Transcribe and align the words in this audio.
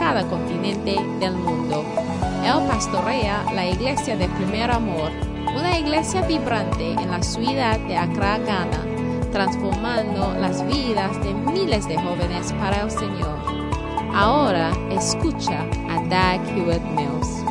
cada 0.00 0.26
continente 0.28 0.96
del 1.20 1.34
mundo. 1.34 1.84
Él 2.42 2.66
pastorea 2.66 3.44
la 3.54 3.66
iglesia 3.66 4.16
de 4.16 4.28
primer 4.30 4.70
amor, 4.70 5.10
una 5.54 5.78
iglesia 5.78 6.22
vibrante 6.22 6.92
en 6.92 7.10
la 7.10 7.22
ciudad 7.22 7.78
de 7.80 7.98
Accra, 7.98 8.38
Ghana, 8.38 9.30
transformando 9.30 10.34
las 10.40 10.66
vidas 10.66 11.22
de 11.22 11.34
miles 11.34 11.86
de 11.86 11.96
jóvenes 11.98 12.50
para 12.54 12.80
el 12.80 12.90
Señor. 12.90 13.38
Ahora 14.14 14.70
escucha 14.90 15.60
a 15.90 15.96
Doug 16.08 16.48
Hewitt 16.56 16.82
Mills. 16.96 17.44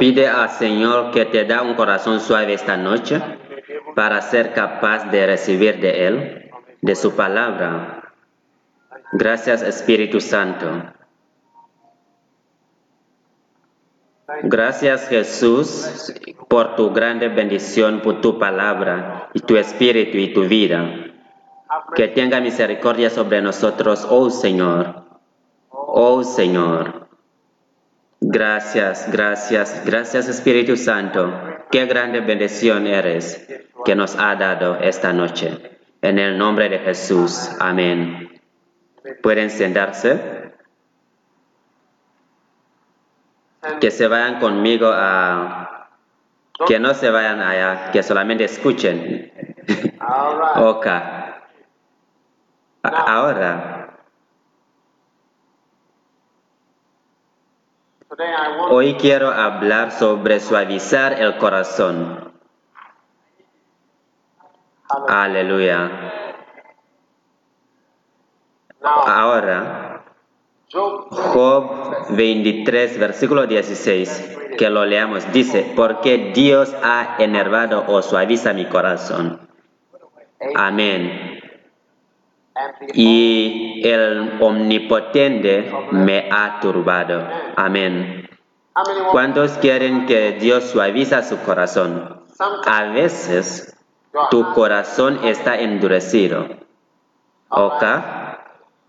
Pide 0.00 0.26
al 0.28 0.50
Señor 0.50 1.12
que 1.12 1.24
te 1.26 1.44
da 1.44 1.62
un 1.62 1.74
corazón 1.74 2.18
suave 2.18 2.54
esta 2.54 2.76
noche 2.76 3.22
para 3.94 4.20
ser 4.22 4.52
capaz 4.52 5.04
de 5.12 5.24
recibir 5.24 5.78
de 5.78 6.08
Él, 6.08 6.50
de 6.82 6.96
su 6.96 7.14
palabra. 7.14 8.03
Gracias 9.16 9.62
Espíritu 9.62 10.20
Santo. 10.20 10.66
Gracias 14.42 15.08
Jesús 15.08 16.12
por 16.48 16.74
tu 16.74 16.90
grande 16.90 17.28
bendición, 17.28 18.00
por 18.00 18.20
tu 18.20 18.40
palabra 18.40 19.30
y 19.32 19.38
tu 19.38 19.56
espíritu 19.56 20.18
y 20.18 20.32
tu 20.32 20.48
vida. 20.48 21.12
Que 21.94 22.08
tenga 22.08 22.40
misericordia 22.40 23.08
sobre 23.08 23.40
nosotros, 23.40 24.04
oh 24.10 24.30
Señor. 24.30 25.04
Oh 25.70 26.24
Señor. 26.24 27.06
Gracias, 28.20 29.08
gracias, 29.12 29.84
gracias 29.86 30.28
Espíritu 30.28 30.76
Santo. 30.76 31.32
Qué 31.70 31.86
grande 31.86 32.18
bendición 32.18 32.88
eres 32.88 33.46
que 33.84 33.94
nos 33.94 34.16
ha 34.16 34.34
dado 34.34 34.74
esta 34.80 35.12
noche. 35.12 35.78
En 36.02 36.18
el 36.18 36.36
nombre 36.36 36.68
de 36.68 36.80
Jesús. 36.80 37.50
Amén. 37.60 38.33
¿Pueden 39.22 39.50
sentarse? 39.50 40.52
Que 43.80 43.90
se 43.90 44.08
vayan 44.08 44.40
conmigo 44.40 44.90
a... 44.92 45.90
Que 46.66 46.78
no 46.78 46.94
se 46.94 47.10
vayan 47.10 47.40
allá, 47.40 47.90
que 47.90 48.02
solamente 48.02 48.44
escuchen. 48.44 49.32
ok. 50.56 50.86
Ahora. 52.82 53.98
Hoy 58.70 58.94
quiero 58.94 59.30
hablar 59.30 59.90
sobre 59.90 60.38
suavizar 60.38 61.20
el 61.20 61.36
corazón. 61.38 62.32
Aleluya. 65.08 66.23
Ahora, 68.84 70.04
Job 70.70 72.06
23, 72.10 72.98
versículo 72.98 73.46
16, 73.46 74.38
que 74.58 74.70
lo 74.70 74.84
leamos, 74.84 75.30
dice, 75.32 75.72
porque 75.74 76.32
Dios 76.34 76.74
ha 76.82 77.16
enervado 77.18 77.84
o 77.86 78.02
suaviza 78.02 78.52
mi 78.52 78.66
corazón. 78.66 79.40
Amén. 80.54 81.40
Y 82.92 83.80
el 83.84 84.38
omnipotente 84.40 85.72
me 85.90 86.28
ha 86.30 86.60
turbado. 86.60 87.26
Amén. 87.56 88.28
¿Cuántos 89.12 89.52
quieren 89.58 90.06
que 90.06 90.32
Dios 90.32 90.64
suaviza 90.64 91.22
su 91.22 91.38
corazón? 91.38 92.22
A 92.66 92.84
veces 92.92 93.76
tu 94.30 94.52
corazón 94.52 95.20
está 95.24 95.58
endurecido. 95.60 96.48
¿Ok? 97.48 97.84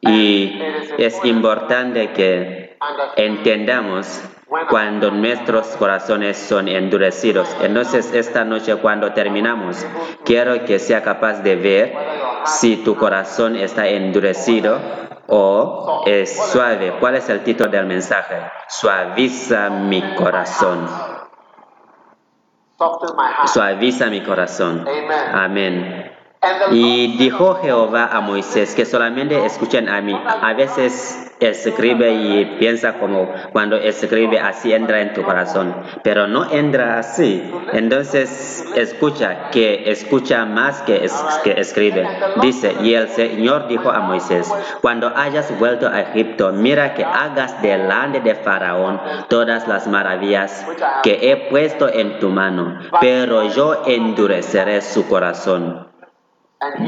Y 0.01 0.59
es 0.97 1.23
importante 1.25 2.11
que 2.11 2.78
entendamos 3.16 4.22
cuando 4.69 5.11
nuestros 5.11 5.67
corazones 5.78 6.38
son 6.38 6.67
endurecidos. 6.67 7.56
Entonces, 7.61 8.13
esta 8.13 8.44
noche 8.44 8.75
cuando 8.75 9.13
terminamos, 9.13 9.85
quiero 10.23 10.66
que 10.66 10.79
sea 10.79 11.01
capaz 11.01 11.41
de 11.41 11.56
ver 11.56 11.94
si 12.45 12.78
tu 12.78 12.95
corazón 12.95 13.56
está 13.56 13.88
endurecido 13.88 14.79
o 15.28 16.03
es 16.06 16.38
suave. 16.51 16.94
¿Cuál 17.00 17.16
es 17.16 17.29
el 17.29 17.44
título 17.44 17.69
del 17.69 17.85
mensaje? 17.85 18.35
Suaviza 18.67 19.69
mi 19.69 20.01
corazón. 20.16 20.88
Suaviza 23.45 24.07
mi 24.07 24.22
corazón. 24.22 24.85
Amén. 25.33 26.05
Y 26.72 27.17
dijo 27.17 27.56
Jehová 27.61 28.09
a 28.11 28.22
Moisés 28.22 28.75
que 28.75 28.85
solamente 28.85 29.45
escuchen 29.45 29.89
a 29.89 30.01
mí. 30.01 30.19
A 30.41 30.53
veces 30.53 31.25
escribe 31.39 32.13
y 32.13 32.45
piensa 32.59 32.94
como 32.94 33.29
cuando 33.51 33.75
escribe 33.75 34.39
así 34.39 34.73
entra 34.73 35.01
en 35.01 35.13
tu 35.13 35.23
corazón, 35.23 35.75
pero 36.03 36.28
no 36.28 36.50
entra 36.51 37.00
así. 37.00 37.51
Entonces 37.73 38.66
escucha, 38.75 39.50
que 39.51 39.91
escucha 39.91 40.45
más 40.45 40.81
que, 40.81 41.06
escribe. 41.57 42.07
Dice, 42.41 42.75
y 42.81 42.94
el 42.94 43.09
Señor 43.09 43.67
dijo 43.67 43.91
a 43.91 44.00
Moisés, 44.00 44.51
cuando 44.81 45.12
hayas 45.16 45.57
vuelto 45.59 45.88
a 45.88 46.01
Egipto, 46.01 46.51
mira 46.51 46.94
que 46.94 47.03
hagas 47.03 47.62
delante 47.62 48.22
de 48.22 48.35
Faraón 48.35 49.00
todas 49.29 49.67
las 49.67 49.88
maravillas 49.88 50.66
que 51.03 51.31
he 51.31 51.35
puesto 51.50 51.91
en 51.91 52.19
tu 52.19 52.29
mano, 52.29 52.79
pero 53.01 53.47
yo 53.50 53.83
endureceré 53.85 54.81
su 54.81 55.07
corazón 55.07 55.84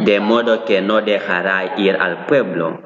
de 0.06 0.20
modo 0.20 0.66
que 0.66 0.82
no 0.82 1.02
dejará 1.02 1.76
ir 1.78 1.96
al 1.96 2.26
pueblo. 2.26 2.82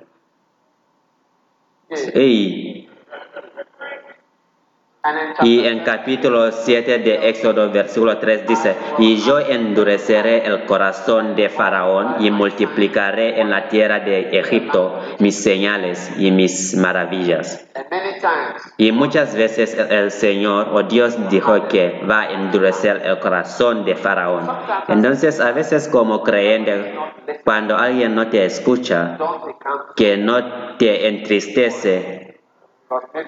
Y 5.41 5.65
en 5.65 5.79
capítulo 5.79 6.51
7 6.51 6.99
de 6.99 7.29
Éxodo, 7.29 7.71
versículo 7.71 8.19
3 8.19 8.45
dice, 8.45 8.75
y 8.99 9.17
yo 9.17 9.39
endureceré 9.39 10.45
el 10.45 10.65
corazón 10.65 11.35
de 11.35 11.49
Faraón 11.49 12.17
y 12.19 12.29
multiplicaré 12.29 13.41
en 13.41 13.49
la 13.49 13.67
tierra 13.67 13.99
de 13.99 14.37
Egipto 14.37 14.99
mis 15.17 15.41
señales 15.41 16.11
y 16.19 16.29
mis 16.29 16.75
maravillas. 16.75 17.67
Y 18.77 18.91
muchas 18.91 19.35
veces 19.35 19.75
el 19.75 20.11
Señor 20.11 20.69
o 20.71 20.83
Dios 20.83 21.17
dijo 21.29 21.67
que 21.67 22.01
va 22.07 22.21
a 22.21 22.31
endurecer 22.33 23.01
el 23.03 23.17
corazón 23.19 23.83
de 23.85 23.95
Faraón. 23.95 24.47
Entonces 24.87 25.39
a 25.39 25.51
veces 25.51 25.87
como 25.87 26.21
creyente, 26.21 26.93
cuando 27.43 27.75
alguien 27.75 28.13
no 28.13 28.27
te 28.27 28.45
escucha, 28.45 29.17
que 29.95 30.17
no 30.17 30.77
te 30.77 31.07
entristece, 31.07 32.30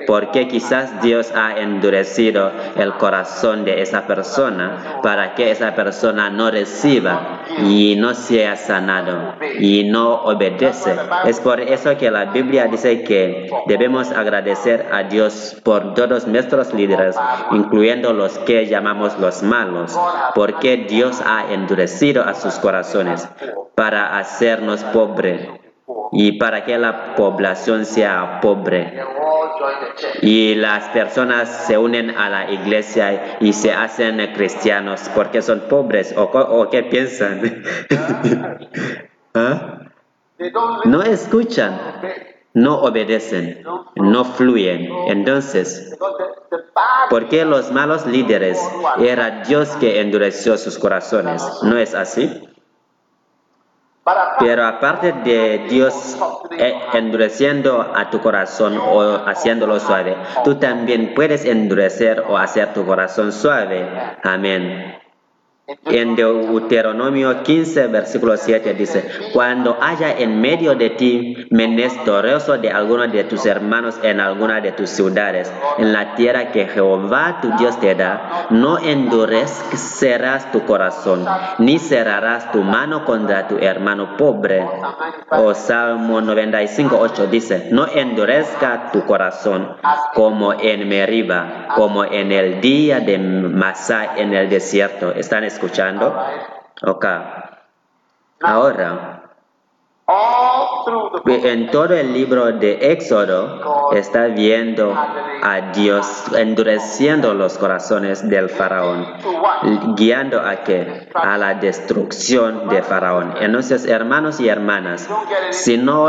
porque 0.07 0.47
quizás 0.47 1.01
Dios 1.01 1.31
ha 1.35 1.59
endurecido 1.59 2.51
el 2.75 2.93
corazón 2.93 3.65
de 3.65 3.81
esa 3.81 4.07
persona 4.07 4.99
para 5.01 5.35
que 5.35 5.51
esa 5.51 5.75
persona 5.75 6.29
no 6.29 6.51
reciba 6.51 7.41
y 7.59 7.95
no 7.97 8.13
sea 8.13 8.55
sanado 8.55 9.35
y 9.59 9.85
no 9.85 10.23
obedece. 10.23 10.95
Es 11.25 11.39
por 11.39 11.59
eso 11.59 11.97
que 11.97 12.11
la 12.11 12.25
Biblia 12.25 12.67
dice 12.67 13.03
que 13.03 13.49
debemos 13.67 14.11
agradecer 14.11 14.87
a 14.91 15.03
Dios 15.03 15.61
por 15.63 15.93
todos 15.93 16.27
nuestros 16.27 16.73
líderes, 16.73 17.15
incluyendo 17.51 18.13
los 18.13 18.37
que 18.39 18.65
llamamos 18.67 19.17
los 19.19 19.43
malos, 19.43 19.97
porque 20.35 20.77
Dios 20.77 21.21
ha 21.25 21.53
endurecido 21.53 22.23
a 22.23 22.33
sus 22.33 22.55
corazones 22.55 23.27
para 23.75 24.17
hacernos 24.17 24.83
pobres 24.85 25.47
y 26.11 26.33
para 26.33 26.63
que 26.63 26.77
la 26.77 27.15
población 27.15 27.85
sea 27.85 28.39
pobre. 28.41 28.93
Y 30.21 30.55
las 30.55 30.89
personas 30.89 31.65
se 31.67 31.77
unen 31.77 32.11
a 32.11 32.29
la 32.29 32.51
iglesia 32.51 33.37
y 33.39 33.53
se 33.53 33.73
hacen 33.73 34.17
cristianos 34.33 35.09
porque 35.15 35.41
son 35.41 35.61
pobres 35.69 36.13
o, 36.17 36.69
qué 36.69 36.83
piensan. 36.83 37.63
¿Ah? 39.33 39.79
No 40.85 41.03
escuchan, 41.03 41.79
no 42.53 42.81
obedecen, 42.81 43.63
no 43.95 44.25
fluyen. 44.25 44.89
Entonces, 45.07 45.97
porque 47.09 47.45
los 47.45 47.71
malos 47.71 48.05
líderes 48.05 48.59
era 48.99 49.43
Dios 49.43 49.69
que 49.79 50.01
endureció 50.01 50.57
sus 50.57 50.77
corazones? 50.77 51.43
¿No 51.63 51.77
es 51.77 51.93
así? 51.93 52.52
Pero 54.39 54.65
aparte 54.65 55.13
de 55.13 55.65
Dios 55.69 56.17
eh, 56.51 56.73
endureciendo 56.93 57.93
a 57.95 58.09
tu 58.09 58.19
corazón 58.19 58.77
o 58.77 59.25
haciéndolo 59.25 59.79
suave, 59.79 60.17
tú 60.43 60.55
también 60.55 61.13
puedes 61.13 61.45
endurecer 61.45 62.23
o 62.27 62.37
hacer 62.37 62.73
tu 62.73 62.85
corazón 62.85 63.31
suave. 63.31 63.87
Amén. 64.23 65.02
En 65.85 66.17
Deuteronomio 66.17 67.41
15, 67.41 67.87
versículo 67.87 68.35
7 68.35 68.73
dice, 68.73 69.09
cuando 69.31 69.77
haya 69.79 70.11
en 70.11 70.41
medio 70.41 70.75
de 70.75 70.89
ti 70.89 71.47
menesteroso 71.51 72.57
de 72.57 72.69
alguno 72.69 73.07
de 73.07 73.23
tus 73.23 73.45
hermanos 73.45 73.97
en 74.03 74.19
alguna 74.19 74.59
de 74.59 74.73
tus 74.73 74.89
ciudades, 74.89 75.49
en 75.77 75.93
la 75.93 76.15
tierra 76.15 76.51
que 76.51 76.65
Jehová 76.65 77.39
tu 77.41 77.49
Dios 77.55 77.79
te 77.79 77.95
da, 77.95 78.47
no 78.49 78.77
endurecerás 78.77 80.51
tu 80.51 80.65
corazón, 80.65 81.25
ni 81.59 81.79
cerrarás 81.79 82.51
tu 82.51 82.61
mano 82.61 83.05
contra 83.05 83.47
tu 83.47 83.57
hermano 83.57 84.17
pobre. 84.17 84.67
O 85.29 85.53
Salmo 85.53 86.19
95, 86.19 86.97
8 86.99 87.27
dice, 87.27 87.69
no 87.71 87.87
endurezca 87.87 88.91
tu 88.91 89.05
corazón 89.05 89.77
como 90.13 90.51
en 90.53 90.89
Meriba, 90.89 91.67
como 91.77 92.03
en 92.03 92.33
el 92.33 92.59
día 92.59 92.99
de 92.99 93.17
Masá 93.17 94.17
en 94.17 94.33
el 94.33 94.49
desierto. 94.49 95.13
¿Están 95.13 95.52
escuchando? 95.53 96.15
Ok. 96.83 97.05
Ahora, 98.41 99.23
en 101.25 101.71
todo 101.71 101.93
el 101.93 102.13
libro 102.13 102.51
de 102.51 102.91
Éxodo 102.91 103.91
está 103.93 104.25
viendo 104.27 104.93
a 104.93 105.71
Dios 105.73 106.25
endureciendo 106.35 107.33
los 107.33 107.57
corazones 107.57 108.27
del 108.27 108.49
faraón, 108.49 109.07
guiando 109.95 110.41
a 110.41 110.57
que 110.57 111.07
a 111.13 111.37
la 111.37 111.53
destrucción 111.53 112.67
de 112.67 112.83
faraón. 112.83 113.35
Entonces, 113.39 113.85
hermanos 113.85 114.41
y 114.41 114.49
hermanas, 114.49 115.07
si 115.51 115.77
no 115.77 116.05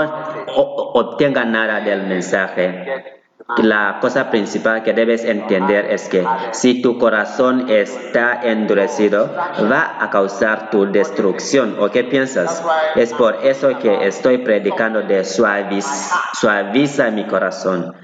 obtengan 0.47 1.53
nada 1.53 1.81
del 1.81 2.07
mensaje, 2.09 3.24
la 3.59 3.99
cosa 4.01 4.31
principal 4.31 4.83
que 4.83 4.95
debes 4.95 5.23
entender 5.23 5.91
es 5.91 6.09
que 6.09 6.27
si 6.53 6.81
tu 6.81 6.99
corazón 6.99 7.69
está 7.69 8.41
endurecido, 8.43 9.31
va 9.71 9.99
a 10.01 10.09
causar 10.09 10.71
tu 10.71 10.91
destrucción. 10.91 11.77
¿O 11.79 11.91
qué 11.91 12.05
piensas? 12.05 12.65
Es 12.95 13.13
por 13.13 13.37
eso 13.45 13.79
que 13.79 14.07
estoy 14.07 14.39
predicando 14.39 15.03
de 15.03 15.25
suaviza 15.25 17.11
mi 17.11 17.27
corazón. 17.27 17.95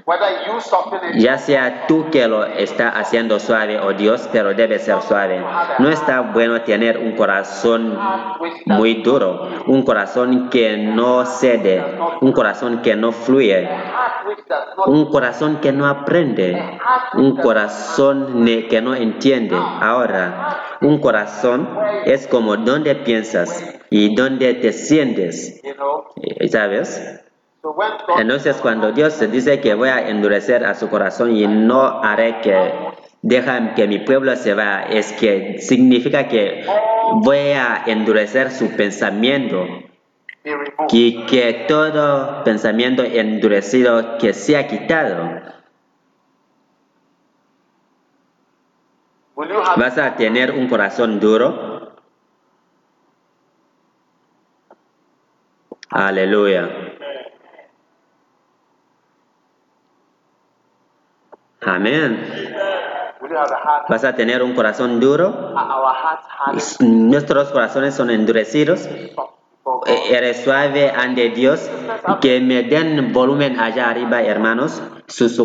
Ya 1.15 1.39
sea 1.39 1.87
tú 1.87 2.11
que 2.11 2.27
lo 2.27 2.45
está 2.45 2.89
haciendo 2.89 3.39
suave 3.39 3.79
o 3.79 3.93
Dios, 3.93 4.29
pero 4.31 4.53
debe 4.53 4.77
ser 4.77 5.01
suave. 5.01 5.43
No 5.79 5.89
está 5.89 6.21
bueno 6.21 6.61
tener 6.61 6.99
un 6.99 7.15
corazón 7.15 7.97
muy 8.65 9.01
duro, 9.01 9.49
un 9.65 9.81
corazón 9.83 10.49
que 10.49 10.77
no 10.77 11.25
cede, 11.25 11.83
un 12.21 12.31
corazón 12.31 12.83
que 12.83 12.95
no 12.95 13.11
fluye, 13.11 13.67
un 14.85 15.09
corazón 15.09 15.30
que 15.61 15.71
no 15.71 15.87
aprende, 15.87 16.79
un 17.13 17.37
corazón 17.37 18.45
que 18.69 18.81
no 18.81 18.95
entiende. 18.95 19.55
Ahora, 19.55 20.77
un 20.81 20.99
corazón 20.99 21.69
es 22.05 22.27
como 22.27 22.57
donde 22.57 22.95
piensas 22.95 23.63
y 23.89 24.15
donde 24.15 24.53
te 24.55 24.73
sientes, 24.73 25.61
eh, 26.21 26.47
¿sabes? 26.47 27.21
Entonces 28.17 28.57
cuando 28.57 28.91
Dios 28.91 29.19
dice 29.31 29.61
que 29.61 29.75
voy 29.75 29.89
a 29.89 30.09
endurecer 30.09 30.65
a 30.65 30.73
su 30.73 30.89
corazón 30.89 31.35
y 31.35 31.45
no 31.47 32.01
haré 32.01 32.41
que 32.41 32.71
deja 33.21 33.75
que 33.75 33.87
mi 33.87 33.99
pueblo 33.99 34.35
se 34.35 34.55
vaya, 34.55 34.83
es 34.89 35.13
que 35.13 35.59
significa 35.59 36.27
que 36.27 36.65
voy 37.23 37.51
a 37.51 37.83
endurecer 37.85 38.49
su 38.51 38.69
pensamiento 38.75 39.65
y 40.89 41.25
que 41.25 41.65
todo 41.67 42.43
pensamiento 42.43 43.03
endurecido 43.03 44.17
que 44.17 44.33
sea 44.33 44.67
quitado. 44.67 45.41
¿Vas 49.35 49.97
a 49.97 50.15
tener 50.15 50.51
un 50.51 50.67
corazón 50.67 51.19
duro? 51.19 51.95
Aleluya. 55.89 56.69
Amén. 61.61 62.55
¿Vas 63.89 64.03
a 64.03 64.15
tener 64.15 64.41
un 64.41 64.55
corazón 64.55 64.99
duro? 64.99 65.53
Nuestros 66.79 67.49
corazones 67.49 67.93
son 67.93 68.09
endurecidos. 68.09 68.87
Eh, 69.85 70.15
eres 70.15 70.43
suave 70.43 70.89
ante 70.89 71.29
Dios, 71.29 71.69
que 72.19 72.39
me 72.39 72.63
den 72.63 73.13
volumen 73.13 73.59
allá 73.59 73.91
arriba, 73.91 74.23
hermanos. 74.23 74.81
Sus, 75.07 75.39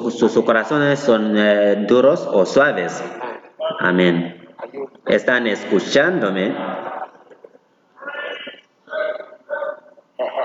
corazones 0.45 1.01
son 1.01 1.35
eh, 1.37 1.85
duros 1.87 2.27
o 2.33 2.47
suaves. 2.47 3.05
Amén. 3.81 4.49
¿Están 5.07 5.47
escuchándome? 5.47 6.55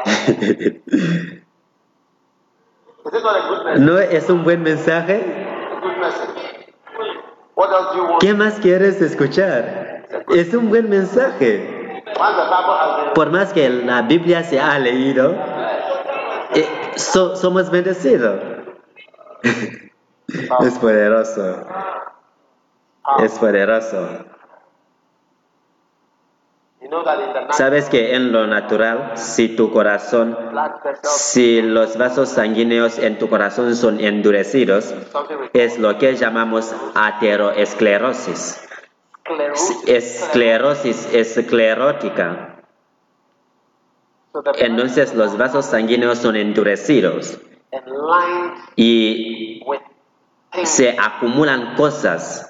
¿No 3.77 3.99
es 3.99 4.29
un 4.29 4.43
buen 4.43 4.63
mensaje? 4.63 5.23
¿Qué 8.19 8.33
más 8.33 8.59
quieres 8.59 9.01
escuchar? 9.01 10.07
Es 10.29 10.53
un 10.53 10.69
buen 10.69 10.89
mensaje. 10.89 11.80
Por 13.13 13.31
más 13.31 13.53
que 13.53 13.69
la 13.69 14.01
Biblia 14.03 14.43
se 14.43 14.59
ha 14.59 14.77
leído, 14.79 15.35
eh, 16.53 16.67
somos 16.95 17.69
bendecidos. 17.69 18.41
es 20.61 20.79
poderoso. 20.79 21.65
Es 23.19 23.37
poderoso. 23.39 24.07
Sabes 27.51 27.89
que 27.89 28.15
en 28.15 28.31
lo 28.31 28.47
natural, 28.47 29.11
si 29.15 29.55
tu 29.55 29.71
corazón, 29.71 30.37
si 31.03 31.61
los 31.61 31.97
vasos 31.97 32.29
sanguíneos 32.29 32.99
en 32.99 33.17
tu 33.17 33.29
corazón 33.29 33.75
son 33.75 33.99
endurecidos, 33.99 34.93
es 35.53 35.79
lo 35.79 35.97
que 35.97 36.15
llamamos 36.15 36.75
ateroesclerosis 36.95 38.67
esclerosis. 39.87 41.13
Esclerótica. 41.13 42.63
Entonces 44.57 45.13
los 45.13 45.37
vasos 45.37 45.65
sanguíneos 45.65 46.17
son 46.17 46.35
endurecidos. 46.35 47.39
y 48.75 49.61
se 50.63 50.97
acumulan 50.99 51.75
cosas. 51.75 52.47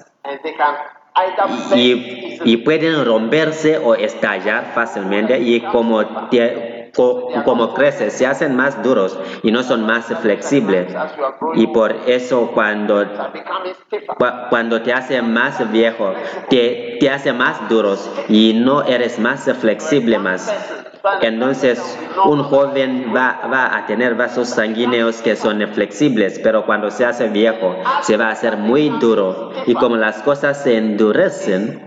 Y, 1.74 2.38
y, 2.44 2.56
pueden 2.58 3.04
romperse 3.04 3.78
o 3.78 3.94
estallar 3.94 4.72
fácilmente. 4.74 5.38
Y 5.38 5.60
como 5.60 6.28
te, 6.28 6.71
como 6.94 7.74
crece, 7.74 8.10
se 8.10 8.26
hacen 8.26 8.56
más 8.56 8.82
duros 8.82 9.18
y 9.42 9.50
no 9.50 9.62
son 9.62 9.86
más 9.86 10.06
flexibles. 10.20 10.94
Y 11.54 11.66
por 11.68 11.92
eso 12.06 12.50
cuando, 12.52 13.04
cuando 14.50 14.82
te 14.82 14.92
hace 14.92 15.22
más 15.22 15.70
viejo, 15.72 16.12
te, 16.48 16.98
te 17.00 17.10
hace 17.10 17.32
más 17.32 17.68
duros 17.68 18.10
y 18.28 18.52
no 18.54 18.82
eres 18.82 19.18
más 19.18 19.50
flexible 19.60 20.18
más. 20.18 20.52
Entonces, 21.20 21.98
un 22.26 22.44
joven 22.44 23.12
va, 23.14 23.40
va, 23.52 23.76
a 23.76 23.86
tener 23.86 24.14
vasos 24.14 24.48
sanguíneos 24.48 25.20
que 25.20 25.34
son 25.34 25.60
flexibles, 25.72 26.38
pero 26.38 26.64
cuando 26.64 26.90
se 26.92 27.04
hace 27.04 27.28
viejo, 27.28 27.74
se 28.02 28.16
va 28.16 28.28
a 28.28 28.30
hacer 28.30 28.56
muy 28.56 28.88
duro. 28.88 29.50
Y 29.66 29.74
como 29.74 29.96
las 29.96 30.22
cosas 30.22 30.62
se 30.62 30.76
endurecen, 30.76 31.82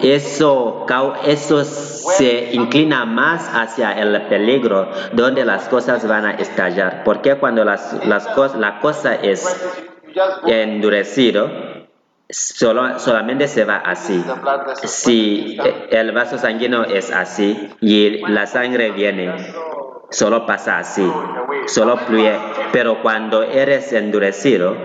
eso, 0.00 0.86
eso 1.24 1.64
se 1.64 2.50
inclina 2.52 3.04
más 3.04 3.50
hacia 3.54 3.92
el 3.92 4.22
peligro, 4.22 4.90
donde 5.12 5.44
las 5.44 5.68
cosas 5.68 6.06
van 6.06 6.26
a 6.26 6.32
estallar. 6.32 7.02
Porque 7.04 7.36
cuando 7.36 7.64
las, 7.64 8.04
las 8.06 8.28
la 8.56 8.80
cosa 8.80 9.14
es 9.14 9.44
endurecido, 10.46 11.50
solo, 12.28 12.98
solamente 12.98 13.48
se 13.48 13.64
va 13.64 13.76
así. 13.76 14.24
Si 14.84 15.58
el 15.90 16.12
vaso 16.12 16.38
sanguíneo 16.38 16.84
es 16.84 17.10
así 17.10 17.70
y 17.80 18.18
la 18.28 18.46
sangre 18.46 18.90
viene, 18.92 19.34
solo 20.10 20.46
pasa 20.46 20.78
así, 20.78 21.10
solo 21.66 21.96
fluye. 21.96 22.38
Pero 22.72 23.02
cuando 23.02 23.42
eres 23.42 23.92
endurecido, 23.92 24.76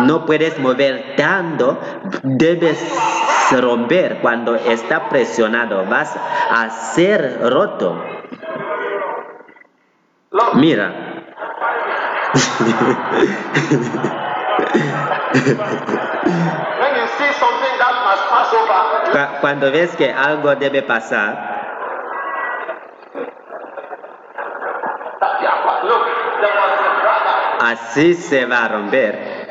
no 0.00 0.26
puedes 0.26 0.58
mover 0.58 1.14
tanto, 1.16 1.78
debes 2.22 2.78
romper. 3.60 4.18
Cuando 4.20 4.54
está 4.56 5.08
presionado, 5.08 5.84
vas 5.86 6.16
a 6.50 6.68
ser 6.70 7.38
roto. 7.50 8.02
Mira. 10.54 10.92
Cu- 19.12 19.40
Cuando 19.40 19.70
ves 19.70 19.94
que 19.96 20.12
algo 20.12 20.54
debe 20.56 20.82
pasar, 20.82 21.54
Look, 25.86 26.04
there 26.40 26.56
was 26.56 26.80
a 26.80 27.00
brother. 27.00 27.36
Así 27.60 28.14
se 28.14 28.46
va 28.46 28.64
a 28.64 28.68
romper. 28.68 29.46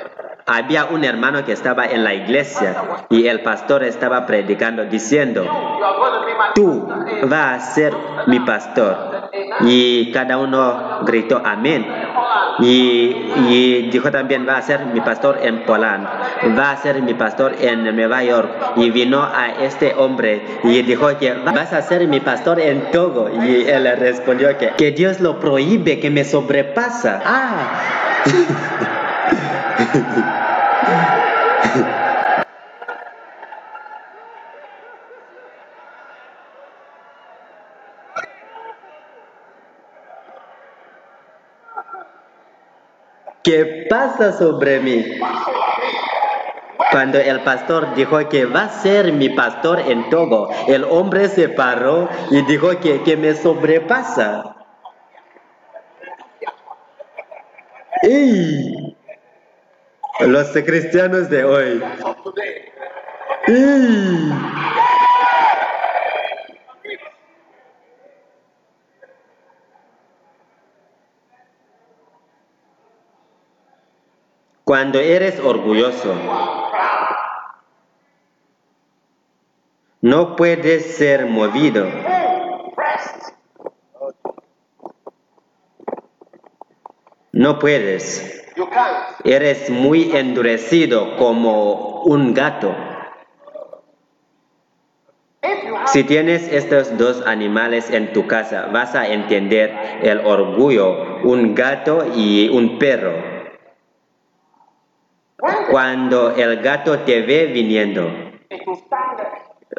Había 0.47 0.85
un 0.85 1.03
hermano 1.03 1.43
que 1.43 1.53
estaba 1.53 1.85
en 1.85 2.03
la 2.03 2.13
iglesia 2.13 2.75
y 3.09 3.27
el 3.27 3.41
pastor 3.41 3.83
estaba 3.83 4.27
predicando 4.27 4.85
diciendo, 4.85 5.43
tú 6.53 6.87
vas 7.23 7.63
a 7.63 7.73
ser 7.73 7.93
mi 8.27 8.39
pastor. 8.41 9.29
Y 9.61 10.11
cada 10.11 10.37
uno 10.37 10.99
gritó 11.03 11.41
amén. 11.43 11.85
Y, 12.59 13.15
y 13.49 13.89
dijo 13.91 14.11
también, 14.11 14.47
va 14.47 14.57
a 14.57 14.61
ser 14.61 14.85
mi 14.85 15.01
pastor 15.01 15.39
en 15.41 15.63
Poland, 15.63 16.07
va 16.57 16.71
a 16.71 16.77
ser 16.77 17.01
mi 17.01 17.13
pastor 17.13 17.55
en 17.59 17.83
Nueva 17.95 18.23
York. 18.23 18.49
Y 18.77 18.89
vino 18.91 19.23
a 19.23 19.49
este 19.61 19.93
hombre 19.95 20.41
y 20.63 20.81
dijo 20.81 21.17
que 21.17 21.33
vas 21.33 21.73
a 21.73 21.81
ser 21.81 22.07
mi 22.07 22.19
pastor 22.19 22.59
en 22.59 22.91
Togo. 22.91 23.29
Y 23.29 23.65
él 23.67 23.89
respondió 23.97 24.57
que, 24.57 24.71
que 24.77 24.91
Dios 24.91 25.19
lo 25.19 25.39
prohíbe, 25.39 25.99
que 25.99 26.09
me 26.09 26.23
sobrepasa. 26.23 27.21
Ah. 27.25 27.81
¿Qué 43.45 43.85
pasa 43.87 44.31
sobre 44.31 44.79
mí? 44.79 45.19
Cuando 46.91 47.19
el 47.19 47.41
pastor 47.41 47.93
dijo 47.93 48.17
que 48.27 48.45
va 48.45 48.63
a 48.63 48.69
ser 48.69 49.13
mi 49.13 49.29
pastor 49.29 49.81
en 49.81 50.09
Togo, 50.09 50.49
el 50.67 50.83
hombre 50.83 51.29
se 51.29 51.49
paró 51.49 52.09
y 52.31 52.41
dijo 52.41 52.79
que, 52.79 53.03
que 53.03 53.15
me 53.15 53.35
sobrepasa. 53.35 54.55
¡Ey! 58.01 58.97
Los 60.21 60.47
cristianos 60.49 61.29
de 61.29 61.43
hoy. 61.43 61.83
of 62.03 62.23
today. 62.23 62.71
¡Ey! 63.47 64.31
Cuando 74.65 74.99
eres 74.99 75.39
orgulloso, 75.39 76.15
no 80.01 80.35
puedes 80.35 80.97
ser 80.97 81.27
movido. 81.27 81.85
No 87.31 87.59
puedes. 87.59 88.43
Eres 89.23 89.69
muy 89.69 90.17
endurecido 90.17 91.15
como 91.17 92.01
un 92.01 92.33
gato. 92.33 92.75
Si 95.85 96.03
tienes 96.05 96.51
estos 96.51 96.97
dos 96.97 97.21
animales 97.27 97.91
en 97.91 98.13
tu 98.13 98.25
casa, 98.25 98.65
vas 98.73 98.95
a 98.95 99.09
entender 99.09 99.99
el 100.01 100.25
orgullo, 100.25 101.21
un 101.23 101.53
gato 101.53 102.03
y 102.15 102.49
un 102.49 102.79
perro. 102.79 103.34
Cuando 105.69 106.31
el 106.35 106.61
gato 106.61 106.99
te 106.99 107.21
ve 107.21 107.47
viniendo, 107.47 108.09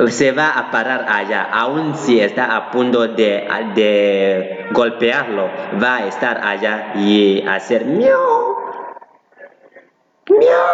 se 0.09 0.33
va 0.33 0.51
a 0.51 0.71
parar 0.71 1.07
allá, 1.09 1.49
aun 1.51 1.95
si 1.95 2.21
está 2.21 2.57
a 2.57 2.71
punto 2.71 3.09
de, 3.09 4.67
golpearlo, 4.73 5.49
va 5.83 5.97
a 5.97 6.07
estar 6.07 6.45
allá 6.45 6.93
y 6.97 7.43
hacer 7.47 7.85
miau, 7.87 8.57
miau, 10.29 10.67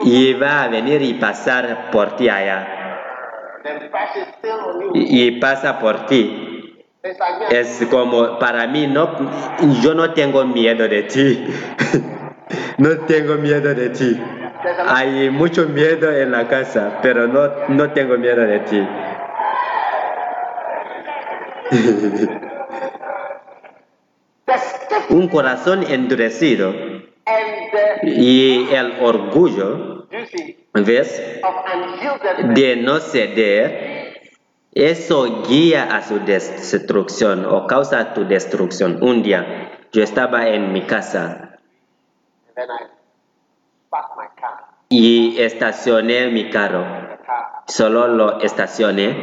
y 0.00 0.34
va 0.34 0.62
a 0.62 0.68
venir 0.68 1.02
y 1.02 1.14
pasar 1.14 1.90
por 1.90 2.16
ti 2.16 2.28
allá, 2.28 3.00
y, 4.94 5.26
y 5.26 5.40
pasa 5.40 5.78
por 5.78 6.06
ti. 6.06 6.48
Es 7.50 7.84
como, 7.90 8.38
para 8.38 8.68
mí, 8.68 8.86
no, 8.86 9.16
yo 9.82 9.92
no 9.92 10.14
tengo 10.14 10.44
miedo 10.44 10.86
de 10.86 11.02
ti. 11.02 11.46
no 12.78 12.98
tengo 13.06 13.36
miedo 13.36 13.74
de 13.74 13.90
ti. 13.90 14.20
Hay 14.86 15.30
mucho 15.30 15.66
miedo 15.66 16.10
en 16.10 16.30
la 16.30 16.48
casa, 16.48 16.98
pero 17.02 17.26
no, 17.26 17.50
no 17.68 17.92
tengo 17.92 18.16
miedo 18.16 18.42
de 18.42 18.60
ti. 18.60 18.86
Un 25.08 25.28
corazón 25.28 25.84
endurecido 25.88 26.74
y 28.02 28.68
el 28.72 28.94
orgullo, 29.00 30.08
¿ves? 30.74 31.40
De 32.54 32.76
no 32.76 32.98
ceder, 32.98 34.20
eso 34.74 35.44
guía 35.46 35.94
a 35.94 36.02
su 36.02 36.18
destrucción 36.20 37.46
o 37.46 37.66
causa 37.66 38.14
tu 38.14 38.26
destrucción. 38.26 38.98
Un 39.02 39.22
día 39.22 39.70
yo 39.92 40.02
estaba 40.02 40.48
en 40.48 40.72
mi 40.72 40.82
casa 40.82 41.51
then 42.54 42.70
I 42.70 42.86
parked 43.90 44.16
my 44.16 44.26
car. 44.40 44.68
y 44.90 45.40
estacioné 45.40 46.28
mi 46.30 46.50
carro. 46.50 46.84
Solo 47.66 48.08
lo 48.08 48.40
estacioné. 48.40 49.16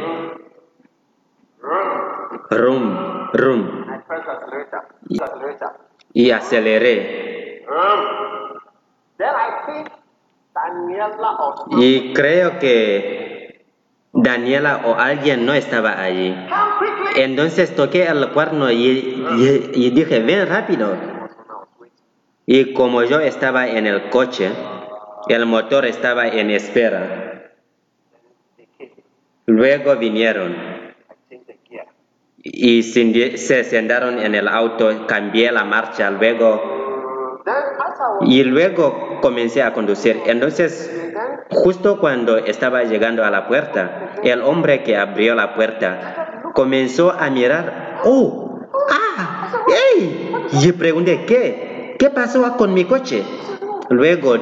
Rum, 2.50 3.30
rum. 3.32 3.84
I 3.88 3.98
pressed 4.06 4.24
the 4.26 4.32
accelerator. 4.32 4.82
The 5.08 5.22
accelerator. 5.22 5.70
Y 6.12 6.30
aceleré. 6.32 7.64
Then 9.18 9.28
I 9.28 9.66
think 9.66 9.88
Daniela 10.54 11.36
or 11.38 11.54
Y 11.82 12.12
creo 12.14 12.58
que 12.58 13.64
Daniela 14.12 14.80
o 14.86 14.94
alguien 14.96 15.46
no 15.46 15.52
estaba 15.52 16.00
allí. 16.00 16.34
Entonces 17.16 17.76
toqué 17.76 18.04
el 18.06 18.30
cuerno 18.32 18.70
y, 18.70 18.76
y- 19.36 19.70
y 19.74 19.90
dije, 19.90 20.20
ven 20.20 20.48
rápido. 20.48 20.96
Y 22.52 22.74
como 22.74 23.04
yo 23.04 23.20
estaba 23.20 23.68
en 23.68 23.86
el 23.86 24.10
coche, 24.10 24.50
el 25.28 25.46
motor 25.46 25.86
estaba 25.86 26.26
en 26.26 26.50
espera. 26.50 27.52
Luego 29.46 29.94
vinieron 29.94 30.56
y 32.42 32.82
se 32.82 33.62
sentaron 33.62 34.18
en 34.18 34.34
el 34.34 34.48
auto, 34.48 35.06
cambié 35.06 35.52
la 35.52 35.62
marcha, 35.62 36.10
luego 36.10 37.40
y 38.22 38.42
luego 38.42 39.20
comencé 39.22 39.62
a 39.62 39.72
conducir. 39.72 40.20
Entonces, 40.26 40.90
justo 41.50 42.00
cuando 42.00 42.36
estaba 42.36 42.82
llegando 42.82 43.24
a 43.24 43.30
la 43.30 43.46
puerta, 43.46 44.14
el 44.24 44.42
hombre 44.42 44.82
que 44.82 44.96
abrió 44.96 45.36
la 45.36 45.54
puerta 45.54 46.42
comenzó 46.52 47.12
a 47.12 47.30
mirar. 47.30 48.00
¡Oh! 48.02 48.58
¡Ah! 48.90 49.52
¡Ey! 49.94 50.32
Y 50.64 50.72
pregunté, 50.72 51.24
¿qué? 51.26 51.69
¿Qué 52.00 52.08
pasó 52.08 52.56
con 52.56 52.72
mi 52.72 52.86
coche? 52.86 53.22
Luego 53.90 54.38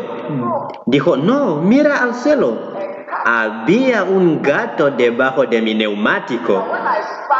dijo, 0.87 1.17
no, 1.17 1.57
mira 1.57 2.05
al 2.05 2.15
cielo. 2.15 2.57
Había 3.25 4.05
un 4.05 4.41
gato 4.41 4.93
debajo 4.93 5.45
de 5.45 5.61
mi 5.61 5.75
neumático. 5.75 6.65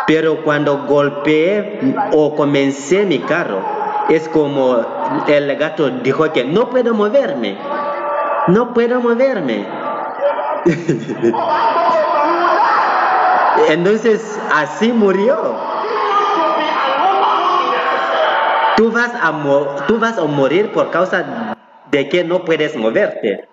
Pero 0.09 0.43
cuando 0.43 0.87
golpeé 0.89 1.95
o 2.11 2.35
comencé 2.35 3.07
mi 3.07 3.21
carro, 3.21 3.61
es 4.09 4.29
como 4.29 4.85
el 5.29 5.57
gato 5.57 5.89
dijo 5.89 6.33
que 6.33 6.45
no 6.45 6.69
puedo 6.69 6.95
moverme. 6.95 7.57
No 8.49 8.75
puedo 8.75 9.01
moverme. 9.01 9.69
Entonces 13.69 14.41
así 14.53 14.93
murió. 14.93 15.78
Tú 18.79 18.93
vas, 18.93 19.11
a 19.13 19.87
tú 19.89 19.99
vas 19.99 20.17
a 20.19 20.25
morir 20.25 20.71
por 20.73 20.93
causa 20.93 21.57
de 21.91 22.09
que 22.09 22.23
no 22.23 22.45
puedes 22.45 22.77
moverte. 22.77 23.49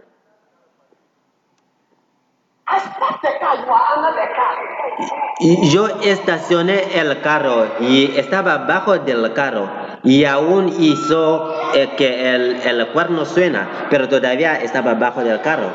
Y 5.39 5.69
yo 5.69 5.87
estacioné 6.01 6.99
el 6.99 7.21
carro 7.21 7.67
y 7.79 8.17
estaba 8.17 8.57
bajo 8.59 8.97
del 8.97 9.33
carro 9.33 9.69
y 10.03 10.25
aún 10.25 10.73
hizo 10.79 11.53
eh, 11.75 11.89
que 11.97 12.33
el, 12.33 12.61
el 12.63 12.87
cuerno 12.87 13.25
suena, 13.25 13.87
pero 13.89 14.07
todavía 14.07 14.55
estaba 14.61 14.93
bajo 14.95 15.23
del 15.23 15.41
carro. 15.41 15.71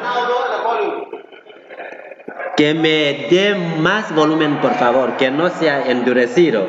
Que 2.56 2.74
me 2.74 3.28
dé 3.30 3.54
más 3.54 4.14
volumen, 4.14 4.60
por 4.60 4.74
favor, 4.74 5.16
que 5.16 5.30
no 5.30 5.48
sea 5.48 5.82
endurecido. 5.90 6.66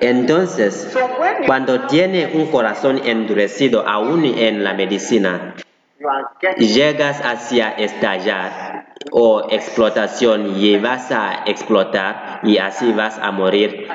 Entonces, 0.00 0.96
cuando 1.46 1.86
tiene 1.86 2.30
un 2.34 2.46
corazón 2.50 3.00
endurecido, 3.04 3.86
aún 3.86 4.24
en 4.24 4.64
la 4.64 4.74
medicina, 4.74 5.54
llegas 6.58 7.20
hacia 7.20 7.70
estallar 7.70 8.86
o 9.10 9.46
explotación 9.50 10.56
y 10.56 10.78
vas 10.78 11.10
a 11.10 11.44
explotar 11.46 12.40
y 12.42 12.58
así 12.58 12.92
vas 12.92 13.18
a 13.18 13.30
morir. 13.30 13.88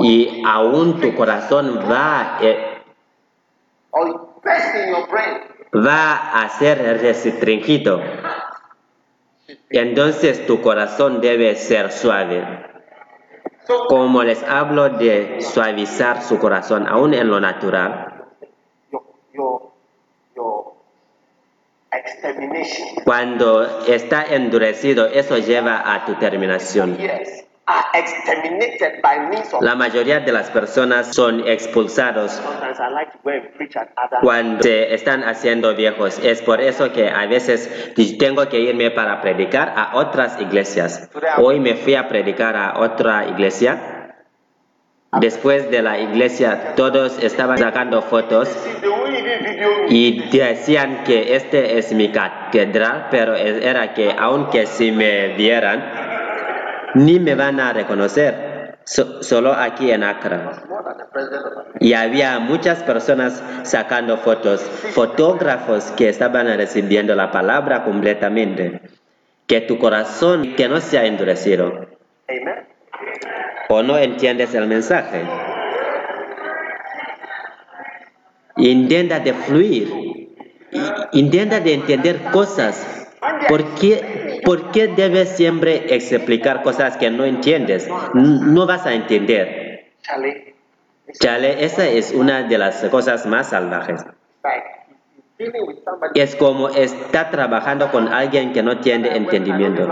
Y 0.00 0.42
aún 0.44 1.00
tu 1.00 1.14
corazón 1.14 1.80
va, 1.90 2.38
eh, 2.40 2.82
va 5.74 6.42
a 6.42 6.48
ser 6.48 7.00
restringido. 7.00 8.00
Entonces 9.70 10.46
tu 10.46 10.60
corazón 10.60 11.20
debe 11.20 11.54
ser 11.56 11.92
suave. 11.92 12.70
Como 13.88 14.22
les 14.22 14.42
hablo 14.42 14.90
de 14.90 15.40
suavizar 15.40 16.22
su 16.22 16.38
corazón, 16.38 16.86
aún 16.86 17.14
en 17.14 17.28
lo 17.28 17.40
natural, 17.40 18.03
cuando 23.04 23.86
está 23.86 24.24
endurecido, 24.24 25.06
eso 25.06 25.38
lleva 25.38 25.94
a 25.94 26.04
tu 26.04 26.14
terminación. 26.14 26.98
La 29.60 29.74
mayoría 29.74 30.20
de 30.20 30.32
las 30.32 30.50
personas 30.50 31.14
son 31.14 31.46
expulsados 31.48 32.42
cuando 34.20 34.62
se 34.62 34.94
están 34.94 35.24
haciendo 35.24 35.74
viejos. 35.74 36.18
Es 36.22 36.42
por 36.42 36.60
eso 36.60 36.92
que 36.92 37.08
a 37.08 37.26
veces 37.26 37.94
tengo 38.18 38.48
que 38.50 38.60
irme 38.60 38.90
para 38.90 39.22
predicar 39.22 39.72
a 39.76 39.96
otras 39.96 40.38
iglesias. 40.40 41.08
Hoy 41.38 41.58
me 41.58 41.74
fui 41.74 41.94
a 41.94 42.06
predicar 42.08 42.54
a 42.54 42.80
otra 42.80 43.28
iglesia. 43.28 43.93
Después 45.20 45.70
de 45.70 45.82
la 45.82 45.98
iglesia 45.98 46.74
todos 46.74 47.22
estaban 47.22 47.58
sacando 47.58 48.02
fotos 48.02 48.48
y 49.88 50.28
decían 50.30 51.04
que 51.04 51.36
este 51.36 51.78
es 51.78 51.92
mi 51.92 52.10
catedral, 52.10 53.08
pero 53.10 53.34
era 53.36 53.94
que 53.94 54.14
aunque 54.18 54.66
si 54.66 54.92
me 54.92 55.28
vieran, 55.36 55.84
ni 56.94 57.20
me 57.20 57.34
van 57.34 57.60
a 57.60 57.72
reconocer. 57.72 58.78
So- 58.84 59.22
solo 59.22 59.52
aquí 59.54 59.90
en 59.90 60.02
Accra. 60.04 60.62
Y 61.80 61.94
había 61.94 62.38
muchas 62.38 62.82
personas 62.82 63.42
sacando 63.62 64.18
fotos, 64.18 64.60
fotógrafos 64.60 65.84
que 65.96 66.08
estaban 66.10 66.46
recibiendo 66.56 67.14
la 67.14 67.30
palabra 67.30 67.84
completamente. 67.84 68.82
Que 69.46 69.60
tu 69.62 69.78
corazón 69.78 70.54
que 70.54 70.68
no 70.68 70.80
sea 70.80 71.06
endurecido. 71.06 71.86
O 73.74 73.82
no 73.82 73.98
entiendes 73.98 74.54
el 74.54 74.68
mensaje. 74.68 75.22
Intenta 78.56 79.18
de 79.18 79.32
fluir, 79.34 80.28
intenta 81.12 81.58
de 81.58 81.74
entender 81.74 82.22
cosas. 82.30 83.10
¿Por 83.48 83.64
qué, 83.74 84.40
¿Por 84.44 84.70
qué 84.70 84.86
debes 84.86 85.30
siempre 85.30 85.94
explicar 85.94 86.62
cosas 86.62 86.96
que 86.96 87.10
no 87.10 87.24
entiendes? 87.24 87.88
No 88.14 88.66
vas 88.66 88.86
a 88.86 88.94
entender. 88.94 89.92
Chale, 91.20 91.64
esa 91.64 91.88
es 91.88 92.12
una 92.12 92.44
de 92.44 92.58
las 92.58 92.84
cosas 92.84 93.26
más 93.26 93.48
salvajes. 93.50 94.04
Es 96.14 96.36
como 96.36 96.68
está 96.68 97.30
trabajando 97.30 97.90
con 97.90 98.06
alguien 98.06 98.52
que 98.52 98.62
no 98.62 98.78
tiene 98.78 99.16
entendimiento. 99.16 99.88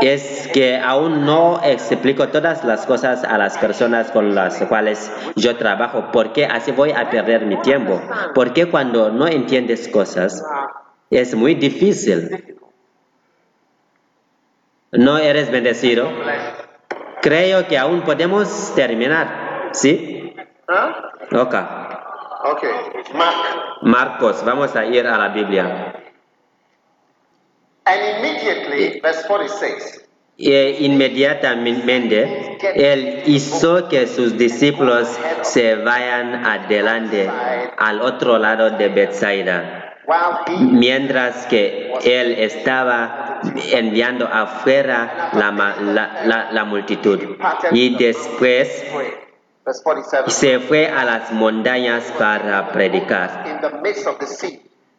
Es 0.00 0.50
que 0.52 0.76
aún 0.76 1.24
no 1.24 1.60
explico 1.64 2.28
todas 2.28 2.64
las 2.64 2.84
cosas 2.84 3.24
a 3.24 3.38
las 3.38 3.56
personas 3.56 4.10
con 4.10 4.34
las 4.34 4.62
cuales 4.66 5.10
yo 5.36 5.56
trabajo, 5.56 6.10
porque 6.12 6.44
así 6.44 6.72
voy 6.72 6.90
a 6.90 7.08
perder 7.08 7.46
mi 7.46 7.56
tiempo. 7.62 7.98
Porque 8.34 8.66
cuando 8.66 9.10
no 9.10 9.26
entiendes 9.26 9.88
cosas, 9.88 10.44
es 11.08 11.34
muy 11.34 11.54
difícil. 11.54 12.58
¿No 14.92 15.16
eres 15.16 15.50
bendecido? 15.50 16.10
Creo 17.22 17.66
que 17.66 17.78
aún 17.78 18.02
podemos 18.02 18.74
terminar. 18.74 19.70
¿Sí? 19.72 20.34
huh? 20.68 21.38
Ok. 21.40 21.54
Okay. 22.44 22.70
Mark. 23.14 23.36
Marcos, 23.82 24.44
vamos 24.44 24.74
a 24.76 24.84
ir 24.84 25.06
a 25.06 25.18
la 25.18 25.28
Biblia. 25.28 25.94
And 27.84 28.00
immediately, 28.18 29.00
verse 29.00 29.24
46. 29.26 30.04
E 30.40 30.76
inmediatamente 30.80 32.56
él 32.76 33.22
hizo 33.26 33.88
que 33.88 34.06
sus 34.06 34.36
discípulos 34.38 35.08
se 35.42 35.74
vayan 35.76 36.46
adelante 36.46 37.28
al 37.76 38.00
otro 38.02 38.38
lado 38.38 38.70
de 38.70 38.88
Bethsaida, 38.88 39.96
mientras 40.60 41.44
que 41.46 41.92
él 42.04 42.36
estaba 42.38 43.40
enviando 43.72 44.26
afuera 44.28 45.30
la, 45.32 45.50
ma- 45.50 45.74
la- 45.80 46.20
la- 46.24 46.52
la 46.52 46.64
multitud. 46.64 47.18
Y 47.72 47.96
después 47.96 48.84
prayed. 48.94 49.14
Verse 49.14 49.26
47. 49.26 49.27
Se 50.28 50.60
fue 50.60 50.88
a 50.88 51.04
las 51.04 51.32
montañas 51.32 52.04
para 52.18 52.72
predicar. 52.72 53.44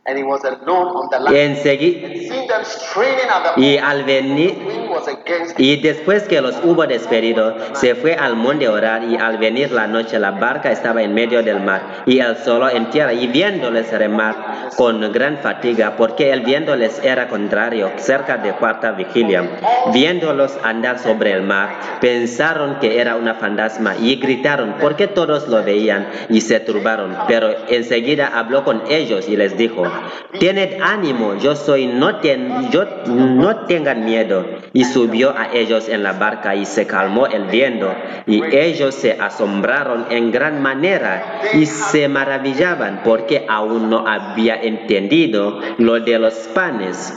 In 0.09 0.15
the 0.15 0.23
midst 0.23 0.45
of 0.45 0.59
the 0.59 0.65
sea, 0.65 0.65
and 0.65 0.65
he 0.65 0.65
was 0.65 0.65
alone 0.65 0.87
on 0.95 1.09
the 1.09 1.19
land. 1.19 1.35
Ensegui- 1.35 2.03
And 2.03 2.17
seeing 2.17 2.47
them 2.47 2.63
straining 2.63 3.29
at 3.29 3.55
the 3.55 3.61
y 3.61 3.77
al 3.77 4.03
venir. 4.03 4.55
Y 5.57 5.77
después 5.77 6.23
que 6.23 6.41
los 6.41 6.55
hubo 6.63 6.85
despedido, 6.87 7.55
se 7.73 7.95
fue 7.95 8.15
al 8.15 8.35
monte 8.35 8.65
a 8.65 8.71
orar 8.71 9.03
y 9.03 9.15
al 9.17 9.37
venir 9.37 9.71
la 9.71 9.87
noche 9.87 10.17
la 10.19 10.31
barca 10.31 10.71
estaba 10.71 11.01
en 11.03 11.13
medio 11.13 11.43
del 11.43 11.59
mar 11.61 12.03
y 12.05 12.19
él 12.19 12.35
solo 12.43 12.69
en 12.69 12.89
tierra 12.89 13.13
y 13.13 13.27
viéndoles 13.27 13.91
remar 13.91 14.69
con 14.75 14.99
gran 15.11 15.37
fatiga 15.37 15.95
porque 15.95 16.31
el 16.31 16.41
viéndoles 16.41 16.99
era 17.03 17.27
contrario 17.27 17.91
cerca 17.97 18.37
de 18.37 18.51
cuarta 18.53 18.91
vigilia. 18.91 19.43
Viéndolos 19.93 20.57
andar 20.63 20.99
sobre 20.99 21.31
el 21.33 21.43
mar, 21.43 21.69
pensaron 22.01 22.79
que 22.79 22.99
era 22.99 23.15
una 23.15 23.35
fantasma 23.35 23.95
y 23.97 24.15
gritaron 24.15 24.75
porque 24.81 25.07
todos 25.07 25.47
lo 25.47 25.63
veían 25.63 26.07
y 26.29 26.41
se 26.41 26.59
turbaron. 26.59 27.15
Pero 27.27 27.53
enseguida 27.69 28.31
habló 28.33 28.63
con 28.63 28.81
ellos 28.89 29.27
y 29.29 29.37
les 29.37 29.55
dijo, 29.57 29.83
tened 30.39 30.81
ánimo, 30.81 31.35
yo 31.35 31.55
soy, 31.55 31.87
no, 31.87 32.17
ten- 32.17 32.69
yo, 32.71 32.85
no 33.07 33.65
tengan 33.65 34.05
miedo. 34.05 34.45
Y 34.73 34.85
subió 34.85 35.37
a 35.37 35.51
ellos 35.53 35.87
en 35.89 36.03
la 36.03 36.13
barca 36.13 36.55
y 36.55 36.65
se 36.65 36.85
calmó 36.87 37.27
el 37.27 37.45
viento. 37.45 37.93
Y 38.25 38.43
ellos 38.55 38.95
se 38.95 39.13
asombraron 39.19 40.05
en 40.09 40.31
gran 40.31 40.61
manera 40.61 41.41
y 41.53 41.65
se 41.65 42.07
maravillaban 42.07 43.01
porque 43.03 43.45
aún 43.47 43.89
no 43.89 44.07
había 44.07 44.61
entendido 44.61 45.59
lo 45.77 45.99
de 45.99 46.19
los 46.19 46.33
panes 46.53 47.13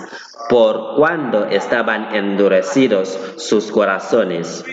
por 0.48 0.96
cuando 0.96 1.46
estaban 1.46 2.14
endurecidos 2.14 3.18
sus 3.36 3.70
corazones. 3.70 4.64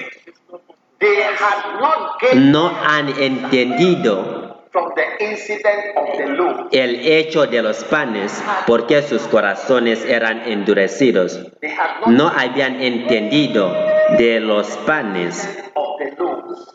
No 2.36 2.72
han 2.86 3.08
entendido 3.22 4.48
from 4.71 4.91
the 4.95 5.23
incident 5.23 5.97
of 5.97 6.17
the 6.17 6.79
el 6.79 6.95
hecho 6.95 7.47
de 7.47 7.62
los 7.62 7.84
panes 7.86 8.43
porque 8.67 9.01
sus 9.01 9.23
corazones 9.23 10.05
eran 10.05 10.47
endurecidos. 10.47 11.39
They 11.62 11.69
had 11.69 12.01
not 12.01 12.10
No 12.10 12.27
habían 12.27 12.82
entendido 12.82 13.73
de 14.17 14.39
los 14.39 14.67
panes 14.86 15.47
of 15.73 15.97
the 15.97 16.15
looms. 16.17 16.67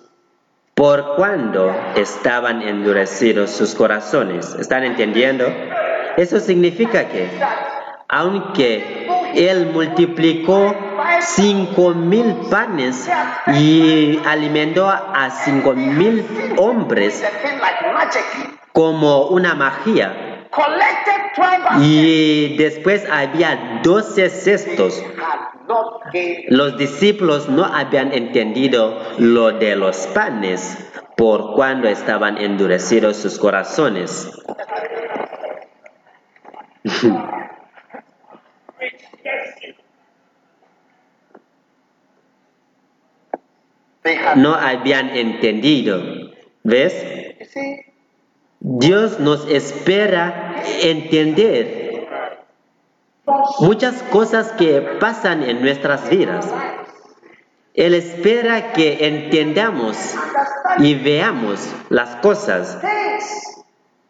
por 0.75 1.15
cuando 1.17 1.75
estaban 1.95 2.63
endurecidos 2.63 3.51
sus 3.51 3.75
corazones. 3.75 4.55
¿Están 4.59 4.83
entendiendo? 4.85 5.47
Eso 6.17 6.41
significa 6.41 7.09
que 7.09 7.29
aunque 8.09 8.94
Él 9.37 9.71
multiplicó 9.73 10.75
cinco 11.21 11.95
mil 11.95 12.35
panes 12.51 13.09
y 13.55 14.21
alimentó 14.27 14.89
a 14.89 15.31
cinco 15.45 15.75
mil 15.75 16.25
hombres 16.57 17.25
como 18.73 19.27
una 19.29 19.55
magia 19.55 20.35
Collected 20.51 21.15
12 21.37 21.59
baskets. 21.65 21.85
y 21.85 22.57
después 22.57 23.05
había 23.11 23.81
doce 23.83 24.31
cestos. 24.31 25.03
Los 26.49 26.77
discípulos 26.79 27.49
no 27.49 27.65
habían 27.65 28.13
entendido 28.13 29.01
lo 29.19 29.51
de 29.53 29.75
los 29.75 30.07
panes 30.09 30.79
por 31.17 31.55
cuando 31.55 31.89
estaban 31.89 32.39
endurecidos 32.39 33.17
sus 33.17 33.39
corazones. 33.39 34.31
no 44.37 44.55
habían 44.55 45.11
entendido. 45.11 46.03
¿Ves? 46.63 46.95
Dios 48.61 49.21
nos 49.21 49.49
espera 49.49 50.63
entender 50.83 52.07
muchas 53.61 54.03
cosas 54.05 54.53
que 54.53 54.81
pasan 55.01 55.43
en 55.43 55.61
nuestras 55.61 56.09
vidas. 56.09 56.53
Él 57.75 57.95
espera 57.95 58.73
que 58.73 59.07
entendamos 59.07 59.97
y 60.79 60.95
veamos 60.95 61.69
las 61.91 62.17
cosas 62.17 62.79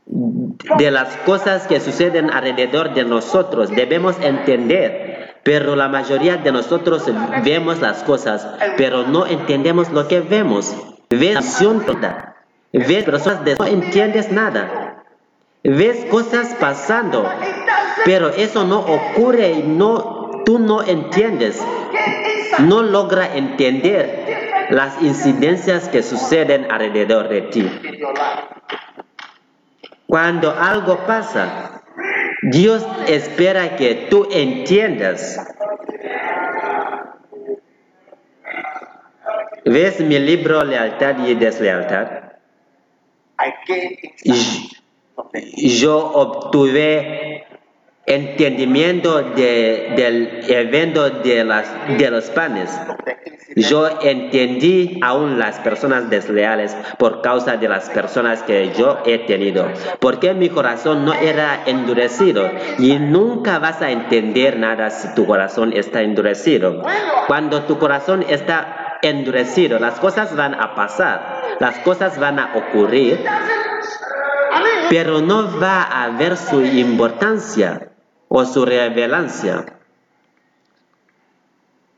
de 0.07 0.91
las 0.91 1.17
cosas 1.19 1.67
que 1.67 1.81
suceden 1.81 2.31
alrededor 2.31 2.95
de 2.95 3.05
nosotros. 3.05 3.71
Debemos 3.71 4.17
entender, 4.21 5.14
pero 5.45 5.77
la 5.77 5.89
mayoría 5.89 6.39
de 6.39 6.51
nosotros 6.51 7.05
vemos 7.45 7.81
las 7.81 8.03
cosas, 8.03 8.49
pero 8.79 9.07
no 9.07 9.27
entendemos 9.27 9.91
lo 9.91 10.09
que 10.09 10.21
vemos. 10.21 10.75
Ves 11.11 11.59
toda. 11.59 12.37
Ves 12.73 13.05
personas 13.05 13.45
de 13.45 13.55
no 13.57 13.67
entiendes 13.67 14.33
nada. 14.33 15.05
Ves 15.63 16.07
cosas 16.07 16.57
pasando, 16.59 17.31
pero 18.05 18.31
eso 18.31 18.65
no 18.65 18.81
ocurre 18.81 19.53
y 19.53 19.63
no, 19.63 20.43
tú 20.45 20.59
no 20.59 20.83
entiendes. 20.83 21.63
No 22.61 22.83
logra 22.83 23.37
entender 23.37 24.67
las 24.71 25.01
incidencias 25.03 25.89
que 25.89 26.03
suceden 26.03 26.71
alrededor 26.71 27.29
de 27.29 27.43
ti. 27.43 27.71
Cuando 30.07 30.55
algo 30.59 30.99
pasa, 31.07 31.83
Dios 32.51 32.87
espera 33.09 33.77
que 33.77 34.07
tú 34.11 34.29
entiendas. 34.31 35.41
¿Ves 39.65 40.01
mi 40.01 40.19
libro 40.19 40.63
Lealtad 40.63 41.27
y 41.27 41.35
Deslealtad? 41.35 42.33
Yo 45.57 45.99
obtuve 45.99 47.47
entendimiento 48.07 49.23
de- 49.23 49.93
del 49.97 50.41
evento 50.49 51.09
de, 51.11 51.45
de 51.99 52.11
los 52.11 52.25
panes. 52.31 52.71
Yo 53.57 53.89
entendí 54.03 54.99
aún 55.03 55.39
las 55.39 55.61
personas 55.61 56.11
desleales 56.11 56.77
por 56.99 57.23
causa 57.23 57.57
de 57.57 57.69
las 57.69 57.89
personas 57.89 58.43
que 58.43 58.73
yo 58.77 58.99
he 59.07 59.19
tenido, 59.19 59.69
porque 60.01 60.35
mi 60.35 60.49
corazón 60.49 61.05
no 61.05 61.15
era 61.15 61.63
endurecido 61.67 62.51
y 62.79 62.99
nunca 62.99 63.61
vas 63.61 63.81
a 63.81 63.91
entender 63.93 64.59
nada 64.59 64.91
si 64.91 65.15
tu 65.15 65.25
corazón 65.27 65.73
está 65.73 66.03
endurecido. 66.03 66.83
Cuando 67.29 67.63
tu 67.63 67.79
corazón 67.79 68.25
está 68.29 68.99
endurecido, 69.03 69.79
las 69.79 70.01
cosas 70.01 70.35
van 70.35 70.55
a 70.55 70.75
pasar, 70.75 71.43
las 71.61 71.79
cosas 71.81 72.19
van 72.19 72.41
a 72.41 72.57
ocurrir, 72.57 73.25
pero 74.91 75.21
no 75.21 75.61
va 75.61 75.83
a 75.83 76.05
haber 76.05 76.37
su 76.37 76.61
importancia 76.65 77.91
o 78.37 78.45
su 78.45 78.65
revelancia 78.65 79.65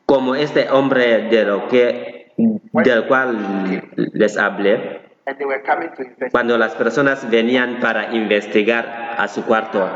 como 0.04 0.34
este 0.34 0.70
hombre 0.70 1.28
de 1.30 1.44
lo 1.46 1.66
que 1.68 2.32
del 2.72 3.06
cual 3.06 3.82
les 4.12 4.36
hablé 4.36 5.00
cuando 6.30 6.58
las 6.58 6.74
personas 6.74 7.28
venían 7.30 7.80
para 7.80 8.14
investigar 8.14 9.14
a 9.16 9.26
su 9.28 9.46
cuarto 9.46 9.88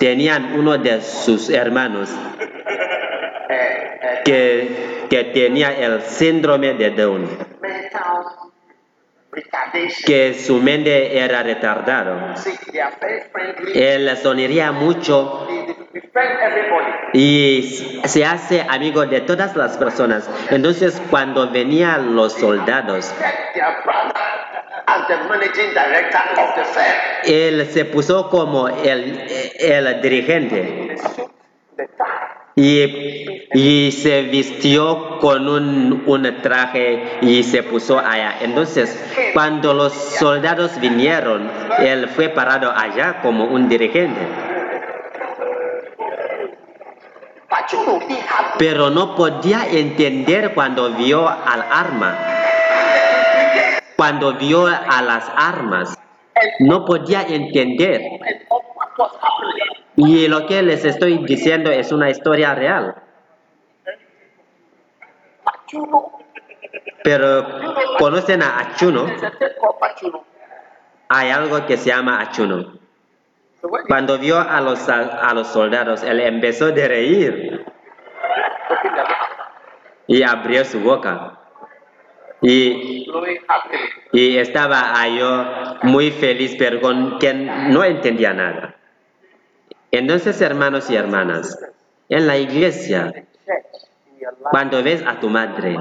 tenían 0.00 0.58
uno 0.58 0.76
de 0.76 1.00
sus 1.02 1.50
hermanos 1.50 2.10
Uh, 3.48 3.54
uh, 3.54 4.24
que, 4.24 5.06
que 5.08 5.24
tenía 5.24 5.70
el 5.70 6.02
síndrome 6.02 6.74
de 6.74 6.90
Down. 6.90 7.26
Que 10.06 10.34
su 10.34 10.58
mente 10.58 11.18
era 11.18 11.42
friendly. 13.32 13.72
él 13.74 14.16
sonría 14.16 14.72
mucho. 14.72 15.46
Y 17.12 18.00
se 18.04 18.24
hace 18.24 18.66
amigo 18.68 19.06
de 19.06 19.20
todas 19.22 19.56
las 19.56 19.76
personas. 19.76 20.28
Entonces 20.50 21.00
cuando 21.10 21.50
venían 21.50 22.14
los 22.14 22.34
soldados 22.34 23.14
él 27.24 27.66
se 27.70 27.84
puso 27.84 28.28
como 28.30 28.68
el, 28.68 29.26
el 29.58 30.00
dirigente 30.00 30.96
Y, 32.60 33.92
se 33.92 34.22
vistió 34.22 35.18
con 35.20 35.48
un, 35.48 36.02
un 36.06 36.42
traje 36.42 37.18
y 37.22 37.44
se 37.44 37.62
puso 37.62 38.00
allá. 38.00 38.38
Entonces, 38.40 39.00
cuando 39.32 39.72
los 39.74 39.92
soldados 39.92 40.80
vinieron, 40.80 41.48
él 41.78 42.08
fue 42.08 42.28
parado 42.28 42.72
allá 42.72 43.20
como 43.22 43.44
un 43.44 43.68
dirigente. 43.68 44.20
Pero 48.58 48.90
no 48.90 49.14
podía 49.14 49.66
entender 49.70 50.52
cuando 50.54 50.90
vio 50.90 51.28
al 51.28 51.62
arma. 51.70 52.18
Cuando 53.96 54.34
vio 54.34 54.66
a 54.66 55.02
las 55.02 55.30
armas, 55.36 55.96
no 56.58 56.84
podía 56.84 57.22
entender. 57.22 58.02
Y 60.00 60.28
lo 60.28 60.46
que 60.46 60.62
les 60.62 60.84
estoy 60.84 61.18
diciendo 61.24 61.72
es 61.72 61.90
una 61.90 62.08
historia 62.08 62.54
real. 62.54 62.94
Pero 67.02 67.44
conocen 67.98 68.40
a 68.44 68.60
Achuno. 68.60 69.06
a. 69.06 69.32
Hay 71.08 71.30
algo 71.30 71.66
que 71.66 71.76
se 71.76 71.88
llama 71.88 72.20
Achuno. 72.20 72.78
Cuando 73.88 74.18
vio 74.18 74.38
a 74.38 74.60
los, 74.60 74.88
a, 74.88 75.34
los 75.34 75.48
soldados, 75.48 76.04
él 76.04 76.20
empezó 76.20 76.70
de 76.70 76.86
reír 76.86 77.66
y 80.06 80.22
abrió 80.22 80.64
su 80.64 80.78
boca. 80.78 81.40
Y, 82.40 83.04
y 84.12 84.38
estaba 84.38 85.08
yo 85.08 85.44
muy 85.82 86.12
feliz, 86.12 86.54
pero 86.56 86.80
con 86.80 87.18
que 87.18 87.34
no 87.34 87.82
entendía 87.82 88.32
nada. 88.32 88.77
Entonces, 89.90 90.40
hermanos 90.40 90.90
y 90.90 90.96
hermanas, 90.96 91.58
en 92.08 92.26
la 92.26 92.36
iglesia, 92.36 93.12
cuando 94.50 94.82
ves 94.82 95.02
a 95.06 95.18
tu 95.20 95.28
madre 95.30 95.76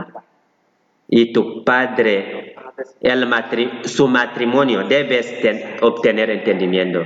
y 1.08 1.34
tu 1.34 1.64
padre, 1.64 2.56
el 3.02 3.28
matri- 3.28 3.84
su 3.86 4.08
matrimonio, 4.08 4.84
debes 4.88 5.42
ten- 5.42 5.78
obtener 5.82 6.30
entendimiento 6.30 7.06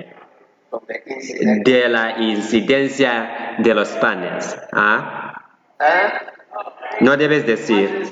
de 1.64 1.90
la 1.90 2.18
incidencia 2.20 3.56
de 3.58 3.74
los 3.74 3.90
panes. 3.98 4.58
¿ah? 4.74 5.42
No 7.00 7.18
debes 7.18 7.46
decir, 7.46 8.10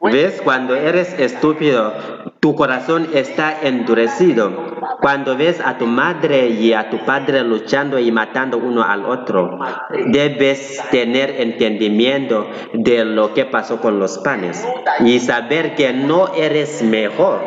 ¿ves? 0.00 0.40
Cuando 0.42 0.74
eres 0.74 1.18
estúpido, 1.18 1.94
tu 2.40 2.54
corazón 2.54 3.08
está 3.14 3.62
endurecido. 3.62 4.76
Cuando 5.00 5.36
ves 5.36 5.60
a 5.64 5.78
tu 5.78 5.86
madre 5.86 6.48
y 6.48 6.72
a 6.72 6.90
tu 6.90 7.04
padre 7.04 7.42
luchando 7.42 7.98
y 7.98 8.10
matando 8.10 8.58
uno 8.58 8.82
al 8.82 9.04
otro, 9.04 9.58
debes 10.06 10.82
tener 10.90 11.40
entendimiento 11.40 12.48
de 12.72 13.04
lo 13.04 13.34
que 13.34 13.44
pasó 13.44 13.80
con 13.80 13.98
los 13.98 14.18
panes 14.18 14.66
y 15.00 15.18
saber 15.20 15.74
que 15.74 15.92
no 15.92 16.34
eres 16.34 16.82
mejor, 16.82 17.40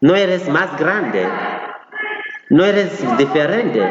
no 0.00 0.14
eres 0.14 0.48
más 0.48 0.78
grande, 0.78 1.26
no 2.48 2.64
eres 2.64 3.02
diferente. 3.16 3.82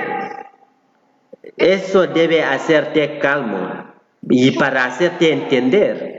Eso 1.58 2.08
debe 2.08 2.44
hacerte 2.44 3.20
calmo 3.20 3.86
y 4.22 4.52
para 4.52 4.86
hacerte 4.86 5.32
entender 5.32 6.19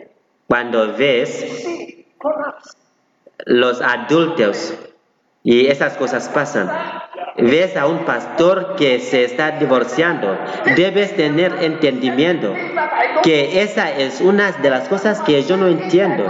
cuando 0.50 0.96
ves 0.96 1.64
los 3.46 3.80
adultos 3.80 4.74
y 5.44 5.68
esas 5.68 5.96
cosas 5.96 6.28
pasan. 6.28 6.68
Ves 7.36 7.76
a 7.76 7.86
un 7.86 8.04
pastor 8.04 8.74
que 8.74 8.98
se 8.98 9.22
está 9.22 9.52
divorciando, 9.52 10.36
debes 10.74 11.14
tener 11.14 11.54
entendimiento 11.62 12.52
que 13.22 13.62
esa 13.62 13.92
es 13.92 14.20
una 14.20 14.50
de 14.50 14.70
las 14.70 14.88
cosas 14.88 15.20
que 15.20 15.40
yo 15.44 15.56
no 15.56 15.68
entiendo 15.68 16.24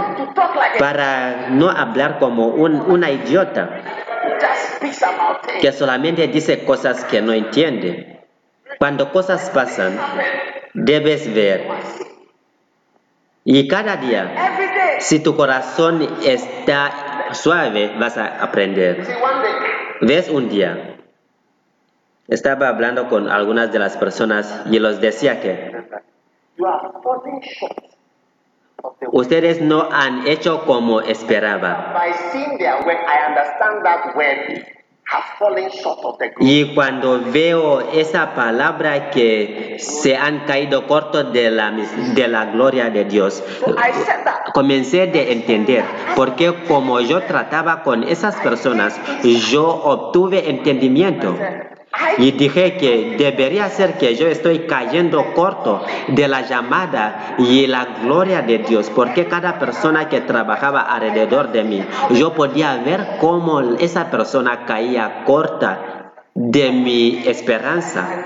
para 0.77 1.49
no 1.49 1.71
hablar 1.71 2.19
como 2.19 2.49
un, 2.49 2.75
una 2.75 3.09
idiota 3.09 3.81
que 5.59 5.71
solamente 5.71 6.27
dice 6.27 6.63
cosas 6.63 7.03
que 7.05 7.23
no 7.23 7.33
entiende. 7.33 8.19
Cuando 8.77 9.11
cosas 9.11 9.49
pasan, 9.49 9.99
debes 10.75 11.33
ver. 11.33 11.67
Y 13.43 13.67
cada 13.67 13.97
día, 13.97 14.99
si 14.99 15.19
tu 15.19 15.35
corazón 15.35 16.07
está 16.23 17.33
suave, 17.33 17.95
vas 17.99 18.17
a 18.17 18.43
aprender. 18.43 19.05
¿Ves 20.01 20.29
un 20.29 20.49
día? 20.49 20.95
Estaba 22.27 22.69
hablando 22.69 23.09
con 23.09 23.29
algunas 23.29 23.71
de 23.71 23.79
las 23.79 23.97
personas 23.97 24.63
y 24.69 24.79
los 24.79 25.01
decía 25.01 25.41
que 25.41 25.71
Ustedes 29.11 29.61
no 29.61 29.89
han 29.91 30.27
hecho 30.27 30.65
como 30.65 31.01
esperaba. 31.01 31.93
Y 36.39 36.73
cuando 36.73 37.19
veo 37.31 37.81
esa 37.91 38.33
palabra 38.33 39.09
que 39.09 39.77
se 39.79 40.15
han 40.15 40.45
caído 40.45 40.87
cortos 40.87 41.33
de 41.33 41.51
la, 41.51 41.71
de 41.71 42.27
la 42.27 42.45
gloria 42.45 42.89
de 42.89 43.05
Dios, 43.05 43.43
comencé 44.53 45.07
de 45.07 45.33
entender, 45.33 45.83
porque 46.15 46.63
como 46.65 47.01
yo 47.01 47.23
trataba 47.23 47.83
con 47.83 48.03
esas 48.03 48.35
personas, 48.37 48.99
yo 49.51 49.67
obtuve 49.67 50.49
entendimiento. 50.49 51.35
Y 52.17 52.31
dije 52.31 52.77
que 52.77 53.15
debería 53.17 53.69
ser 53.69 53.97
que 53.97 54.15
yo 54.15 54.27
estoy 54.27 54.59
cayendo 54.59 55.33
corto 55.33 55.83
de 56.07 56.27
la 56.27 56.41
llamada 56.41 57.35
y 57.37 57.67
la 57.67 57.85
gloria 58.01 58.41
de 58.41 58.59
Dios, 58.59 58.89
porque 58.89 59.25
cada 59.25 59.59
persona 59.59 60.07
que 60.07 60.21
trabajaba 60.21 60.81
alrededor 60.81 61.51
de 61.51 61.63
mí, 61.63 61.85
yo 62.11 62.33
podía 62.33 62.77
ver 62.77 63.17
cómo 63.19 63.59
esa 63.79 64.09
persona 64.09 64.65
caía 64.65 65.23
corta 65.25 66.13
de 66.33 66.71
mi 66.71 67.23
esperanza. 67.27 68.25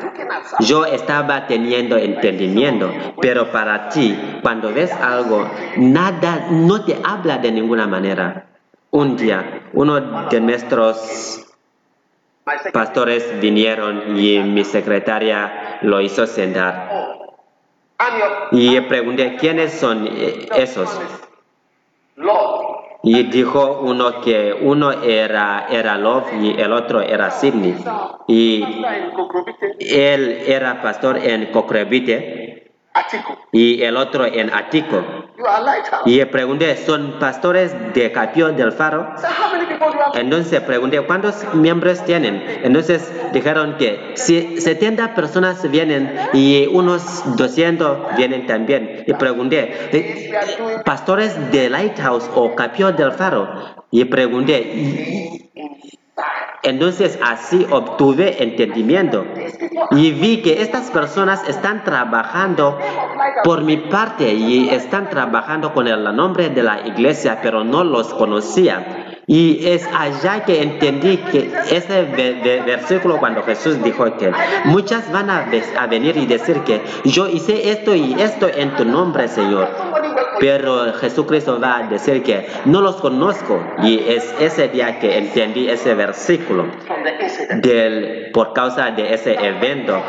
Yo 0.59 0.85
estaba 0.85 1.47
teniendo 1.47 1.97
entendimiento, 1.97 2.91
pero 3.19 3.51
para 3.51 3.89
ti, 3.89 4.17
cuando 4.41 4.71
ves 4.73 4.91
algo, 4.91 5.49
nada, 5.77 6.47
no 6.51 6.85
te 6.85 6.97
habla 7.03 7.39
de 7.39 7.51
ninguna 7.51 7.87
manera. 7.87 8.45
Un 8.91 9.17
día, 9.17 9.63
uno 9.73 10.27
de 10.29 10.39
nuestros 10.39 11.44
pastores 12.71 13.39
vinieron 13.39 14.17
y 14.17 14.39
mi 14.39 14.63
secretaria 14.63 15.79
lo 15.81 16.01
hizo 16.01 16.27
sentar. 16.27 16.89
Y 18.51 18.79
pregunté, 18.81 19.35
¿quiénes 19.37 19.73
son 19.73 20.07
eh, 20.07 20.47
esos? 20.55 20.99
Y 23.03 23.23
dijo 23.23 23.81
uno 23.81 24.21
que 24.21 24.53
uno 24.61 24.91
era, 25.03 25.67
era 25.69 25.97
Love 25.97 26.33
y 26.41 26.59
el 26.59 26.73
otro 26.73 27.01
era 27.01 27.31
Sidney. 27.31 27.75
Y 28.27 28.63
él 29.79 30.43
era 30.47 30.81
pastor 30.81 31.17
en 31.17 31.51
Cocrevite 31.51 32.44
Y 33.51 33.81
el 33.83 33.97
otro 33.97 34.25
en 34.25 34.53
Atico. 34.53 35.03
Y 36.05 36.23
pregunté, 36.25 36.77
¿son 36.77 37.19
pastores 37.19 37.75
de 37.93 38.11
Capio 38.11 38.49
del 38.49 38.71
Faro? 38.71 39.13
Entonces 40.13 40.61
pregunté, 40.61 41.01
¿cuántos 41.01 41.35
miembros 41.53 42.03
tienen? 42.05 42.43
Entonces 42.63 43.11
dijeron 43.33 43.75
que 43.77 44.13
si 44.15 44.59
70 44.61 45.13
personas 45.13 45.69
vienen 45.69 46.15
y 46.33 46.67
unos 46.67 47.35
200 47.35 48.15
vienen 48.15 48.47
también. 48.47 49.03
Y 49.07 49.13
pregunté, 49.13 49.89
"Eh, 49.91 50.31
¿pastores 50.85 51.51
de 51.51 51.69
Lighthouse 51.69 52.29
o 52.33 52.55
Capio 52.55 52.91
del 52.91 53.11
Faro? 53.11 53.49
Y 53.91 54.05
pregunté, 54.05 55.51
entonces 56.63 57.19
así 57.23 57.65
obtuve 57.69 58.41
entendimiento. 58.43 59.25
Y 59.91 60.11
vi 60.11 60.41
que 60.41 60.61
estas 60.61 60.89
personas 60.89 61.47
están 61.47 61.83
trabajando 61.83 62.77
por 63.43 63.63
mi 63.63 63.77
parte 63.77 64.33
y 64.33 64.69
están 64.69 65.09
trabajando 65.09 65.73
con 65.73 65.87
el 65.87 66.03
nombre 66.15 66.49
de 66.49 66.63
la 66.63 66.87
iglesia, 66.87 67.39
pero 67.41 67.63
no 67.63 67.83
los 67.83 68.13
conocía. 68.13 69.04
Y 69.27 69.65
es 69.67 69.87
allá 69.87 70.43
que 70.45 70.61
entendí 70.61 71.17
que 71.17 71.51
ese 71.71 72.03
ve- 72.03 72.39
ve- 72.43 72.61
versículo 72.65 73.17
cuando 73.17 73.41
Jesús 73.43 73.81
dijo 73.83 74.05
que 74.17 74.31
muchas 74.65 75.11
van 75.11 75.29
a, 75.31 75.45
ve- 75.49 75.63
a 75.79 75.87
venir 75.87 76.15
y 76.17 76.25
decir 76.27 76.59
que 76.61 76.81
yo 77.05 77.27
hice 77.27 77.71
esto 77.71 77.95
y 77.95 78.13
esto 78.19 78.47
en 78.55 78.75
tu 78.75 78.85
nombre, 78.85 79.27
Señor. 79.27 79.67
Pero 80.39 80.93
Jesucristo 80.93 81.59
va 81.59 81.77
a 81.77 81.83
decir 81.87 82.21
que 82.21 82.45
no 82.65 82.81
los 82.81 82.97
conozco. 82.97 83.59
Y 83.83 83.99
es 84.07 84.33
ese 84.39 84.67
día 84.67 84.99
que 84.99 85.17
entendí 85.17 85.69
ese 85.69 85.95
versículo 85.95 86.65
del, 87.61 88.29
por 88.31 88.53
causa 88.53 88.91
de 88.91 89.13
ese 89.13 89.33
evento 89.33 90.01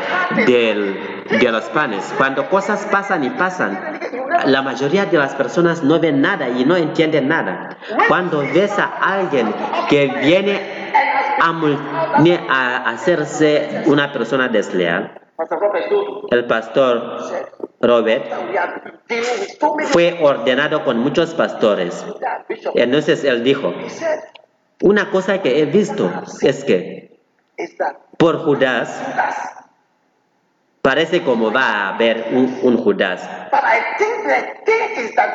del, 0.45 1.16
de 1.29 1.51
los 1.51 1.65
panes. 1.65 2.13
Cuando 2.17 2.49
cosas 2.49 2.85
pasan 2.91 3.23
y 3.23 3.29
pasan, 3.31 3.99
la 4.45 4.61
mayoría 4.61 5.05
de 5.05 5.17
las 5.17 5.35
personas 5.35 5.83
no 5.83 5.99
ven 5.99 6.21
nada 6.21 6.49
y 6.49 6.65
no 6.65 6.75
entienden 6.75 7.27
nada. 7.27 7.77
Cuando 8.07 8.39
ves 8.39 8.77
a 8.79 8.85
alguien 8.85 9.53
que 9.89 10.07
viene 10.21 10.91
a, 11.39 12.89
hacerse 12.89 13.83
una 13.85 14.11
persona 14.11 14.47
desleal, 14.47 15.21
el 16.31 16.45
pastor 16.45 17.19
Robert 17.79 18.25
fue 19.85 20.17
ordenado 20.21 20.83
con 20.83 20.99
muchos 20.99 21.33
pastores. 21.33 22.05
Entonces 22.73 23.23
él 23.23 23.43
dijo, 23.43 23.73
una 24.81 25.09
cosa 25.11 25.41
que 25.41 25.61
he 25.61 25.65
visto 25.65 26.11
es 26.41 26.63
que 26.63 27.19
por 28.17 28.43
Judas 28.43 29.56
parece 30.87 31.21
como 31.21 31.51
va 31.51 31.63
a 31.63 31.95
haber 31.95 32.27
un, 32.31 32.59
un 32.61 32.77
Judas, 32.77 33.29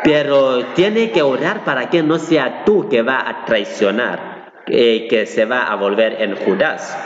pero 0.02 0.64
tiene 0.68 1.10
que 1.10 1.20
orar 1.20 1.62
para 1.62 1.90
que 1.90 2.02
no 2.02 2.18
sea 2.18 2.64
tú 2.64 2.88
que 2.88 3.02
va 3.02 3.28
a 3.28 3.44
traicionar, 3.44 4.54
eh, 4.66 5.08
que 5.10 5.26
se 5.26 5.44
va 5.44 5.64
a 5.64 5.74
volver 5.74 6.22
en 6.22 6.36
Judas. 6.36 6.96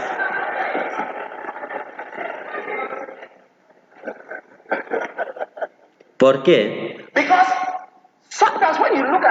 ¿Por 6.16 6.44
qué? 6.44 7.04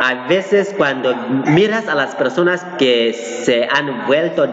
A 0.01 0.27
veces 0.27 0.73
cuando 0.77 1.15
miras 1.47 1.87
a 1.87 1.95
las 1.95 2.15
personas 2.15 2.65
que 2.77 3.13
se 3.13 3.67
han 3.71 4.05
vuelto 4.07 4.43
a 4.43 4.47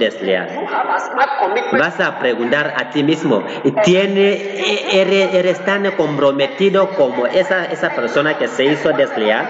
commitment 1.38 1.78
vas 1.78 2.00
a 2.00 2.18
preguntar 2.18 2.74
a 2.76 2.90
ti 2.90 3.02
mismo, 3.02 3.42
¿tiene, 3.84 4.32
e- 4.32 5.00
eres, 5.00 5.34
eres 5.34 5.64
tan 5.64 5.90
comprometido 5.92 6.90
como 6.96 7.26
esa, 7.26 7.64
esa 7.64 7.90
persona 7.90 8.36
que 8.38 8.48
se 8.48 8.64
hizo 8.64 8.92
desleal? 8.92 9.48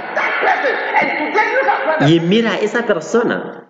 Y 2.07 2.21
mira 2.21 2.57
esa 2.59 2.83
persona. 2.83 3.62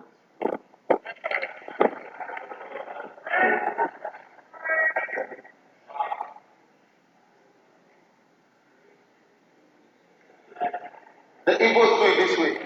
The 11.45 11.51
eagles 11.53 11.89
do 11.99 12.05
it 12.05 12.27
this 12.27 12.37
way 12.37 12.57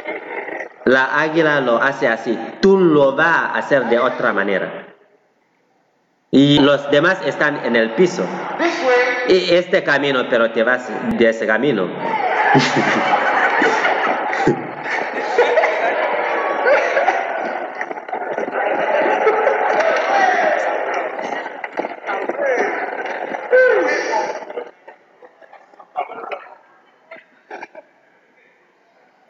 La 0.86 1.20
águila 1.20 1.60
lo 1.60 1.82
hace 1.82 2.08
así, 2.08 2.38
tú 2.62 2.78
lo 2.78 3.16
vas 3.16 3.28
a 3.28 3.58
hacer 3.58 3.86
de 3.86 4.00
otra 4.00 4.32
manera. 4.32 4.88
Y 6.32 6.60
los 6.60 6.90
demás 6.92 7.20
están 7.26 7.66
en 7.66 7.76
el 7.76 7.92
piso. 7.92 8.26
this 8.58 8.82
way 8.84 9.38
Y 9.38 9.56
este 9.56 9.84
camino, 9.84 10.28
pero 10.30 10.52
te 10.52 10.64
vas 10.64 10.90
de 11.18 11.30
ese 11.30 11.46
camino. 11.46 11.88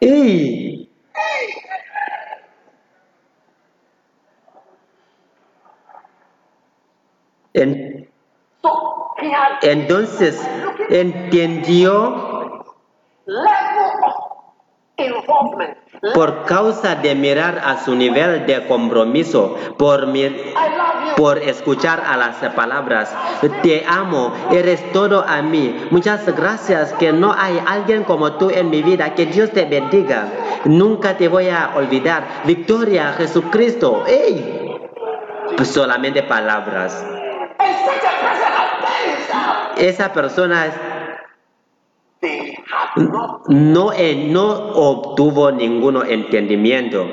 ¡Ey! 0.00 0.88
En- 7.54 8.08
entonces 9.62 10.40
entendió 10.90 12.64
por 16.14 16.44
causa 16.44 16.94
de 16.96 17.14
mirar 17.14 17.60
a 17.64 17.78
su 17.84 17.94
nivel 17.94 18.46
de 18.46 18.66
compromiso, 18.66 19.56
por, 19.76 20.06
por 21.16 21.38
escuchar 21.38 22.02
a 22.06 22.16
las 22.16 22.36
palabras, 22.54 23.14
te 23.62 23.84
amo, 23.86 24.32
eres 24.50 24.92
todo 24.92 25.24
a 25.26 25.42
mí, 25.42 25.88
muchas 25.90 26.24
gracias 26.36 26.92
que 26.94 27.12
no 27.12 27.32
hay 27.32 27.60
alguien 27.66 28.04
como 28.04 28.32
tú 28.32 28.50
en 28.50 28.70
mi 28.70 28.82
vida, 28.82 29.14
que 29.14 29.26
Dios 29.26 29.50
te 29.50 29.64
bendiga, 29.64 30.28
nunca 30.64 31.16
te 31.16 31.28
voy 31.28 31.48
a 31.48 31.72
olvidar, 31.74 32.42
victoria, 32.44 33.12
Jesucristo, 33.16 34.04
¡ey! 34.06 34.76
Pues 35.56 35.68
solamente 35.68 36.22
palabras. 36.22 37.04
Esa 39.76 40.12
persona 40.12 40.66
not 42.20 42.57
no, 43.48 43.92
eh, 43.92 44.26
no 44.28 44.72
obtuvo 44.74 45.50
ningún 45.50 46.04
entendimiento. 46.06 47.06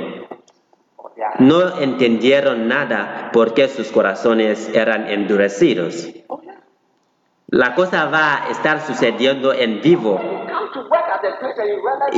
No 1.39 1.79
entendieron 1.79 2.67
nada 2.67 3.29
porque 3.33 3.67
sus 3.67 3.91
corazones 3.91 4.69
eran 4.73 5.09
endurecidos. 5.09 6.09
La 7.47 7.75
cosa 7.75 8.05
va 8.05 8.43
a 8.43 8.49
estar 8.49 8.81
sucediendo 8.81 9.53
en 9.53 9.81
vivo 9.81 10.19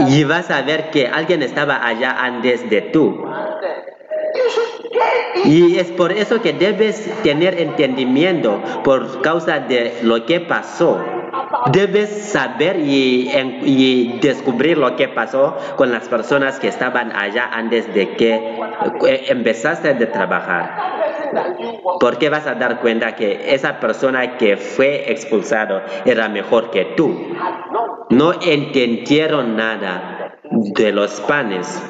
y 0.07 0.23
vas 0.23 0.49
a 0.49 0.62
ver 0.62 0.89
que 0.89 1.07
alguien 1.07 1.43
estaba 1.43 1.86
allá 1.86 2.23
antes 2.23 2.69
de 2.69 2.81
tú. 2.81 3.25
Y 5.45 5.77
es 5.77 5.91
por 5.91 6.12
eso 6.12 6.41
que 6.41 6.53
debes 6.53 7.10
tener 7.23 7.60
entendimiento 7.60 8.62
por 8.83 9.21
causa 9.21 9.60
de 9.60 9.99
lo 10.01 10.25
que 10.25 10.39
pasó. 10.39 11.16
Debes 11.71 12.31
saber 12.31 12.77
y, 12.79 14.19
descubrir 14.21 14.77
lo 14.77 14.95
que 14.95 15.07
pasó 15.07 15.57
con 15.75 15.91
las 15.91 16.07
personas 16.07 16.60
que 16.60 16.67
estaban 16.67 17.15
allá 17.15 17.49
antes 17.51 17.93
de 17.93 18.15
que 18.15 18.36
eh, 18.36 19.25
empezaste 19.29 19.93
de 19.93 20.05
trabajar. 20.07 20.97
Porque 21.99 22.29
vas 22.29 22.47
a 22.47 22.55
dar 22.55 22.79
cuenta 22.79 23.15
que 23.15 23.53
esa 23.53 23.79
persona 23.79 24.38
que 24.38 24.57
fue 24.57 25.12
expulsado 25.12 25.81
era 26.05 26.29
mejor 26.29 26.71
que 26.71 26.86
tú. 26.95 27.36
No 28.10 28.33
entendieron 28.41 29.55
nada 29.55 30.39
de 30.51 30.91
los 30.91 31.19
panes 31.21 31.81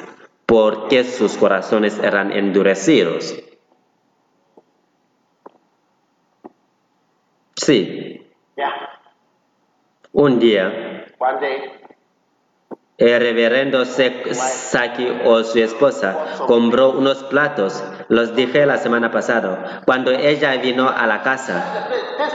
porque 0.46 1.04
sus 1.04 1.36
corazones 1.36 1.98
eran 1.98 2.32
endurecidos. 2.32 3.36
Sí. 7.54 8.26
Un 10.18 10.40
día 10.40 11.06
One 11.18 11.40
day, 11.40 11.58
el 12.98 13.20
reverendo 13.20 13.84
Saki 13.84 15.08
o 15.24 15.44
su 15.44 15.60
esposa 15.60 16.16
compró 16.48 16.90
unos 16.90 17.22
platos, 17.24 17.84
los 18.08 18.34
dije 18.34 18.66
la 18.66 18.78
semana 18.78 19.12
pasada, 19.12 19.82
cuando 19.84 20.10
ella 20.10 20.56
vino 20.56 20.88
a 20.88 21.06
la 21.06 21.22
casa. 21.22 21.88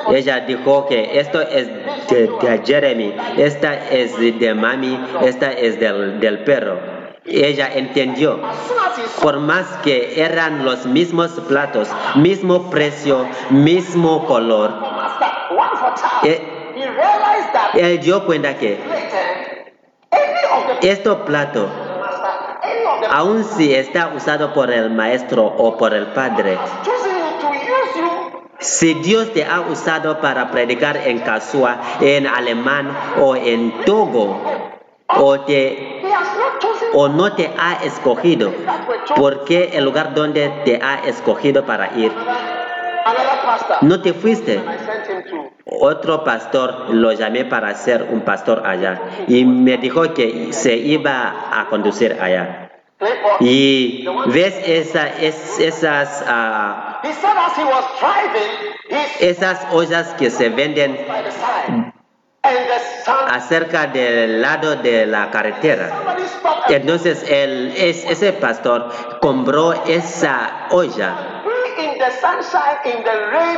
Ella 0.10 0.42
dijo 0.42 0.86
que 0.88 1.20
esto 1.20 1.42
es 1.42 1.68
de, 2.10 2.28
de 2.28 2.62
Jeremy, 2.66 3.14
esta 3.38 3.74
es 3.90 4.18
de 4.18 4.54
mami, 4.54 4.98
esta 5.22 5.52
es 5.52 5.80
del, 5.82 6.22
del 6.22 6.46
perro. 6.46 6.80
Ella 7.26 7.70
entendió. 7.74 8.40
Por 9.22 9.40
más 9.40 9.66
que 9.84 10.22
eran 10.22 10.64
los 10.64 10.86
mismos 10.86 11.32
platos, 11.48 11.90
mismo 12.16 12.70
precio, 12.70 13.26
mismo 13.50 14.26
color, 14.26 14.74
él 17.76 18.00
dio 18.00 18.26
cuenta 18.26 18.58
que 18.58 18.80
este 20.82 21.16
plato, 21.16 21.70
aun 23.10 23.44
si 23.44 23.74
está 23.74 24.12
usado 24.16 24.54
por 24.54 24.72
el 24.72 24.90
maestro 24.90 25.46
o 25.46 25.78
por 25.78 25.94
el 25.94 26.08
padre, 26.08 26.58
si 28.60 28.94
Dios 28.96 29.34
te 29.34 29.44
ha 29.44 29.62
usado 29.62 30.22
para 30.22 30.52
predicar 30.52 30.98
en 30.98 31.20
Kasua, 31.20 31.80
en 32.00 32.28
alemán 32.28 32.96
o 33.20 33.36
en 33.36 33.84
Togo, 33.86 34.42
o 35.08 35.40
te 35.42 36.02
o 36.94 37.08
no 37.08 37.34
te 37.34 37.52
ha 37.58 37.84
escogido, 37.84 38.54
porque 39.16 39.72
el 39.74 39.84
lugar 39.84 40.14
donde 40.14 40.50
te 40.64 40.80
ha 40.82 41.00
escogido 41.06 41.66
para 41.66 41.98
ir. 41.98 42.12
No 43.82 44.02
te 44.02 44.14
fuiste. 44.14 44.62
Otro 45.66 46.24
pastor 46.24 46.94
lo 46.94 47.12
llamé 47.14 47.46
para 47.46 47.74
ser 47.76 48.08
un 48.12 48.22
pastor 48.22 48.64
allá 48.66 49.02
y 49.28 49.46
me 49.46 49.78
dijo 49.78 50.14
que 50.14 50.52
se 50.54 50.76
iba 50.76 51.60
a 51.60 51.68
conducir 51.70 52.18
allá. 52.22 52.70
Y 53.42 54.08
ves 54.28 54.56
esa, 54.66 55.08
es- 55.10 55.60
esas, 55.60 56.24
he 57.04 57.10
esas 59.30 59.68
ollas 59.72 60.14
que 60.18 60.30
se 60.30 60.50
venden 60.50 60.98
acerca 63.30 63.88
del 63.88 64.42
lado 64.42 64.76
de 64.78 65.06
la 65.06 65.30
carretera. 65.32 65.92
Entonces 66.70 67.26
el, 67.30 67.74
es- 67.76 68.06
ese 68.06 68.32
pastor 68.34 68.90
compró 69.22 69.74
esa 69.86 70.68
olla 70.72 71.42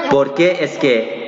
porque 0.09 0.57
es 0.61 0.77
que 0.77 1.25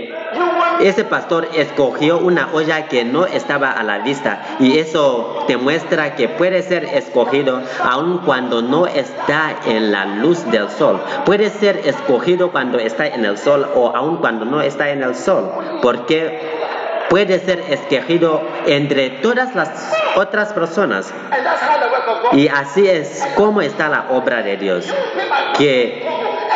ese 0.79 1.03
pastor 1.05 1.47
escogió 1.55 2.17
una 2.19 2.49
olla 2.53 2.87
que 2.87 3.03
no 3.03 3.25
estaba 3.25 3.71
a 3.71 3.83
la 3.83 3.99
vista 3.99 4.41
y 4.59 4.77
eso 4.77 5.45
te 5.47 5.57
muestra 5.57 6.15
que 6.15 6.29
puede 6.29 6.61
ser 6.61 6.83
escogido 6.83 7.61
aun 7.83 8.19
cuando 8.19 8.61
no 8.61 8.85
está 8.85 9.55
en 9.65 9.91
la 9.91 10.05
luz 10.05 10.45
del 10.51 10.69
sol. 10.69 11.01
Puede 11.25 11.49
ser 11.49 11.81
escogido 11.85 12.51
cuando 12.51 12.77
está 12.77 13.07
en 13.07 13.25
el 13.25 13.37
sol 13.37 13.67
o 13.75 13.95
aun 13.95 14.17
cuando 14.17 14.45
no 14.45 14.61
está 14.61 14.89
en 14.89 15.01
el 15.01 15.15
sol, 15.15 15.51
porque 15.81 16.57
puede 17.09 17.39
ser 17.39 17.63
escogido 17.69 18.41
entre 18.65 19.09
todas 19.09 19.55
las 19.55 19.69
otras 20.15 20.53
personas. 20.53 21.13
Y 22.33 22.47
así 22.47 22.87
es 22.87 23.25
como 23.35 23.61
está 23.61 23.89
la 23.89 24.07
obra 24.09 24.43
de 24.43 24.57
Dios. 24.57 24.85
Que, 25.57 26.05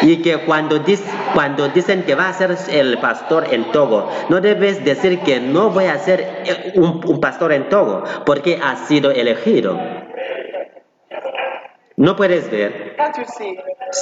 y 0.02 0.22
que 0.22 0.40
cuando, 0.46 0.80
dicen 0.80 2.04
que 2.04 2.16
va 2.16 2.30
a 2.30 2.34
ser 2.34 2.56
el 2.70 2.98
pastor 3.00 3.46
en 3.52 3.72
Togo, 3.72 4.10
no 4.30 4.42
debes 4.42 4.84
decir 4.84 5.20
que 5.22 5.40
no 5.40 5.70
voy 5.70 5.86
a 5.86 5.98
ser 6.00 6.44
eh, 6.46 6.74
un, 6.76 7.20
pastor 7.20 7.52
en 7.54 7.70
Togo, 7.70 8.04
porque 8.26 8.60
ha 8.62 8.76
sido 8.76 9.12
elegido. 9.12 9.80
No 11.98 12.16
puedes 12.16 12.50
ver 12.50 12.96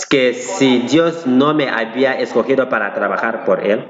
que 0.10 0.34
si 0.34 0.80
Dios 0.80 1.28
no 1.28 1.54
me 1.54 1.70
había 1.70 2.18
escogido 2.18 2.70
para 2.70 2.94
trabajar 2.94 3.44
por 3.44 3.66
Él, 3.66 3.88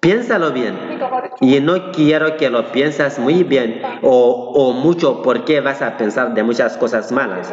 piénsalo 0.00 0.52
bien. 0.52 0.78
Y 1.40 1.60
no 1.60 1.92
quiero 1.92 2.36
que 2.36 2.50
lo 2.50 2.70
piensas 2.70 3.18
muy 3.18 3.44
bien 3.44 3.80
o, 4.02 4.52
o 4.54 4.72
mucho 4.72 5.22
porque 5.22 5.60
vas 5.60 5.80
a 5.80 5.96
pensar 5.96 6.34
de 6.34 6.42
muchas 6.42 6.76
cosas 6.76 7.10
malas. 7.12 7.52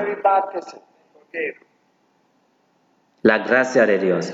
La 3.24 3.40
gracia 3.40 3.86
de 3.86 4.00
Dios. 4.00 4.34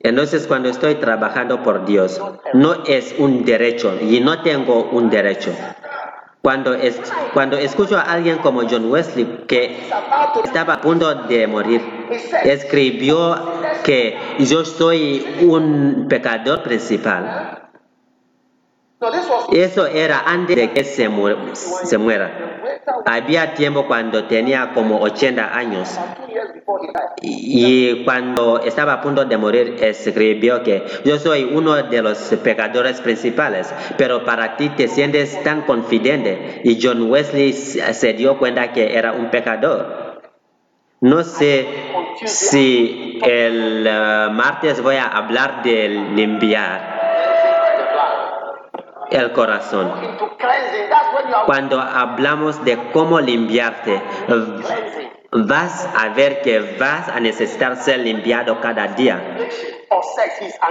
Entonces 0.00 0.46
cuando 0.46 0.68
estoy 0.68 0.96
trabajando 0.96 1.62
por 1.62 1.84
Dios, 1.84 2.20
no 2.54 2.84
es 2.86 3.14
un 3.18 3.44
derecho 3.44 3.96
y 4.00 4.20
no 4.20 4.42
tengo 4.42 4.90
un 4.90 5.10
derecho. 5.10 5.54
Cuando, 6.40 6.74
es, 6.74 7.00
cuando 7.34 7.56
escucho 7.58 7.98
a 7.98 8.02
alguien 8.02 8.38
como 8.38 8.62
John 8.68 8.90
Wesley 8.90 9.44
que 9.46 9.76
estaba 10.44 10.74
a 10.74 10.80
punto 10.80 11.12
de 11.24 11.46
morir, 11.46 11.82
escribió 12.44 13.36
que 13.84 14.16
yo 14.38 14.64
soy 14.64 15.26
un 15.42 16.06
pecador 16.08 16.62
principal. 16.62 17.65
Eso 19.52 19.86
era 19.86 20.20
antes 20.26 20.56
de 20.56 20.70
que 20.72 20.82
se, 20.84 21.08
mu- 21.08 21.28
muera. 21.98 22.62
Había 23.04 23.52
tiempo 23.54 23.86
cuando 23.86 24.24
tenía 24.24 24.72
como 24.72 25.00
80 25.00 25.54
años 25.56 25.98
y 27.22 28.04
cuando 28.04 28.60
estaba 28.60 28.94
a 28.94 29.00
punto 29.02 29.24
de 29.24 29.36
morir 29.36 29.76
escribió 29.80 30.62
que 30.62 30.84
yo 31.04 31.18
soy 31.18 31.44
uno 31.44 31.74
de 31.74 32.02
los 32.02 32.18
pecadores 32.42 33.00
principales, 33.02 33.72
pero 33.98 34.24
para 34.24 34.56
ti 34.56 34.70
te 34.70 34.88
sientes 34.88 35.42
tan 35.42 35.62
confidente 35.62 36.62
y 36.64 36.78
John 36.82 37.10
Wesley 37.10 37.52
se 37.52 38.12
dio 38.14 38.38
cuenta 38.38 38.72
que 38.72 38.96
era 38.96 39.12
un 39.12 39.30
pecador. 39.30 40.06
No 41.02 41.22
sé 41.22 41.66
si 42.24 43.18
el 43.22 43.86
eh, 43.86 44.28
martes 44.32 44.82
voy 44.82 44.96
a 44.96 45.04
hablar 45.06 45.62
de 45.62 45.88
limpiar 46.14 46.95
el 49.10 49.32
corazón. 49.32 49.92
Cuando 51.46 51.80
hablamos 51.80 52.64
de 52.64 52.90
cómo 52.92 53.20
limpiarte, 53.20 54.02
vas 55.32 55.88
a 55.96 56.08
ver 56.10 56.42
que 56.42 56.76
vas 56.78 57.08
a 57.08 57.20
necesitar 57.20 57.76
ser 57.76 58.00
limpiado 58.00 58.60
cada 58.60 58.88
día 58.88 59.38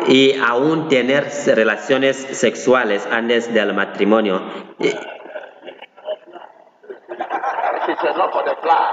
y 0.07 0.37
aún 0.39 0.87
tener 0.89 1.27
relaciones 1.47 2.17
sexuales 2.17 3.07
antes 3.11 3.53
del 3.53 3.73
matrimonio. 3.73 4.41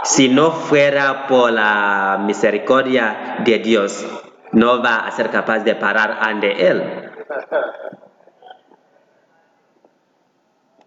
Si 0.05 0.29
no 0.29 0.51
fuera 0.51 1.27
por 1.27 1.51
la 1.53 2.19
misericordia 2.21 3.37
de 3.39 3.59
Dios, 3.59 4.07
no 4.53 4.83
va 4.83 5.07
a 5.07 5.11
ser 5.13 5.31
capaz 5.31 5.61
de 5.61 5.75
parar 5.75 6.19
ante 6.21 6.69
Él. 6.69 7.11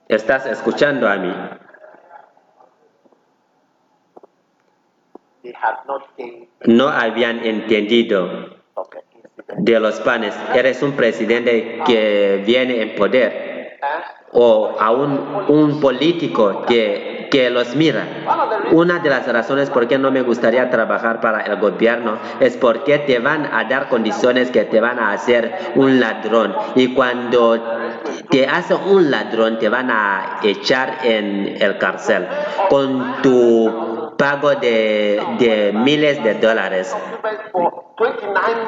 ¿Estás 0.08 0.46
escuchando 0.46 1.08
a 1.08 1.16
mí? 1.18 1.34
No 6.66 6.88
habían 6.90 7.46
entendido 7.46 8.56
de 9.58 9.80
los 9.80 10.00
panes. 10.02 10.36
Eres 10.54 10.82
un 10.82 10.94
presidente 10.94 11.82
que 11.86 12.44
viene 12.46 12.82
en 12.82 12.96
poder 12.96 13.56
Eh? 13.86 14.25
O 14.36 14.76
a 14.80 14.92
un, 14.92 15.80
político 15.80 16.64
que, 16.68 17.28
que 17.32 17.50
los 17.50 17.76
mira. 17.76 18.06
Una 18.72 19.00
de 19.00 19.10
las 19.10 19.28
razones 19.32 19.70
por 19.70 19.88
qué 19.88 19.98
no 19.98 20.12
me 20.12 20.22
gustaría 20.22 20.70
trabajar 20.70 21.22
para 21.22 21.42
el 21.42 21.56
gobierno 21.58 22.18
es 22.40 22.56
porque 22.58 23.00
te 23.00 23.20
van 23.20 23.46
a 23.46 23.64
dar 23.66 23.90
condiciones 23.90 24.52
que 24.52 24.66
te 24.66 24.80
van 24.80 25.00
a 25.00 25.12
hacer 25.12 25.56
un 25.76 26.00
ladrón. 26.00 26.56
Y 26.76 26.94
cuando 26.94 27.62
te 28.30 28.46
hacen 28.46 28.78
un 28.86 29.10
ladrón, 29.10 29.58
te 29.60 29.70
van 29.70 29.90
a 29.90 30.40
echar 30.44 31.00
en 31.04 31.58
el 31.60 31.78
cárcel 31.78 32.28
con 32.70 33.22
tu 33.22 34.14
pago 34.18 34.56
de, 34.56 35.22
de 35.40 35.74
miles 35.74 36.24
de 36.24 36.36
dólares 36.36 36.96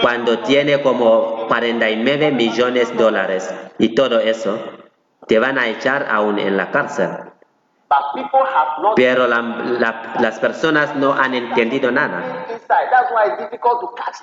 cuando 0.02 0.40
tiene 0.40 0.82
como 0.82 1.48
49 1.48 2.32
millones 2.32 2.90
de 2.90 2.96
dólares 2.96 3.54
y 3.78 3.90
todo 3.90 4.20
eso, 4.20 4.60
te 5.28 5.40
van 5.40 5.58
a 5.58 5.68
echar 5.68 6.08
aún 6.10 6.40
en 6.40 6.58
la 6.58 6.72
cárcel. 6.72 7.10
Pero 8.96 9.28
las 9.28 10.40
personas 10.40 10.96
no 10.96 11.14
han 11.14 11.34
entendido 11.34 11.90
nada. 11.90 12.46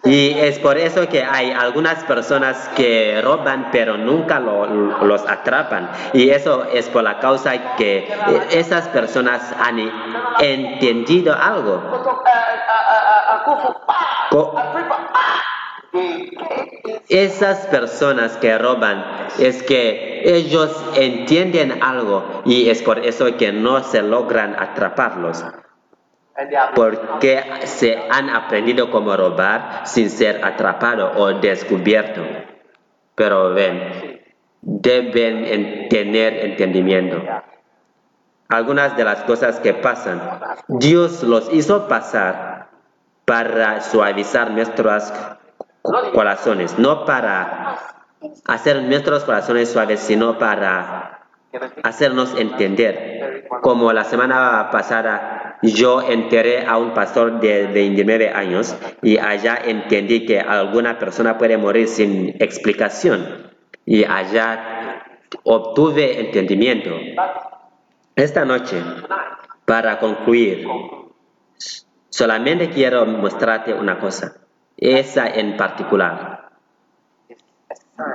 Y 0.04 0.38
es 0.38 0.58
por 0.58 0.76
eso 0.76 1.08
que 1.08 1.24
hay 1.24 1.50
algunas 1.50 2.04
personas 2.04 2.68
que 2.76 3.22
roban 3.22 3.70
pero 3.72 3.96
nunca 3.96 4.38
los 4.38 5.28
atrapan. 5.28 5.90
Y 6.12 6.28
eso 6.30 6.64
es 6.64 6.88
por 6.90 7.04
la 7.04 7.18
causa 7.20 7.76
que 7.76 8.12
esas 8.50 8.88
personas 8.88 9.54
han 9.58 9.78
entendido 10.40 11.34
algo. 11.34 11.82
Esas 17.08 17.66
personas 17.66 18.36
que 18.36 18.58
roban 18.58 19.04
es 19.38 19.62
que 19.62 20.22
ellos 20.24 20.84
entienden 20.94 21.82
algo 21.82 22.42
y 22.44 22.68
es 22.68 22.82
por 22.82 22.98
eso 22.98 23.36
que 23.36 23.52
no 23.52 23.82
se 23.82 24.02
logran 24.02 24.54
atraparlos. 24.58 25.44
Porque 26.74 27.42
se 27.64 27.96
han 28.10 28.28
aprendido 28.28 28.90
cómo 28.90 29.16
robar 29.16 29.82
sin 29.84 30.10
ser 30.10 30.44
atrapado 30.44 31.12
o 31.16 31.32
descubierto. 31.34 32.22
Pero 33.14 33.54
ven, 33.54 34.20
deben 34.60 35.88
tener 35.88 36.44
entendimiento. 36.44 37.22
Algunas 38.48 38.96
de 38.96 39.04
las 39.04 39.22
cosas 39.24 39.60
que 39.60 39.74
pasan, 39.74 40.20
Dios 40.68 41.22
los 41.22 41.52
hizo 41.52 41.88
pasar 41.88 42.68
para 43.24 43.80
suavizar 43.80 44.50
nuestros 44.50 45.12
corazones, 45.84 46.78
no 46.78 47.04
para 47.04 47.78
hacer 48.46 48.82
nuestros 48.82 49.24
corazones 49.24 49.70
suaves, 49.70 50.00
sino 50.00 50.38
para 50.38 51.26
hacernos 51.82 52.34
entender. 52.38 53.46
Como 53.60 53.92
la 53.92 54.04
semana 54.04 54.70
pasada 54.72 55.58
yo 55.62 56.02
enteré 56.02 56.66
a 56.66 56.78
un 56.78 56.94
pastor 56.94 57.40
de 57.40 57.66
29 57.66 58.30
años 58.30 58.76
y 59.02 59.18
allá 59.18 59.58
entendí 59.62 60.26
que 60.26 60.40
alguna 60.40 60.98
persona 60.98 61.38
puede 61.38 61.56
morir 61.56 61.88
sin 61.88 62.34
explicación 62.40 63.52
y 63.84 64.04
allá 64.04 65.04
obtuve 65.42 66.20
entendimiento. 66.20 66.90
Esta 68.16 68.44
noche, 68.44 68.82
para 69.64 69.98
concluir, 69.98 70.66
solamente 72.08 72.70
quiero 72.70 73.04
mostrarte 73.06 73.74
una 73.74 73.98
cosa 73.98 74.43
esa 74.76 75.26
en 75.28 75.56
particular, 75.56 76.50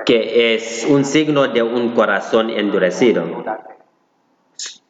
que 0.04 0.54
es 0.54 0.86
un 0.88 1.04
signo 1.04 1.48
de 1.48 1.62
un 1.62 1.90
corazón 1.94 2.50
endurecido. 2.50 3.44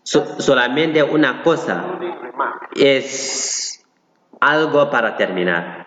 solamente 0.02 1.02
una 1.02 1.42
cosa 1.42 1.98
es 2.74 3.84
algo 4.40 4.90
para 4.90 5.16
terminar. 5.16 5.86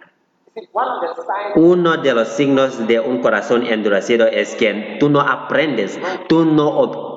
Uno 1.55 1.97
de 1.97 2.13
los 2.13 2.27
signos 2.27 2.87
de 2.87 2.99
un 2.99 3.19
corazón 3.21 3.65
endurecido 3.65 4.27
es 4.27 4.55
que 4.55 4.97
tú 4.99 5.09
no 5.09 5.19
aprendes, 5.19 5.99
tú 6.29 6.45
no, 6.45 7.15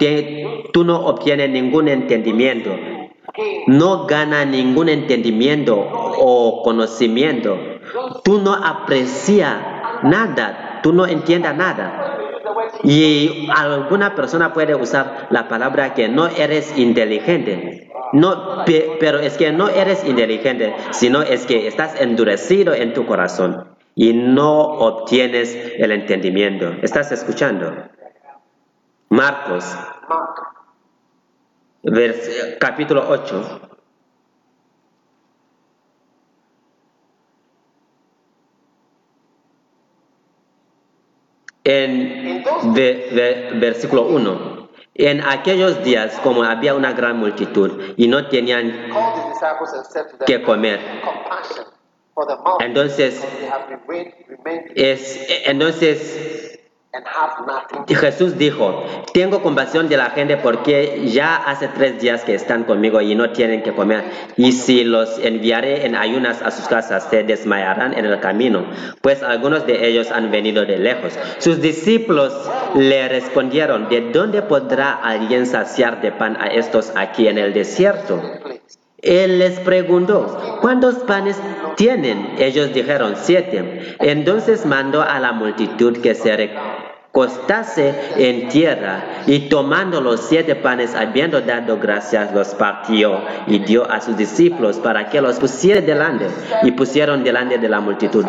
tú 0.73 0.85
no 0.85 1.07
obtienes 1.07 1.51
ningún 1.51 1.89
entendimiento, 1.89 2.75
no 3.67 4.07
gana 4.07 4.47
ningún 4.47 4.89
entendimiento 4.89 5.77
o 5.77 6.62
conocimiento 6.62 7.76
tú 8.24 8.41
no 8.41 8.55
aprecias 8.55 9.57
nada, 10.03 10.80
tú 10.82 10.93
no 10.93 11.07
entiendes 11.07 11.55
nada. 11.57 12.18
Y 12.82 13.49
alguna 13.55 14.14
persona 14.14 14.53
puede 14.53 14.74
usar 14.74 15.28
la 15.30 15.49
palabra 15.49 15.95
que 15.95 16.09
no 16.09 16.26
eres 16.26 16.76
inteligente. 16.76 17.91
No, 18.12 18.64
pero 19.01 19.18
es 19.18 19.37
que 19.37 19.53
no 19.53 19.68
eres 19.68 20.05
inteligente, 20.05 20.74
sino 20.91 21.22
es 21.22 21.47
que 21.47 21.66
estás 21.66 22.01
endurecido 22.01 22.74
en 22.74 22.93
tu 22.93 23.05
corazón 23.07 23.76
y 23.95 24.12
no 24.12 24.61
obtienes 24.61 25.57
el 25.78 25.91
entendimiento. 25.91 26.72
¿Estás 26.82 27.11
escuchando? 27.12 27.72
Marcos, 29.09 29.76
capítulo 32.61 33.05
8, 33.09 33.76
en 41.67 42.45
versículo 43.61 44.07
1. 44.07 44.69
En 44.95 45.21
aquellos 45.23 45.83
días, 45.85 46.19
como 46.23 46.43
había 46.43 46.75
una 46.75 46.93
gran 46.93 47.19
multitud 47.19 47.95
y 47.97 48.07
no 48.07 48.29
tenían 48.29 48.89
que 50.27 50.43
comer, 50.43 50.81
entonces, 52.61 53.23
es, 54.75 55.27
entonces 55.45 56.61
y 57.89 57.95
Jesús 57.95 58.37
dijo, 58.39 58.85
tengo 59.13 59.43
compasión 59.43 59.89
de 59.89 59.97
la 59.97 60.11
gente 60.11 60.37
porque 60.37 61.03
ya 61.07 61.37
hace 61.37 61.69
tres 61.69 62.01
días 62.01 62.25
que 62.25 62.35
están 62.35 62.65
conmigo 62.65 63.01
y 63.01 63.15
no 63.15 63.31
tienen 63.31 63.63
que 63.63 63.73
comer. 63.73 64.05
Y 64.37 64.53
si 64.53 64.85
los 64.85 65.19
enviaré 65.19 65.87
en 65.87 65.95
ayunas 65.95 66.43
a 66.43 66.51
sus 66.51 66.67
casas, 66.67 67.09
se 67.11 67.23
desmayarán 67.23 67.95
en 67.95 68.05
el 68.05 68.21
camino, 68.21 68.67
pues 69.01 69.23
algunos 69.23 69.67
de 69.67 69.87
ellos 69.89 70.11
han 70.11 70.31
venido 70.31 70.65
de 70.65 70.79
lejos. 70.79 71.13
Sus 71.39 71.61
discípulos 71.61 72.33
le 72.75 73.09
respondieron, 73.09 73.89
¿de 73.89 74.13
dónde 74.13 74.43
podrá 74.43 74.93
alguien 74.93 75.47
saciar 75.47 76.01
de 76.01 76.13
pan 76.13 76.37
a 76.41 76.47
estos 76.49 76.93
aquí 76.97 77.29
en 77.29 77.39
el 77.39 77.53
desierto? 77.53 78.21
Él 79.07 79.39
les 79.39 79.59
preguntó, 79.61 80.59
¿cuántos 80.61 80.97
panes 80.97 81.41
tienen? 81.77 82.35
Ellos 82.39 82.75
dijeron, 82.75 83.15
siete. 83.17 83.97
Entonces 84.01 84.67
mandó 84.67 85.03
a 85.03 85.21
la 85.21 85.33
multitud 85.33 85.99
que 86.01 86.15
se 86.15 86.33
acostase 87.17 87.95
en 88.19 88.49
tierra 88.49 89.23
y 89.27 89.49
tomando 89.49 90.03
los 90.03 90.21
siete 90.21 90.55
panes, 90.55 90.95
habiendo 90.95 91.41
dado 91.41 91.79
gracias, 91.79 92.35
los 92.35 92.49
partió 92.49 93.23
y 93.47 93.59
dio 93.61 93.91
a 93.91 94.03
sus 94.03 94.19
discípulos 94.19 94.77
para 94.77 95.09
que 95.09 95.23
los 95.23 95.39
pusiera 95.39 95.81
delante 95.81 96.27
y 96.62 96.73
pusieron 96.73 97.25
delante 97.25 97.57
de 97.57 97.69
la 97.71 97.81
multitud. 97.81 98.25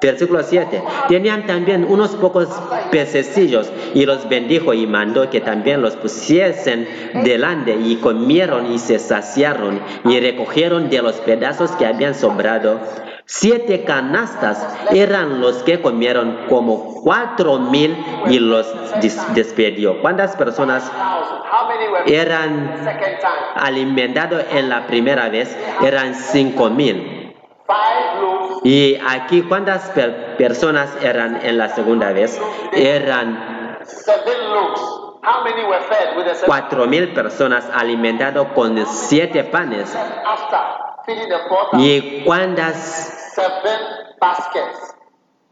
Versículo 0.00 0.42
7. 0.42 0.82
Tenían 1.08 1.46
también 1.46 1.86
unos 1.88 2.16
pocos 2.16 2.48
pececillos 2.90 3.70
y 3.94 4.06
los 4.06 4.28
bendijo 4.28 4.74
y 4.74 4.88
mandó 4.88 5.30
que 5.30 5.40
también 5.40 5.80
los 5.80 5.94
pusiesen 5.94 6.88
delante 7.22 7.76
y 7.76 7.96
comieron 7.96 8.72
y 8.72 8.80
se 8.80 8.98
saciaron 8.98 9.80
y 10.04 10.18
recogieron 10.18 10.90
de 10.90 11.00
los 11.00 11.14
pedazos 11.16 11.70
que 11.72 11.86
habían 11.86 12.16
sobrado 12.16 12.80
Siete 13.24 13.84
canastas 13.84 14.66
eran 14.90 15.40
los 15.40 15.62
que 15.62 15.80
comieron 15.80 16.46
como 16.48 17.02
cuatro 17.02 17.58
mil 17.58 17.96
y 18.26 18.38
los 18.38 18.66
despedió. 19.34 20.00
¿Cuántas 20.02 20.36
personas 20.36 20.90
eran 22.06 22.74
alimentados 23.54 24.44
en 24.50 24.68
la 24.68 24.86
primera 24.86 25.28
vez? 25.28 25.56
Eran 25.82 26.14
cinco 26.14 26.68
mil. 26.70 27.34
Y 28.64 28.96
aquí, 29.06 29.42
¿cuántas 29.42 29.90
personas 30.38 30.90
eran 31.02 31.44
en 31.44 31.58
la 31.58 31.68
segunda 31.68 32.12
vez? 32.12 32.40
Eran 32.72 33.78
cuatro 36.46 36.86
mil 36.86 37.12
personas 37.12 37.68
alimentados 37.72 38.48
con 38.54 38.84
siete 38.86 39.44
panes. 39.44 39.96
filling 41.04 41.28
the 41.28 41.38
pot. 41.48 41.68
Y 41.74 42.22
cuántas 42.24 42.76
seven 43.34 43.80
baskets. 44.20 44.91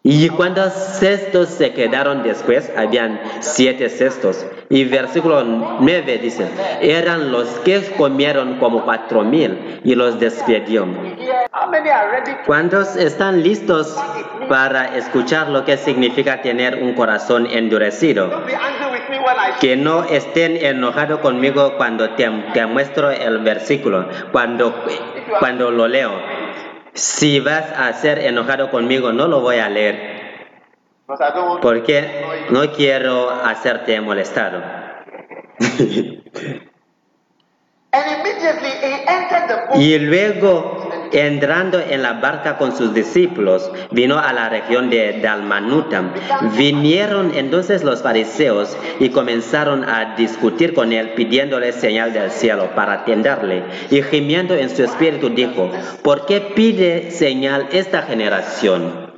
Y 0.03 0.31
cuántos 0.31 0.73
cestos 0.73 1.49
se 1.49 1.75
quedaron 1.75 2.23
después? 2.23 2.73
Habían 2.75 3.21
siete 3.41 3.91
cestos. 3.91 4.47
Y 4.71 4.85
versículo 4.85 5.43
9 5.45 6.19
dice, 6.19 6.49
eran 6.81 7.31
los 7.31 7.49
que 7.65 7.83
comieron 7.99 8.59
como 8.59 8.85
cuatro 8.85 9.23
mil 9.23 9.81
y 9.85 9.95
los 9.95 10.19
despidió. 10.19 10.87
¿Cuántos 12.47 12.97
están 12.97 13.43
listos 13.43 13.95
para 14.49 14.97
escuchar 14.97 15.49
lo 15.49 15.67
que 15.67 15.77
significa 15.77 16.41
tener 16.41 16.83
un 16.83 16.95
corazón 16.95 17.47
endurecido? 17.47 18.31
que 19.61 19.77
no 19.77 20.05
estén 20.05 20.57
enojados 20.57 21.21
conmigo 21.21 21.77
cuando 21.77 22.11
te, 22.11 22.29
te 22.55 22.67
muestro 22.67 23.11
el 23.11 23.39
versículo, 23.39 24.09
cuando, 24.33 24.85
cuando 25.39 25.71
lo 25.71 25.87
leo. 25.89 26.30
Si 26.95 27.41
vas 27.41 27.73
a 27.77 27.93
ser 27.93 28.19
enojado 28.19 28.71
conmigo, 28.71 29.13
no 29.13 29.29
lo 29.29 29.41
voy 29.41 29.59
a 29.59 29.69
leer, 29.69 30.21
porque 31.63 32.49
no 32.51 32.73
quiero 32.73 33.31
hacerte 33.31 34.01
molestado. 34.01 34.63
Y 39.75 39.99
luego, 39.99 40.90
entrando 41.13 41.81
en 41.81 42.03
la 42.03 42.15
barca 42.15 42.57
con 42.57 42.77
sus 42.77 42.95
discípulos, 42.95 43.71
vino 43.91 44.19
a 44.19 44.33
la 44.33 44.49
región 44.49 44.91
de 44.91 45.21
Dalmanuta. 45.21 46.03
Vinieron 46.57 47.33
entonces 47.35 47.85
los 47.85 48.03
fariseos 48.03 48.77
y 48.99 49.11
comenzaron 49.11 49.89
a 49.89 50.15
discutir 50.17 50.75
con 50.75 50.93
él, 50.93 51.11
pidiéndole 51.11 51.73
señal 51.73 52.13
del 52.13 52.31
cielo 52.31 52.71
para 52.75 52.93
atenderle. 52.95 53.65
Y 53.91 54.03
gimiendo 54.03 54.55
en 54.55 54.71
su 54.71 54.85
espíritu 54.85 55.31
dijo, 55.31 55.71
¿por 56.03 56.27
qué 56.27 56.41
pide 56.41 57.11
señal 57.11 57.69
esta 57.73 58.03
generación? 58.03 59.11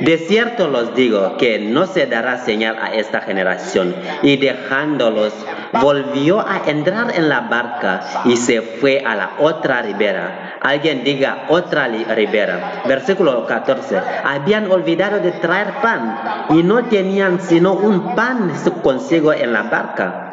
De 0.00 0.16
cierto 0.18 0.68
los 0.68 0.94
digo 0.94 1.36
que 1.36 1.58
no 1.58 1.86
se 1.86 2.06
dará 2.06 2.38
señal 2.38 2.76
a 2.80 2.94
esta 2.94 3.20
generación. 3.20 3.94
Y 4.22 4.36
dejándolos, 4.38 5.34
volvió 5.72 6.40
a 6.40 6.62
entrar 6.66 7.14
en 7.14 7.28
la 7.28 7.40
barca 7.40 8.00
y 8.24 8.36
se 8.36 8.62
fue 8.62 9.02
a 9.04 9.14
la 9.14 9.32
otra 9.38 9.82
ribera. 9.82 10.49
Alguien 10.60 11.04
diga 11.04 11.46
otra 11.48 11.88
ribera. 11.88 12.82
Versículo 12.86 13.46
14. 13.46 13.98
Habían 14.24 14.70
olvidado 14.70 15.18
de 15.18 15.32
traer 15.32 15.72
pan 15.82 16.46
y 16.50 16.62
no 16.62 16.84
tenían 16.84 17.40
sino 17.40 17.72
un 17.72 18.14
pan 18.14 18.52
consigo 18.82 19.32
en 19.32 19.52
la 19.52 19.62
barca. 19.62 20.32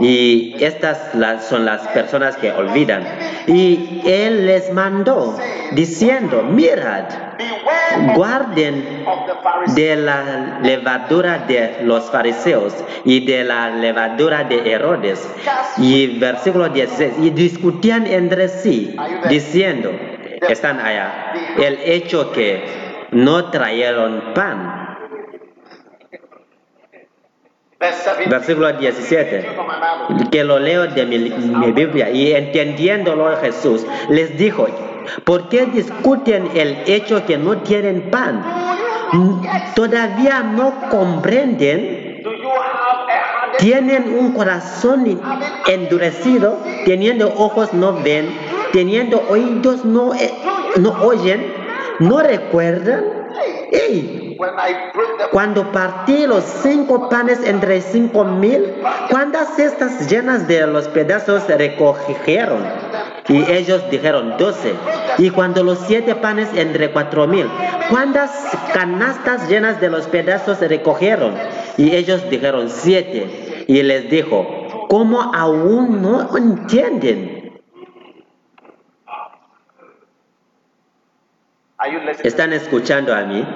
Y 0.00 0.56
estas 0.62 1.12
son 1.48 1.64
las 1.64 1.86
personas 1.88 2.36
que 2.36 2.50
olvidan. 2.52 3.04
Y 3.46 4.02
él 4.04 4.46
les 4.46 4.72
mandó 4.72 5.38
diciendo, 5.72 6.42
mirad, 6.42 7.04
guarden 8.14 9.04
de 9.74 9.96
la 9.96 10.58
levadura 10.62 11.38
de 11.38 11.78
los 11.82 12.10
fariseos 12.10 12.72
y 13.04 13.24
de 13.26 13.44
la 13.44 13.70
levadura 13.70 14.44
de 14.44 14.72
Herodes. 14.72 15.28
Y 15.78 16.18
versículo 16.18 16.68
16, 16.68 17.14
y 17.20 17.30
discutían 17.30 18.06
entre 18.06 18.48
sí, 18.48 18.96
diciendo, 19.36 19.90
están 20.48 20.80
allá, 20.80 21.32
el 21.58 21.78
hecho 21.84 22.32
que 22.32 22.64
no 23.12 23.50
trajeron 23.50 24.32
pan. 24.34 24.86
Verse 27.78 28.04
17. 28.04 28.30
Versículo 28.30 28.72
17. 28.72 29.42
From 29.54 29.66
my 29.66 29.74
Bible. 30.08 30.30
que 30.30 30.44
lo 30.44 30.58
leo 30.58 30.86
de 30.86 31.04
mi, 31.04 31.18
Biblia 31.72 32.08
y 32.10 32.32
entendiéndolo 32.32 33.36
Jesús 33.36 33.86
les 34.08 34.38
dijo, 34.38 34.66
¿por 35.24 35.50
qué 35.50 35.66
discuten 35.66 36.48
el 36.54 36.78
hecho 36.86 37.26
que 37.26 37.36
no 37.36 37.58
tienen 37.58 38.10
pan? 38.10 38.42
¿Todavía 39.74 40.42
no 40.42 40.88
comprenden? 40.90 42.22
¿Tienen 43.58 44.14
un 44.18 44.32
corazón 44.32 45.20
endurecido? 45.66 46.58
¿Teniendo 46.86 47.28
ojos 47.28 47.74
no 47.74 47.92
ven? 48.02 48.45
¿Teniendo 48.72 49.22
oídos 49.28 49.84
no, 49.84 50.14
eh, 50.14 50.32
no 50.76 50.90
oyen? 51.02 51.52
¿No 51.98 52.20
recuerdan? 52.20 53.04
Cuando 55.32 55.72
partí 55.72 56.26
los 56.26 56.44
cinco 56.44 57.08
panes 57.08 57.40
entre 57.44 57.80
cinco 57.80 58.24
mil, 58.24 58.74
¿cuántas 59.10 59.56
cestas 59.56 60.08
llenas 60.10 60.46
de 60.46 60.66
los 60.66 60.88
pedazos 60.88 61.46
recogieron? 61.48 62.64
Y 63.28 63.50
ellos 63.50 63.82
dijeron 63.90 64.34
doce. 64.38 64.74
Y 65.18 65.30
cuando 65.30 65.62
los 65.64 65.78
siete 65.86 66.14
panes 66.14 66.48
entre 66.54 66.92
cuatro 66.92 67.26
mil, 67.26 67.48
¿cuántas 67.90 68.30
canastas 68.72 69.48
llenas 69.48 69.80
de 69.80 69.90
los 69.90 70.06
pedazos 70.06 70.60
recogieron? 70.60 71.34
Y 71.76 71.94
ellos 71.94 72.28
dijeron 72.30 72.68
siete. 72.68 73.64
Y 73.66 73.82
les 73.82 74.08
dijo, 74.10 74.46
¿cómo 74.88 75.34
aún 75.34 76.02
no 76.02 76.36
entienden? 76.36 77.35
¿Están 82.22 82.52
escuchando 82.52 83.14
a 83.14 83.22
mí? 83.22 83.46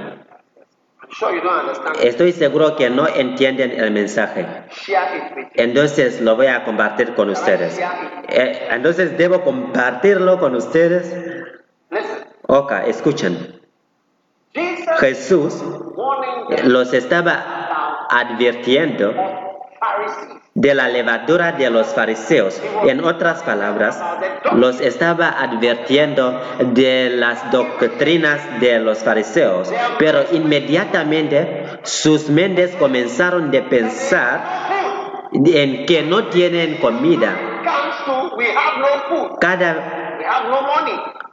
Estoy 2.03 2.33
seguro 2.33 2.77
que 2.77 2.89
no 2.89 3.09
entienden 3.09 3.73
el 3.73 3.91
mensaje. 3.91 4.47
Entonces 5.55 6.21
lo 6.21 6.37
voy 6.37 6.47
a 6.47 6.65
compartir 6.65 7.15
con 7.15 7.31
ustedes. 7.31 7.79
Eh, 8.29 8.69
entonces 8.71 9.19
debo 9.19 9.43
compartirlo 9.43 10.39
con 10.39 10.55
ustedes. 10.55 11.15
Ok, 12.47 12.73
escuchen. 12.87 13.61
Jesús 14.99 15.63
los 16.65 16.93
estaba 16.95 18.07
advirtiendo. 18.11 19.15
De 20.55 20.75
la 20.75 20.89
levadura 20.89 21.53
de 21.53 21.71
los 21.71 21.89
fariseos. 21.89 22.61
En 22.85 23.03
otras 23.05 23.43
palabras, 23.43 24.03
los 24.55 24.81
estaba 24.81 25.29
advirtiendo 25.29 26.41
de 26.75 27.11
las 27.11 27.51
doctrinas 27.51 28.61
de 28.61 28.79
los 28.81 28.99
fariseos. 28.99 29.73
Pero 29.99 30.25
inmediatamente 30.33 31.79
sus 31.83 32.29
mentes 32.29 32.75
comenzaron 32.77 33.55
a 33.57 33.69
pensar 33.69 34.45
en 35.33 35.87
que 35.87 36.03
no 36.03 36.25
tienen 36.25 36.77
comida. 36.77 37.37
Cada. 39.41 40.09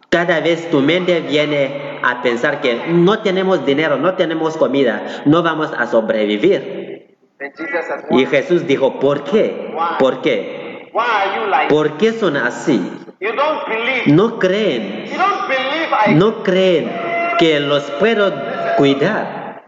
Cada 0.10 0.40
vez 0.40 0.72
tu 0.72 0.80
mente 0.80 1.20
viene 1.20 2.00
a 2.02 2.22
pensar 2.22 2.62
que 2.62 2.86
no 2.88 3.20
tenemos 3.20 3.66
dinero, 3.66 3.98
no 3.98 4.16
tenemos 4.16 4.56
comida, 4.56 5.24
no 5.26 5.44
vamos 5.44 5.74
a 5.78 5.86
sobrevivir. 5.88 6.87
Y 8.10 8.26
Jesús 8.26 8.66
dijo, 8.66 9.00
¿por 9.00 9.24
qué? 9.24 9.76
¿Por 10.00 10.22
qué? 10.22 10.92
¿Por 11.70 11.98
qué 11.98 12.12
son 12.14 12.38
así? 12.38 13.06
No 14.08 14.40
creen, 14.40 15.06
no 16.16 16.44
creen 16.44 16.92
que 17.38 17.60
los 17.60 17.84
puedo 17.92 18.34
cuidar. 18.78 19.64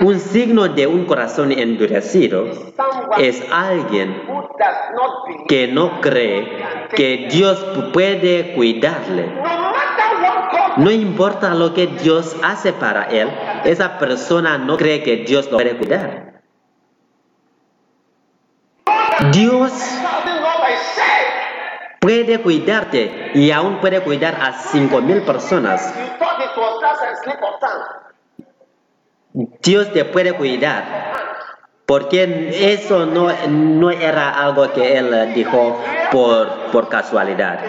Un 0.00 0.18
signo 0.18 0.68
de 0.68 0.86
un 0.86 1.04
corazón 1.04 1.52
endurecido 1.52 2.46
es 3.18 3.44
alguien 3.52 4.22
que 5.48 5.68
no 5.68 6.00
cree 6.00 6.64
que 6.94 7.28
Dios 7.30 7.58
puede 7.92 8.54
cuidarle. 8.54 9.32
No 10.76 10.90
importa 10.90 11.54
lo 11.54 11.74
que 11.74 11.86
Dios 11.86 12.36
hace 12.42 12.72
para 12.72 13.04
él, 13.04 13.30
esa 13.64 13.98
persona 13.98 14.58
no 14.58 14.76
cree 14.76 15.02
que 15.02 15.18
Dios 15.18 15.50
lo 15.50 15.58
puede 15.58 15.76
cuidar. 15.76 16.42
Dios 19.32 19.72
puede 22.00 22.40
cuidarte 22.40 23.30
y 23.34 23.50
aún 23.50 23.80
puede 23.80 24.00
cuidar 24.00 24.36
a 24.40 24.52
cinco 24.52 25.00
mil 25.00 25.22
personas. 25.22 25.94
Dios 29.62 29.92
te 29.92 30.04
puede 30.04 30.32
cuidar 30.34 31.12
porque 31.86 32.72
eso 32.72 33.06
no, 33.06 33.28
no 33.48 33.90
era 33.90 34.30
algo 34.30 34.72
que 34.72 34.96
él 34.96 35.34
dijo 35.34 35.80
por, 36.10 36.48
por 36.72 36.88
casualidad. 36.88 37.60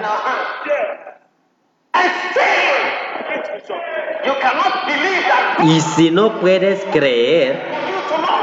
Y 5.66 5.80
si 5.80 6.12
no 6.12 6.40
puedes 6.40 6.84
creer 6.92 7.62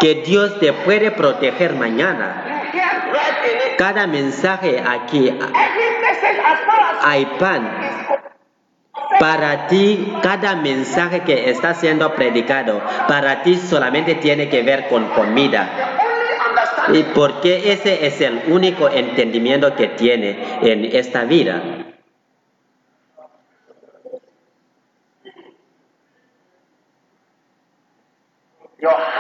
que 0.01 0.15
Dios 0.27 0.59
te 0.59 0.73
puede 0.73 1.11
proteger 1.11 1.75
mañana, 1.75 2.45
cada 3.77 4.07
mensaje 4.07 4.83
aquí 4.87 5.33
hay 7.03 7.27
pan. 7.39 7.71
Para 9.19 9.67
ti, 9.67 10.15
cada 10.23 10.57
mensaje 10.57 11.21
que 11.21 11.51
está 11.51 11.75
siendo 11.75 12.15
predicado, 12.15 12.81
para 13.07 13.43
ti 13.43 13.57
solamente 13.57 14.15
tiene 14.15 14.49
que 14.49 14.63
ver 14.63 14.89
con 14.89 15.07
comida. 15.09 15.69
Y 16.93 17.03
porque 17.03 17.73
ese 17.73 18.07
es 18.07 18.21
el 18.23 18.43
único 18.49 18.89
entendimiento 18.89 19.75
que 19.75 19.89
tiene 19.89 20.39
en 20.63 20.85
esta 20.97 21.25
vida. 21.25 21.63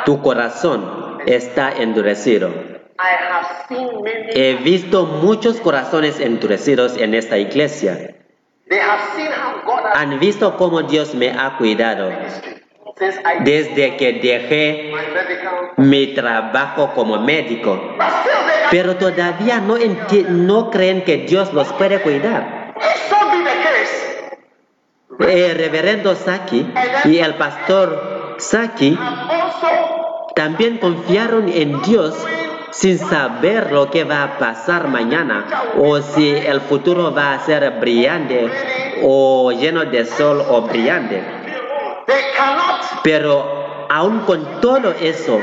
Tu 0.04 0.22
corazón 0.22 1.18
está 1.26 1.72
endurecido. 1.72 2.50
He 4.34 4.54
visto 4.62 5.06
muchos 5.06 5.60
corazones 5.60 6.20
endurecidos 6.20 6.96
en 6.96 7.14
esta 7.14 7.38
iglesia. 7.38 8.14
Han 9.94 10.18
visto 10.20 10.56
cómo 10.56 10.82
Dios 10.82 11.14
me 11.14 11.30
ha 11.30 11.56
cuidado. 11.56 12.10
desde 13.44 13.96
que 13.96 14.12
dejé 14.12 14.92
mi 15.78 16.08
trabajo 16.08 16.92
como 16.94 17.18
médico. 17.18 17.96
Pero 18.70 18.96
todavía 18.96 19.58
no, 19.60 19.76
no 20.28 20.70
creen 20.70 21.02
que 21.02 21.18
Dios 21.18 21.52
los 21.54 21.72
puede 21.72 22.00
cuidar. 22.02 22.74
El 25.18 25.54
reverendo 25.56 26.14
Saki 26.14 26.72
y 27.04 27.18
el 27.18 27.34
pastor 27.34 28.09
Saki 28.40 28.98
también 30.34 30.78
confiaron 30.78 31.48
en 31.48 31.80
Dios 31.82 32.14
sin 32.70 32.98
saber 32.98 33.72
lo 33.72 33.90
que 33.90 34.04
va 34.04 34.22
a 34.22 34.38
pasar 34.38 34.88
mañana 34.88 35.44
o 35.76 36.00
si 36.00 36.30
el 36.30 36.60
futuro 36.60 37.12
va 37.14 37.34
a 37.34 37.40
ser 37.40 37.78
brillante 37.80 38.50
o 39.02 39.52
lleno 39.52 39.84
de 39.84 40.04
sol 40.06 40.42
o 40.48 40.62
brillante. 40.62 41.22
Pero 43.02 43.59
aún 43.90 44.20
con 44.20 44.60
todo 44.60 44.94
eso, 45.00 45.40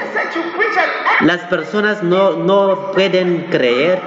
las 1.20 1.42
personas 1.42 2.02
no, 2.02 2.32
no 2.32 2.92
pueden 2.94 3.48
creer 3.52 4.02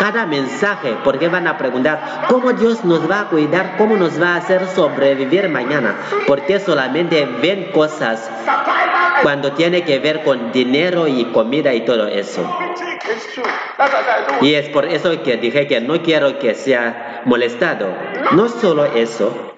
cada 0.00 0.26
mensaje 0.26 0.96
porque 1.04 1.28
van 1.28 1.46
a 1.46 1.56
preguntar 1.56 2.24
cómo 2.28 2.52
Dios 2.52 2.84
nos 2.84 3.08
va 3.08 3.20
a 3.20 3.28
cuidar, 3.28 3.76
cómo 3.78 3.96
nos 3.96 4.20
va 4.20 4.34
a 4.34 4.36
hacer 4.36 4.66
sobrevivir 4.66 5.48
mañana, 5.48 5.94
porque 6.26 6.58
solamente 6.58 7.24
ven 7.40 7.70
cosas 7.72 8.28
cuando 9.22 9.52
tiene 9.52 9.84
que 9.84 10.00
ver 10.00 10.24
con 10.24 10.50
dinero 10.50 11.06
y 11.06 11.26
comida 11.26 11.72
y 11.72 11.84
todo 11.84 12.08
eso. 12.08 12.42
Y 14.40 14.54
es 14.54 14.68
por 14.70 14.86
eso 14.86 15.22
que 15.22 15.36
dije 15.36 15.68
que 15.68 15.80
no 15.80 16.02
quiero 16.02 16.38
que 16.40 16.54
sea 16.54 17.22
molestado. 17.26 17.94
No 18.32 18.48
solo 18.48 18.86
eso, 18.86 19.53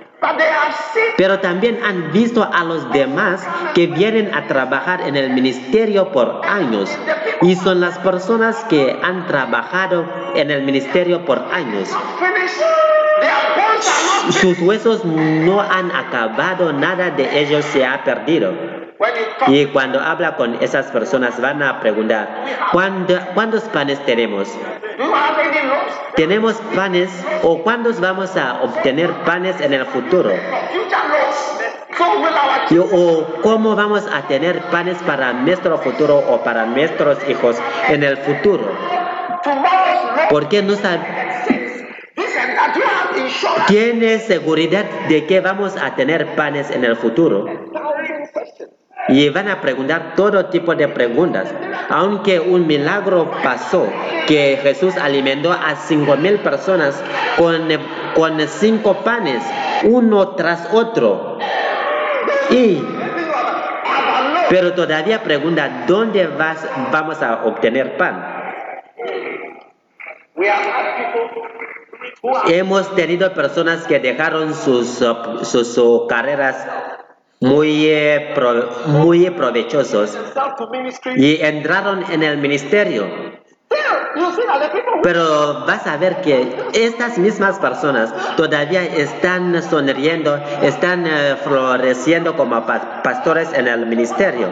Pero 1.17 1.41
también 1.41 1.79
han 1.85 2.13
visto 2.13 2.49
a 2.51 2.65
los 2.65 2.91
demás 2.93 3.47
que 3.75 3.87
vienen 3.87 4.35
a 4.35 4.47
trabajar 4.47 5.03
en 5.03 5.17
el 5.17 5.31
ministerio 5.31 6.13
por 6.13 6.41
años. 6.45 6.91
Y 7.43 7.57
son 7.57 7.81
las 7.81 7.99
personas 7.99 8.65
que 8.69 8.99
han 9.03 9.27
trabajado 9.27 10.07
en 10.35 10.51
el 10.51 10.63
ministerio 10.63 11.25
por 11.25 11.39
años. 11.53 11.89
Sus 14.31 14.61
huesos 14.61 15.05
no 15.05 15.61
han 15.61 15.91
acabado, 15.91 16.73
nada 16.73 17.11
de 17.11 17.41
ellos 17.41 17.65
se 17.67 17.85
ha 17.85 18.03
perdido. 18.05 18.86
Y 19.49 19.67
cuando 19.67 20.01
habla 20.01 20.37
con 20.37 20.55
esas 20.63 20.87
personas 20.87 21.41
van 21.41 21.63
a 21.63 21.81
preguntar, 21.81 22.29
"¿Cuándo- 22.73 23.19
¿cuántos 23.35 23.63
panes 23.65 23.99
tenemos? 24.07 24.49
¿Tenemos 26.17 26.55
panes 26.75 27.11
o 27.43 27.63
cuántos 27.63 28.01
vamos 28.01 28.37
a 28.37 28.63
obtener 28.63 29.11
panes 29.25 29.61
en 29.61 29.75
el 29.75 29.85
futuro? 29.87 30.31
¿O 32.93 33.25
cómo 33.43 33.77
vamos 33.77 34.07
a 34.13 34.23
tener 34.23 34.61
panes 34.71 34.99
para 35.07 35.33
nuestro 35.33 35.79
futuro 35.79 36.19
o 36.19 36.43
para 36.43 36.65
nuestros 36.67 37.19
hijos 37.29 37.57
en 37.89 38.03
el 38.03 38.17
futuro? 38.19 38.65
tomorrow's 39.45 40.17
loss. 40.17 40.27
¿Por 40.31 40.49
qué 40.49 40.63
no 40.63 40.73
sab- 40.75 40.99
He 42.17 42.23
said 42.27 42.57
that 42.57 42.75
you 42.75 42.83
have 42.83 43.17
insurance. 43.21 43.67
¿Tiene 43.69 44.19
seguridad 44.19 44.85
de 45.09 45.27
que 45.27 45.41
vamos 45.41 45.77
a 45.77 45.95
tener 45.95 46.35
panes 46.35 46.71
en 46.71 46.85
el 46.85 46.97
futuro? 46.97 47.47
Y 49.17 49.31
van 49.31 49.49
a 49.49 49.63
preguntar 49.63 50.13
todo 50.15 50.45
tipo 50.51 50.75
de 50.75 50.89
preguntas. 50.89 51.49
Aunque 51.89 52.39
un 52.39 52.67
milagro 52.67 53.31
pasó, 53.43 53.89
que 54.27 54.59
Jesús 54.63 54.95
alimentó 54.99 55.53
a 55.53 55.75
cinco 55.75 56.19
mil 56.19 56.39
personas 56.41 57.03
con, 57.39 57.67
con 58.15 58.39
cinco 58.47 58.99
panes, 59.05 59.43
uno 59.85 60.35
tras 60.35 60.69
otro. 60.71 61.39
Y, 62.51 62.85
pero 64.51 64.75
todavía 64.75 65.23
pregunta, 65.23 65.85
¿dónde 65.87 66.27
vas, 66.27 66.69
vamos 66.93 67.23
a 67.23 67.47
obtener 67.47 67.97
pan? 67.97 68.23
Hemos 72.49 72.95
tenido 72.95 73.33
personas 73.33 73.87
que 73.87 73.99
dejaron 73.99 74.53
sus, 74.53 75.03
sus 75.43 76.07
carreras 76.07 76.67
muy, 77.41 77.87
eh, 77.87 78.33
pro- 78.35 78.69
muy 78.87 79.29
provechosos 79.31 80.19
y 81.17 81.41
entraron 81.43 82.05
en 82.11 82.23
el 82.23 82.39
ministerio. 82.39 83.07
Pero 85.03 85.65
vas 85.67 85.87
a 85.87 85.97
ver 85.99 86.21
que 86.23 86.57
estas 86.73 87.19
mismas 87.19 87.59
personas 87.59 88.13
todavía 88.37 88.83
están 88.85 89.63
sonriendo, 89.63 90.37
están 90.63 91.07
eh, 91.07 91.37
floreciendo 91.45 92.35
como 92.37 92.65
pa- 92.65 93.03
pastores 93.03 93.53
en 93.53 93.69
el 93.69 93.85
ministerio. 93.87 94.49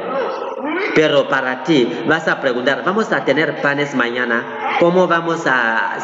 Pero 0.95 1.29
para 1.29 1.65
ti 1.65 1.89
vas 2.07 2.29
a 2.29 2.41
preguntar, 2.41 2.83
¿vamos 2.85 3.13
a 3.13 3.25
tener 3.25 3.61
panes 3.61 3.95
mañana? 3.95 4.77
¿Cómo 4.79 5.07
vamos 5.07 5.45
a, 5.47 5.99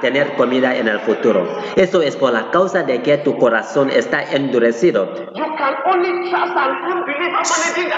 tener 0.00 0.34
comida 0.34 0.76
en 0.76 0.88
el 0.88 1.00
futuro? 1.00 1.48
Eso 1.76 2.02
es 2.02 2.16
por 2.16 2.32
la 2.32 2.50
causa 2.50 2.82
de 2.82 3.02
que 3.02 3.18
tu 3.18 3.38
corazón 3.38 3.90
está 3.90 4.22
endurecido. 4.22 5.14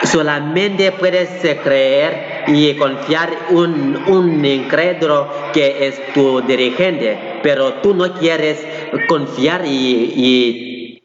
Solamente 0.04 0.92
puedes 0.92 1.28
creer 1.62 2.44
y 2.46 2.76
confiar 2.76 3.30
un, 3.50 3.96
un 4.06 4.44
incrédulo 4.44 5.28
que 5.52 5.88
es 5.88 6.12
tu 6.12 6.40
dirigente, 6.42 7.40
pero 7.42 7.74
tú 7.74 7.94
no 7.94 8.12
quieres 8.14 8.64
confiar 9.08 9.62
y 9.64 11.02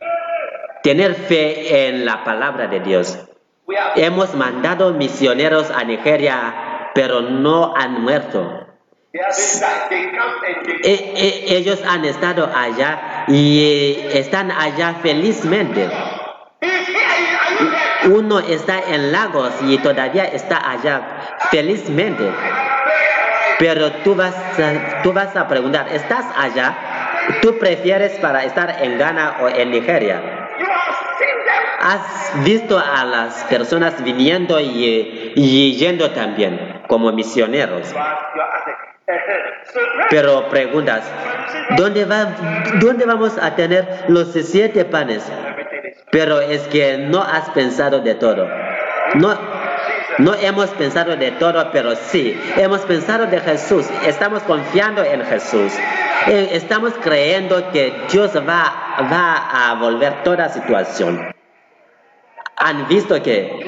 tener 0.84 1.14
fe 1.16 1.88
en 1.88 2.06
la 2.06 2.24
palabra 2.24 2.68
de 2.68 2.80
Dios. 2.80 3.31
Hemos 3.96 4.34
mandado 4.36 4.94
misioneros 4.94 5.70
a 5.72 5.84
Nigeria, 5.84 6.90
pero 6.94 7.22
no 7.22 7.74
han 7.76 8.02
muerto. 8.02 8.68
E- 10.84 11.14
e- 11.16 11.58
ellos 11.58 11.82
han 11.86 12.06
estado 12.06 12.50
allá 12.54 13.26
y 13.28 13.96
están 14.14 14.52
allá 14.52 14.96
felizmente. 15.02 15.90
Uno 18.06 18.40
está 18.40 18.80
en 18.88 19.12
Lagos 19.12 19.54
y 19.62 19.78
todavía 19.78 20.26
está 20.26 20.72
allá 20.72 21.02
felizmente. 21.52 22.24
Pero 23.60 23.92
tú 24.04 24.16
vas, 24.16 24.34
a, 24.60 25.02
tú 25.04 25.14
vas 25.14 25.36
a 25.36 25.48
preguntar, 25.48 25.88
¿estás 25.90 26.26
allá? 26.36 26.76
¿Tú 27.42 27.60
prefieres 27.60 28.14
para 28.20 28.44
estar 28.44 28.78
en 28.82 28.98
Ghana 28.98 29.38
o 29.42 29.50
en 29.50 29.70
Nigeria? 29.72 30.41
¿Has 31.80 32.44
visto 32.44 32.78
a 32.78 33.04
las 33.06 33.44
personas 33.46 34.04
viniendo 34.04 34.60
y, 34.60 35.34
y 35.36 35.76
yendo 35.78 36.12
también 36.12 36.82
como 36.88 37.12
misioneros? 37.12 37.92
Pero 40.10 40.48
preguntas, 40.50 41.04
¿dónde, 41.78 42.06
va, 42.06 42.28
¿dónde 42.80 43.06
vamos 43.06 43.38
a 43.42 43.56
tener 43.56 44.06
los 44.10 44.32
siete 44.34 44.86
panes? 44.86 45.24
Pero 46.12 46.42
es 46.42 46.62
que 46.68 46.98
no 46.98 47.22
has 47.22 47.50
pensado 47.52 48.02
de 48.02 48.16
todo. 48.16 48.48
No, 49.16 49.38
no 50.18 50.34
hemos 50.36 50.70
pensado 50.72 51.16
de 51.16 51.32
todo, 51.32 51.72
pero 51.72 51.96
sí, 51.96 52.40
hemos 52.58 52.82
pensado 52.82 53.26
de 53.28 53.40
Jesús. 53.40 53.88
Estamos 54.06 54.44
confiando 54.44 55.04
en 55.04 55.26
Jesús. 55.26 55.74
Eh, 56.28 56.50
Estamos 56.52 56.94
creyendo 57.02 57.72
que 57.72 57.94
Dios 58.12 58.36
va, 58.38 59.08
va 59.12 59.70
a 59.72 59.74
volver 59.76 60.24
toda 60.24 60.50
situación. 60.50 61.34
Han 62.64 62.88
visto 62.88 63.22
que 63.24 63.60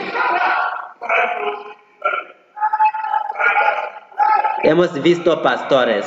hemos 4.63 4.93
visto 5.01 5.41
pastores 5.41 6.05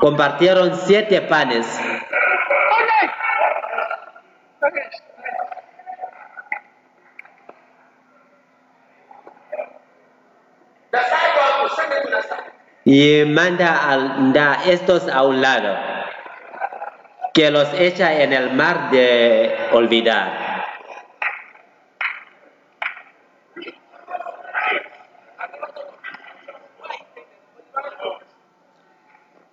compartieron 0.00 0.76
siete 0.86 1.20
panes. 1.22 1.66
Y 12.84 13.24
manda 13.26 13.88
al- 13.90 14.32
da 14.32 14.58
estos 14.66 15.08
a 15.08 15.22
un 15.22 15.40
lado, 15.40 15.74
que 17.34 17.50
los 17.50 17.68
echa 17.74 18.22
en 18.22 18.32
el 18.32 18.52
mar 18.52 18.90
de 18.90 19.52
olvidar. 19.72 20.54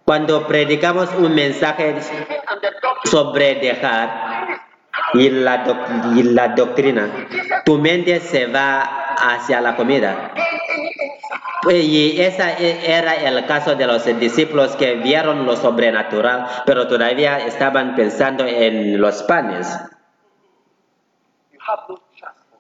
Cuando 0.06 0.46
predicamos 0.46 1.10
un 1.16 1.34
mensaje 1.34 1.96
sobre 3.06 3.56
dejar 3.56 4.60
y 5.14 5.30
la, 5.30 5.64
y 6.16 6.24
la 6.24 6.50
doctrina, 6.50 7.10
tu 7.66 7.80
mente 7.80 8.20
se 8.20 8.46
va 8.46 9.16
hacia 9.16 9.60
la 9.60 9.76
comida. 9.76 10.34
Insight. 11.64 11.84
Y 11.84 12.22
ese 12.22 12.92
era 12.92 13.16
el 13.16 13.46
caso 13.46 13.76
de 13.76 13.88
los 13.88 14.06
discípulos 14.20 14.76
que 14.76 14.96
vieron 14.96 15.46
lo 15.46 15.56
sobrenatural, 15.56 16.48
pero 16.66 16.88
todavía 16.88 17.40
estaban 17.40 17.96
pensando 17.96 18.46
en 18.46 19.00
los 19.00 19.24
panes. 19.24 19.68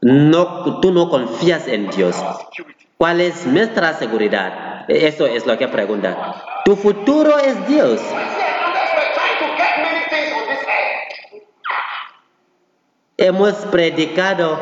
No 0.02 0.80
tú 0.82 0.92
no 0.92 1.10
confías 1.10 1.68
en 1.68 1.90
Dios. 1.90 2.16
¿Cuál 2.98 3.22
es 3.22 3.46
nuestra 3.46 3.94
seguridad? 3.94 4.86
Eso 4.88 5.26
es 5.26 5.46
lo 5.46 5.58
que 5.58 5.68
pregunta. 5.68 6.44
Tu 6.66 6.76
futuro 6.76 7.38
es 7.38 7.68
Dios. 7.68 8.00
Hemos 13.18 13.54
predicado 13.68 14.60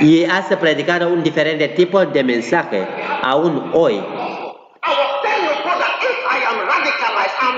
y 0.00 0.24
has 0.24 0.46
predicado 0.56 1.08
un 1.08 1.22
diferente 1.22 1.68
tipo 1.68 2.04
de 2.04 2.24
mensaje 2.24 2.86
aún 3.22 3.70
hoy. 3.74 4.02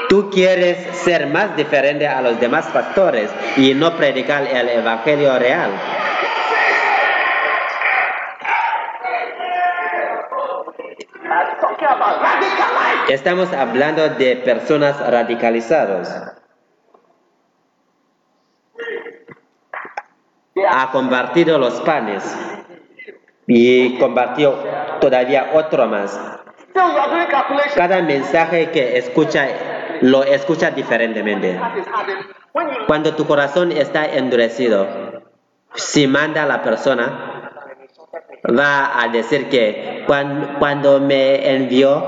Tú 0.09 0.29
quieres 0.31 0.95
ser 0.99 1.27
más 1.29 1.57
diferente 1.57 2.07
a 2.07 2.21
los 2.21 2.39
demás 2.39 2.67
pastores 2.67 3.31
y 3.57 3.73
no 3.73 3.97
predicar 3.97 4.47
el 4.47 4.69
evangelio 4.69 5.39
real. 5.39 5.71
Estamos 13.09 13.53
hablando 13.55 14.11
de 14.11 14.37
personas 14.37 14.99
radicalizadas. 15.11 16.42
Ha 20.69 20.91
compartido 20.91 21.59
los 21.59 21.81
panes 21.81 22.23
y 23.47 23.99
compartió 23.99 24.55
todavía 25.01 25.51
otro 25.55 25.87
más. 25.87 26.19
Cada 27.75 28.03
mensaje 28.03 28.71
que 28.71 28.99
escucha 28.99 29.49
lo 30.01 30.25
escucha 30.25 30.71
diferentemente. 30.71 31.59
Cuando 32.87 33.15
tu 33.15 33.27
corazón 33.27 33.73
está 33.73 34.05
endurecido, 34.07 35.23
si 35.75 36.07
manda 36.07 36.43
a 36.43 36.47
la 36.47 36.63
persona, 36.63 37.51
va 38.59 39.01
a 39.03 39.09
decir 39.09 39.49
que 39.49 40.05
cuan- 40.07 40.57
cuando 40.59 41.01
me 41.01 41.55
envió, 41.55 42.07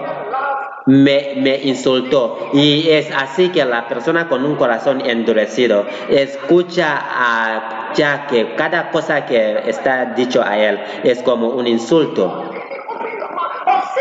me, 0.86 1.60
insultó. 1.62 2.50
Y 2.52 2.90
es 2.90 3.10
así 3.10 3.50
que 3.50 3.64
la 3.64 3.88
persona 3.88 4.28
con 4.28 4.44
un 4.44 4.56
corazón 4.56 5.00
endurecido 5.04 5.86
escucha 6.08 6.98
a, 6.98 7.92
ya 7.94 8.26
que 8.26 8.54
cada 8.56 8.90
cosa 8.90 9.26
que 9.26 9.62
está 9.66 10.06
dicho 10.16 10.42
a 10.42 10.58
él 10.58 10.80
es 11.02 11.22
como 11.22 11.48
un 11.48 11.66
insulto. 11.66 12.50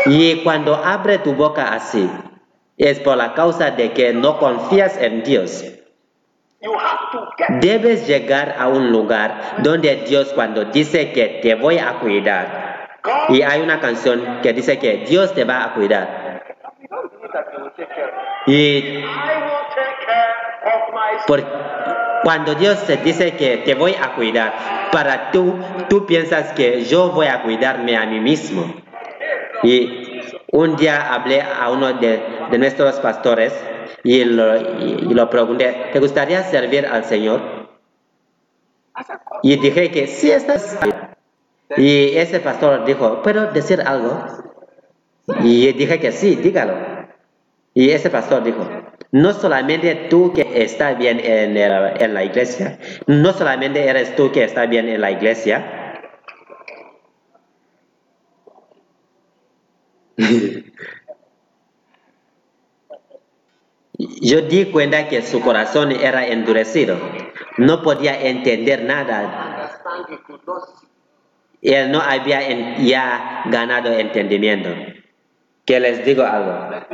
Y 0.06 0.42
cuando 0.42 0.74
abre 0.74 1.18
tu 1.18 1.34
boca 1.34 1.72
así, 1.72 2.10
es 2.76 3.00
por 3.00 3.16
la 3.16 3.34
causa 3.34 3.70
de 3.70 3.92
que 3.92 4.12
no 4.12 4.38
confías 4.38 5.00
en 5.00 5.22
Dios. 5.22 5.64
Debes 7.60 8.06
llegar 8.06 8.56
a 8.58 8.68
un 8.68 8.90
lugar 8.90 9.56
donde 9.58 9.96
Dios 10.08 10.32
cuando 10.34 10.64
dice 10.64 11.12
que 11.12 11.40
te 11.42 11.54
voy 11.54 11.78
a 11.78 11.98
cuidar. 12.00 12.98
Y 13.28 13.42
hay 13.42 13.60
una 13.60 13.80
canción 13.80 14.40
que 14.42 14.52
dice 14.54 14.78
que 14.78 15.04
Dios 15.06 15.34
te 15.34 15.44
va 15.44 15.64
a 15.64 15.74
cuidar. 15.74 16.24
You 16.84 16.88
don't 16.90 17.10
believe 17.12 17.32
that 17.32 17.46
He 17.50 17.56
will 17.56 17.63
take 17.63 17.63
care 17.63 17.63
of 17.63 17.63
Y 18.46 19.02
por- 21.26 21.44
cuando 22.22 22.54
Dios 22.54 22.84
te 22.86 22.96
dice 22.98 23.36
que 23.36 23.58
te 23.58 23.74
voy 23.74 23.94
a 24.00 24.14
cuidar, 24.14 24.54
para 24.92 25.30
tú, 25.30 25.58
tú 25.88 26.06
piensas 26.06 26.52
que 26.52 26.84
yo 26.84 27.10
voy 27.10 27.26
a 27.26 27.42
cuidarme 27.42 27.96
a 27.96 28.06
mí 28.06 28.20
mismo. 28.20 28.74
Y 29.62 30.20
un 30.52 30.76
día 30.76 31.12
hablé 31.12 31.42
a 31.42 31.70
uno 31.70 31.92
de, 31.94 32.22
nuestros 32.58 33.00
pastores 33.00 33.52
y 34.04 34.24
lo, 34.24 34.56
y- 34.56 35.12
lo 35.12 35.28
pregunté, 35.28 35.90
¿te 35.92 35.98
gustaría 35.98 36.42
servir 36.44 36.86
al 36.86 37.04
Señor? 37.04 37.40
Y 39.42 39.56
dije 39.56 39.90
que 39.90 40.06
sí 40.06 40.30
estás. 40.30 40.78
Y 41.76 42.16
ese 42.16 42.40
pastor 42.40 42.84
dijo, 42.84 43.22
¿puedo 43.22 43.50
decir 43.52 43.82
algo? 43.84 44.24
Y 45.42 45.72
dije 45.72 45.98
que 45.98 46.12
sí, 46.12 46.36
dígalo. 46.36 47.03
Y 47.74 47.90
ese 47.90 48.08
pastor 48.08 48.44
dijo, 48.44 48.68
no 49.10 49.32
solamente 49.32 50.06
tú 50.08 50.32
que 50.32 50.62
estás 50.62 50.96
bien 50.96 51.20
en, 51.20 51.54
la 52.14 52.24
iglesia, 52.24 52.78
no 53.06 53.32
solamente 53.32 53.84
eres 53.84 54.14
tú 54.14 54.30
que 54.30 54.44
estás 54.44 54.70
bien 54.70 54.88
en 54.88 55.00
la 55.00 55.10
iglesia, 55.10 55.80
Yo 63.96 64.40
di 64.42 64.66
cuenta 64.66 65.08
que 65.08 65.22
su 65.22 65.40
corazón 65.40 65.92
era 65.92 66.26
endurecido. 66.26 66.96
No 67.58 67.82
podía 67.82 68.20
entender 68.20 68.82
nada. 68.82 69.70
Él 71.62 71.92
no 71.92 72.00
había 72.00 72.76
ya 72.78 73.42
ganado 73.46 73.92
entendimiento. 73.92 74.70
Que 75.64 75.80
les 75.80 76.04
digo 76.04 76.22
algo. 76.24 76.84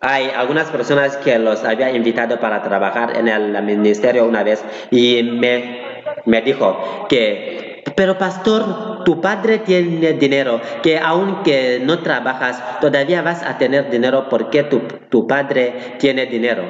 Hay 0.00 0.30
algunas 0.36 0.70
personas 0.70 1.16
que 1.16 1.38
los 1.38 1.64
había 1.64 1.90
invitado 1.90 2.38
para 2.40 2.62
trabajar 2.62 3.16
en 3.16 3.28
el 3.28 3.62
ministerio 3.62 4.26
una 4.26 4.42
vez 4.42 4.64
y 4.90 5.22
me, 5.22 5.82
me 6.26 6.42
dijo 6.42 7.06
que, 7.08 7.82
pero 7.96 8.18
pastor, 8.18 9.04
tu 9.04 9.20
padre 9.20 9.58
tiene 9.58 10.12
dinero, 10.12 10.60
que 10.82 10.98
aunque 10.98 11.80
no 11.82 12.00
trabajas, 12.00 12.80
todavía 12.80 13.22
vas 13.22 13.42
a 13.42 13.56
tener 13.56 13.90
dinero 13.90 14.28
porque 14.28 14.64
tu, 14.64 14.80
tu 15.08 15.26
padre 15.26 15.96
tiene 15.98 16.26
dinero. 16.26 16.64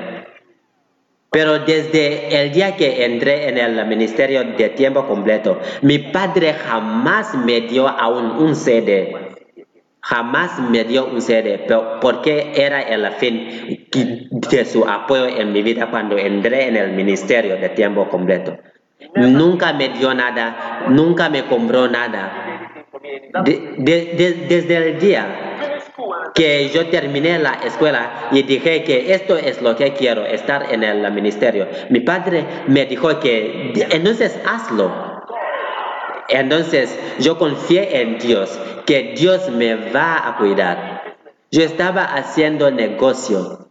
Pero 1.31 1.59
desde 1.59 2.41
el 2.41 2.53
día 2.53 2.77
que 2.77 3.05
entré 3.05 3.49
en 3.49 3.59
el 3.59 3.87
ministerio 3.87 4.45
de 4.45 4.71
tiempo 4.71 5.07
completo, 5.07 5.61
mi 5.83 5.99
padre 5.99 6.55
jamás 6.55 7.35
me 7.35 7.61
dio 7.63 7.87
aún 7.87 8.43
un 8.43 8.57
CD. 8.57 9.28
Jamás 10.09 10.59
me 10.59 10.85
dio 10.85 11.05
un 11.05 11.21
CD, 11.21 11.67
porque 12.01 12.53
era 12.57 12.81
el 12.81 13.07
fin 13.13 13.87
de 14.31 14.65
su 14.65 14.83
apoyo 14.89 15.27
en 15.27 15.53
mi 15.53 15.63
vida 15.63 15.91
cuando 15.91 16.17
entré 16.17 16.69
en 16.69 16.77
el 16.77 16.93
ministerio 16.93 17.57
de 17.59 17.69
tiempo 17.69 18.09
completo. 18.09 18.57
Nunca 19.15 19.75
me 19.75 19.91
dio 19.91 20.15
nada, 20.15 20.87
nunca 20.89 21.29
me 21.29 21.45
compró 21.45 21.89
nada. 21.89 22.73
desde 23.45 24.77
el 24.77 24.99
día 24.99 25.27
que 26.35 26.71
yo 26.71 26.87
terminé 26.87 27.39
la 27.39 27.59
escuela 27.67 28.29
y 28.31 28.43
dije 28.45 28.85
que 28.85 29.13
esto 29.13 29.37
es 29.37 29.61
lo 29.61 29.77
que 29.77 29.93
quiero, 29.93 30.25
estar 30.25 30.73
en 30.73 30.85
el 30.85 31.13
ministerio. 31.13 31.69
Mi 31.91 32.01
padre 32.01 32.47
me 32.67 32.87
dijo 32.87 33.21
que 33.21 33.75
entonces 33.91 34.41
hazlo. 34.47 35.08
Entonces 36.29 36.99
yo 37.19 37.39
confié 37.39 38.03
en 38.03 38.19
Dios, 38.19 38.59
que 38.87 39.15
Dios 39.17 39.49
me 39.51 39.75
va 39.91 40.29
a 40.29 40.37
cuidar. 40.37 41.17
Yo 41.51 41.63
estaba 41.63 42.05
haciendo 42.05 42.71
negocio. 42.71 43.67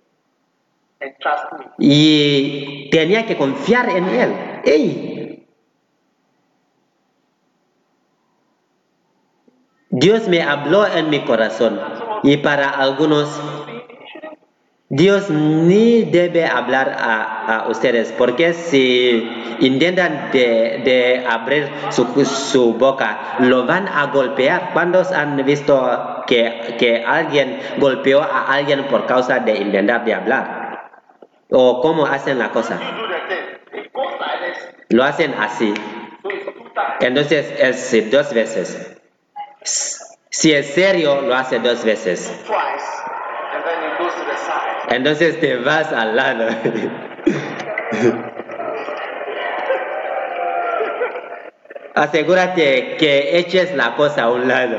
Y 1.79 2.89
tenía 2.89 3.25
que 3.25 3.37
confiar 3.37 3.89
en 3.89 4.05
él. 4.05 4.33
¡Ey! 4.63 5.47
Dios 9.89 10.27
me 10.27 10.41
habló 10.41 10.87
en 10.87 11.09
mi 11.09 11.23
corazón 11.23 11.79
y 12.23 12.37
para 12.37 12.69
algunos 12.69 13.29
Dios 14.95 15.29
ni 15.29 16.03
debe 16.03 16.45
hablar 16.45 16.95
a, 16.99 17.65
ustedes 17.67 18.11
porque 18.11 18.53
si 18.53 19.27
intentan 19.59 20.29
de, 20.31 21.25
abrir 21.27 21.69
su, 21.91 22.73
boca 22.73 23.37
lo 23.39 23.65
van 23.65 23.87
a 23.87 24.07
golpear. 24.07 24.69
¿Cuántos 24.73 25.11
han 25.11 25.37
visto 25.45 26.23
que, 26.27 26.75
que 26.77 27.03
alguien 27.03 27.59
golpeó 27.77 28.21
a 28.21 28.53
alguien 28.53 28.85
por 28.85 29.05
causa 29.05 29.39
de 29.39 29.57
intentar 29.57 30.05
de 30.05 30.13
hablar? 30.13 30.63
o 31.55 31.81
cómo 31.81 32.05
hacen 32.05 32.39
la 32.39 32.51
cosa. 32.51 32.79
Lo 34.89 35.03
hacen 35.03 35.33
así. 35.35 35.73
Entonces 36.99 37.53
es 37.59 38.11
dos 38.11 38.33
veces. 38.33 38.97
Si 39.63 40.51
es 40.51 40.73
serio, 40.73 41.21
lo 41.21 41.35
hace 41.35 41.59
dos 41.59 41.83
veces. 41.83 42.43
Entonces 44.89 45.39
te 45.39 45.55
vas 45.57 45.91
al 45.91 46.15
lado. 46.15 46.47
Asegúrate 51.95 52.97
que 52.97 53.37
eches 53.37 53.75
la 53.75 53.95
cosa 53.95 54.23
a 54.23 54.31
un 54.31 54.47
lado. 54.47 54.77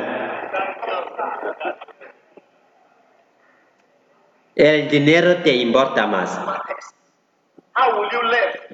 El 4.57 4.89
dinero 4.89 5.37
te 5.43 5.53
importa 5.53 6.07
más. 6.07 6.41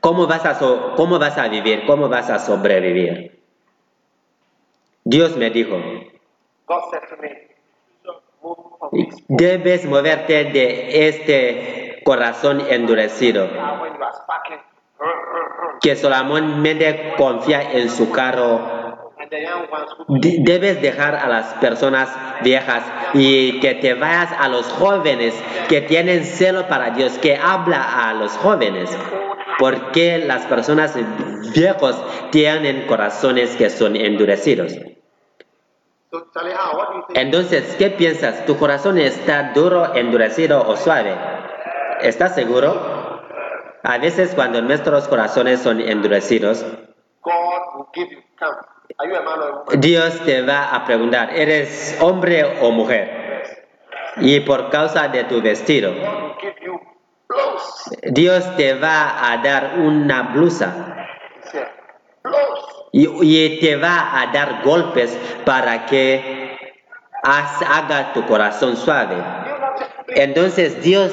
¿Cómo 0.00 0.26
vas 0.26 0.44
a, 0.46 0.54
so- 0.54 0.94
cómo 0.96 1.18
vas 1.18 1.36
a 1.38 1.48
vivir? 1.48 1.84
¿Cómo 1.86 2.08
vas 2.08 2.28
a 2.30 2.38
sobrevivir? 2.38 3.42
Dios 5.04 5.36
me 5.36 5.50
dijo, 5.50 5.76
God 6.66 6.82
said 6.90 7.00
to 7.08 7.16
me, 7.20 7.49
debes 9.28 9.84
moverte 9.86 10.44
de 10.44 11.08
este 11.08 12.00
corazón 12.04 12.62
endurecido, 12.68 13.48
que 15.80 15.96
solamente 15.96 17.14
confía 17.16 17.72
en 17.72 17.90
su 17.90 18.10
carro. 18.10 18.80
Debes 20.08 20.82
dejar 20.82 21.14
a 21.14 21.28
las 21.28 21.54
personas 21.54 22.08
viejas 22.42 22.82
y 23.14 23.60
que 23.60 23.74
te 23.74 23.94
vayas 23.94 24.32
a 24.32 24.48
los 24.48 24.66
jóvenes 24.66 25.34
que 25.68 25.82
tienen 25.82 26.24
celo 26.24 26.66
para 26.66 26.90
Dios, 26.90 27.18
que 27.18 27.36
habla 27.36 28.08
a 28.08 28.14
los 28.14 28.32
jóvenes. 28.32 28.90
Porque 29.58 30.18
las 30.18 30.46
personas 30.46 30.96
viejos 31.54 32.02
tienen 32.30 32.86
corazones 32.86 33.54
que 33.56 33.68
son 33.70 33.94
endurecidos. 33.94 34.72
So 34.72 34.88
Charlie, 34.88 34.88
how? 34.88 34.88
What 34.88 34.88
do 34.88 34.88
you 34.88 34.88
think? 34.88 35.99
Entonces, 37.14 37.76
¿qué 37.76 37.90
piensas? 37.90 38.44
¿Tu 38.46 38.56
corazón 38.56 38.98
está 38.98 39.52
duro, 39.52 39.94
endurecido 39.94 40.66
o 40.66 40.76
suave? 40.76 41.16
¿Estás 42.00 42.34
seguro? 42.34 43.20
A 43.82 43.98
veces 43.98 44.34
cuando 44.34 44.60
nuestros 44.60 45.06
corazones 45.08 45.60
son 45.60 45.80
endurecidos? 45.80 46.66
Dios 49.78 50.20
te 50.24 50.42
va 50.42 50.74
a 50.74 50.84
preguntar, 50.84 51.30
¿eres 51.34 51.96
hombre 52.00 52.58
o 52.60 52.70
mujer? 52.70 53.44
Y 54.16 54.40
por 54.40 54.70
causa 54.70 55.08
de 55.08 55.24
tu 55.24 55.40
vestido. 55.40 55.92
Dios 58.02 58.56
te 58.56 58.74
va 58.74 59.32
a 59.32 59.38
dar 59.38 59.78
una 59.78 60.22
blusa. 60.34 61.06
Y, 62.92 63.60
te 63.60 63.76
va 63.76 64.20
a 64.20 64.26
dar 64.32 64.62
golpes 64.64 65.16
para 65.44 65.86
que 65.86 66.58
haga 67.22 68.12
tu 68.12 68.26
corazón 68.26 68.76
suave. 68.76 69.16
Entonces 70.08 70.82
Dios 70.82 71.12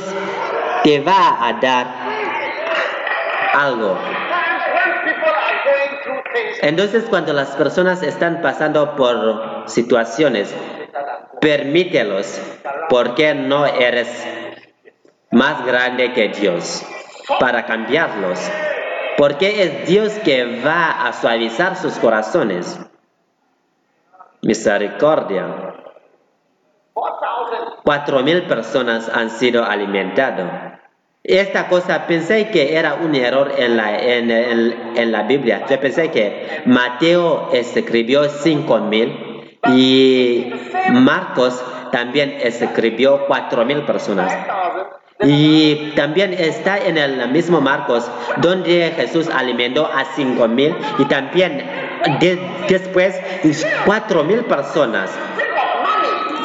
te 0.83 0.99
va 0.99 1.47
a 1.47 1.53
dar 1.53 1.87
algo. 3.53 3.97
Entonces 6.61 7.05
cuando 7.09 7.33
las 7.33 7.49
personas 7.49 8.01
están 8.01 8.41
pasando 8.41 8.95
por 8.95 9.63
situaciones, 9.67 10.53
permítelos 11.39 12.41
porque 12.89 13.35
no 13.35 13.65
eres 13.65 14.07
más 15.31 15.65
grande 15.65 16.13
que 16.13 16.29
Dios 16.29 16.83
para 17.39 17.65
cambiarlos. 17.65 18.39
Porque 19.17 19.63
es 19.63 19.87
Dios 19.87 20.13
que 20.23 20.61
va 20.63 21.07
a 21.07 21.13
suavizar 21.13 21.75
sus 21.75 21.97
corazones. 21.97 22.79
Misericordia. 24.41 25.73
4,000. 26.93 27.59
Cuatro 27.83 28.21
mil 28.23 28.43
personas 28.43 29.09
han 29.13 29.29
sido 29.29 29.63
alimentadas. 29.65 30.79
Esta 31.23 31.67
cosa 31.67 32.05
pensé 32.07 32.49
que 32.49 32.77
era 32.77 32.95
un 32.95 33.13
error 33.15 33.51
en 33.57 33.75
la, 33.77 33.97
en, 33.97 34.31
en- 34.31 34.97
en 34.97 35.11
la 35.11 35.23
Biblia. 35.23 35.65
Yo 35.69 35.79
pensé 35.79 36.09
que 36.11 36.61
Mateo 36.65 37.49
escribió 37.53 38.23
cinco 38.29 38.77
mil 38.79 39.57
y 39.73 40.53
Marcos 40.91 41.63
también 41.91 42.37
escribió 42.41 43.25
cuatro 43.27 43.65
mil 43.65 43.83
personas. 43.83 44.33
5,000. 45.19 45.29
Y 45.29 45.93
también 45.95 46.33
está 46.33 46.77
en 46.77 46.97
el 46.97 47.27
mismo 47.29 47.61
Marcos, 47.61 48.09
donde 48.37 48.93
Jesús 48.95 49.27
alimentó 49.33 49.85
a 49.85 50.05
cinco 50.15 50.47
mil 50.47 50.75
y 50.99 51.05
también 51.05 51.63
de- 52.19 52.39
después 52.69 53.15
cuatro 53.85 54.23
mil 54.23 54.41
personas. 54.45 55.09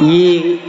Y 0.01 0.61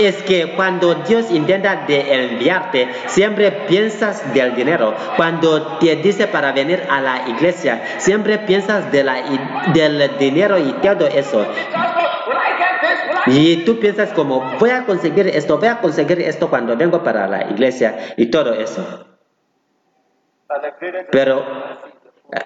es 0.00 0.16
que 0.24 0.52
cuando 0.54 0.94
Dios 0.94 1.30
intenta 1.30 1.84
de 1.88 2.12
enviarte, 2.24 2.88
siempre 3.06 3.50
piensas 3.50 4.32
del 4.34 4.54
dinero. 4.54 4.94
Cuando 5.16 5.78
te 5.78 5.96
dice 5.96 6.26
para 6.28 6.52
venir 6.52 6.82
a 6.90 7.00
la 7.00 7.22
iglesia, 7.28 7.82
siempre 7.98 8.38
piensas 8.38 8.92
de 8.92 9.02
la, 9.04 9.22
del 9.72 10.10
dinero 10.18 10.58
y 10.58 10.72
todo 10.82 11.06
eso. 11.08 11.46
Y 13.26 13.64
tú 13.64 13.78
piensas 13.80 14.10
como, 14.12 14.58
voy 14.58 14.70
a 14.70 14.84
conseguir 14.84 15.26
esto, 15.28 15.58
voy 15.58 15.68
a 15.68 15.80
conseguir 15.80 16.20
esto 16.20 16.48
cuando 16.48 16.76
vengo 16.76 17.02
para 17.02 17.26
la 17.26 17.50
iglesia 17.50 18.14
y 18.16 18.26
todo 18.26 18.54
eso. 18.54 19.06
Pero 21.10 21.44
eh, 22.32 22.40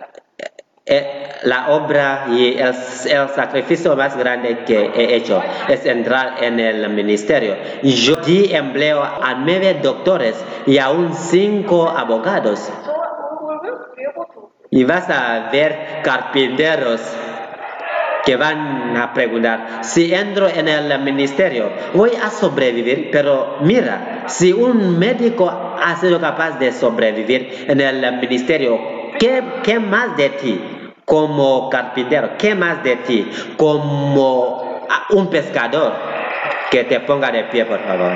eh, 0.86 1.28
la 1.42 1.70
obra 1.70 2.26
y 2.30 2.58
el, 2.58 2.74
sacrificio 2.74 3.94
más 3.94 4.16
grande 4.16 4.64
que 4.64 4.86
he 4.94 5.14
hecho 5.16 5.42
es 5.68 5.84
entrar 5.84 6.42
en 6.42 6.58
el 6.58 6.88
ministerio. 6.90 7.56
Yo 7.82 8.16
di 8.16 8.52
empleo 8.54 9.02
a 9.02 9.34
nueve 9.34 9.78
doctores 9.82 10.42
y 10.66 10.78
aún 10.78 11.14
cinco 11.14 11.88
abogados. 11.88 12.72
Y 14.70 14.84
vas 14.84 15.10
a 15.10 15.50
ver 15.52 16.00
carpinteros 16.02 17.00
que 18.24 18.36
van 18.36 18.96
a 18.96 19.12
preguntar, 19.14 19.80
si 19.82 20.12
entro 20.14 20.48
en 20.48 20.68
el 20.68 21.00
ministerio, 21.00 21.70
voy 21.94 22.12
a 22.22 22.30
sobrevivir, 22.30 23.10
pero 23.10 23.56
mira, 23.60 24.24
si 24.26 24.52
un 24.52 24.98
médico 24.98 25.50
ha 25.50 25.96
sido 25.96 26.20
capaz 26.20 26.58
de 26.58 26.72
sobrevivir 26.72 27.66
en 27.68 27.80
el 27.80 28.18
ministerio, 28.20 28.78
¿qué, 29.18 29.42
qué 29.62 29.78
más 29.78 30.16
de 30.16 30.30
ti 30.30 30.60
como 31.04 31.68
carpintero? 31.70 32.36
¿Qué 32.38 32.54
más 32.54 32.82
de 32.84 32.96
ti 32.96 33.30
como 33.56 34.86
ah, 34.88 35.06
un 35.10 35.28
pescador? 35.28 35.92
Que 36.70 36.84
te 36.84 37.00
ponga 37.00 37.30
de 37.32 37.44
pie, 37.44 37.64
por 37.64 37.80
favor. 37.80 38.12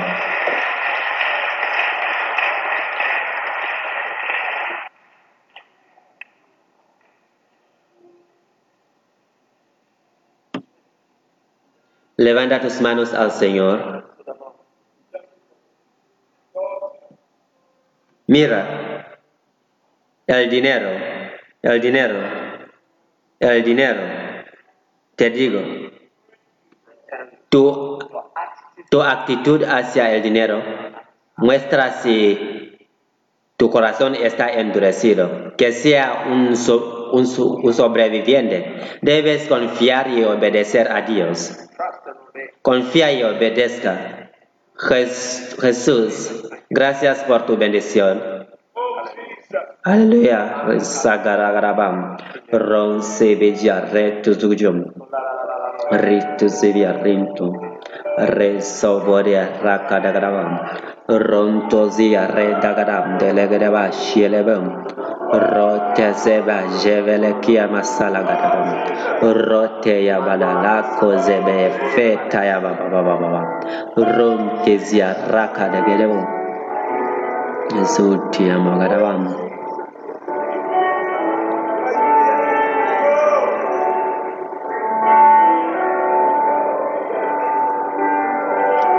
Levanta 12.17 12.61
tus 12.61 12.79
manos 12.81 13.13
al 13.13 13.31
Señor. 13.31 14.15
Mira, 18.27 19.19
el 20.25 20.49
dinero, 20.49 20.89
el 21.61 21.81
dinero, 21.81 22.19
el 23.39 23.63
dinero. 23.63 24.01
Te 25.15 25.29
digo, 25.29 25.61
tu, 27.49 27.99
tu 28.89 29.01
actitud 29.01 29.63
hacia 29.63 30.13
el 30.15 30.23
dinero 30.23 30.61
muestra 31.37 31.91
si 31.91 32.89
tu 33.57 33.69
corazón 33.69 34.15
está 34.15 34.51
endurecido, 34.53 35.55
que 35.57 35.71
sea 35.71 36.25
un, 36.27 36.55
un 37.13 37.25
un 37.63 37.73
sobreviviente. 37.73 38.99
Debes 39.01 39.47
confiar 39.47 40.09
y 40.09 40.23
obedecer 40.23 40.91
a 40.91 41.01
Dios. 41.01 41.57
Confía 42.61 43.11
y 43.11 43.23
obedezca. 43.23 44.31
Jes- 44.75 45.55
Jesús, 45.61 46.49
gracias 46.69 47.19
por 47.23 47.45
tu 47.45 47.57
bendición. 47.57 48.47
Aleluya. 49.83 50.65
Sagaragabam. 50.79 52.17
Ron 52.51 53.03
sebija 53.03 53.81
retu 53.81 54.33
zujum. 54.33 54.91
Ritu 55.91 56.49
sevia 56.49 56.93
rintu. 56.93 57.53
Re 58.17 58.61
soboria 58.61 59.59
rakadagrabam. 59.61 60.59
Rontozia 61.05 62.25
re 62.33 62.57
redagadam 62.57 63.19
delegadaba 63.21 63.93
shielebem. 63.93 64.65
Rotezeba 65.53 66.65
jevele 66.81 67.37
kiama 67.45 67.83
salagadabam. 67.85 68.73
Rote 69.21 70.01
ya 70.03 70.17
badalako 70.19 71.13
zebe 71.21 71.69
feta 71.93 72.41
ya 72.45 72.57
baba. 72.59 73.41
Rontezia 73.95 75.13
raka 75.29 75.69
degadabam. 75.69 76.25
Zuti 77.85 78.47
ya 78.49 78.57
magadabam. 78.57 79.44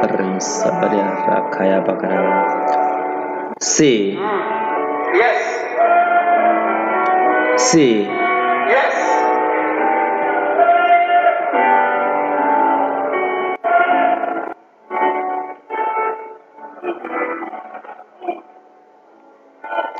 Pernsabarian 0.02 1.10
Rakaya 1.28 1.78
Bakaran 1.80 2.28
C 3.60 4.12
Yes. 5.16 5.40
C 7.56 8.04
Yes. 8.68 8.96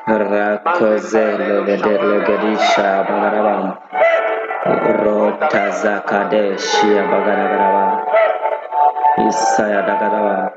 Rakozele 0.06 1.64
Vederle 1.66 2.18
Gadisha 2.26 3.04
Bagarabam 3.06 3.64
Rota 5.02 5.64
Zakadeshi 5.80 6.90
Bagarabam 7.10 7.85
Isaya 9.28 9.82
Dagadabam. 9.82 10.52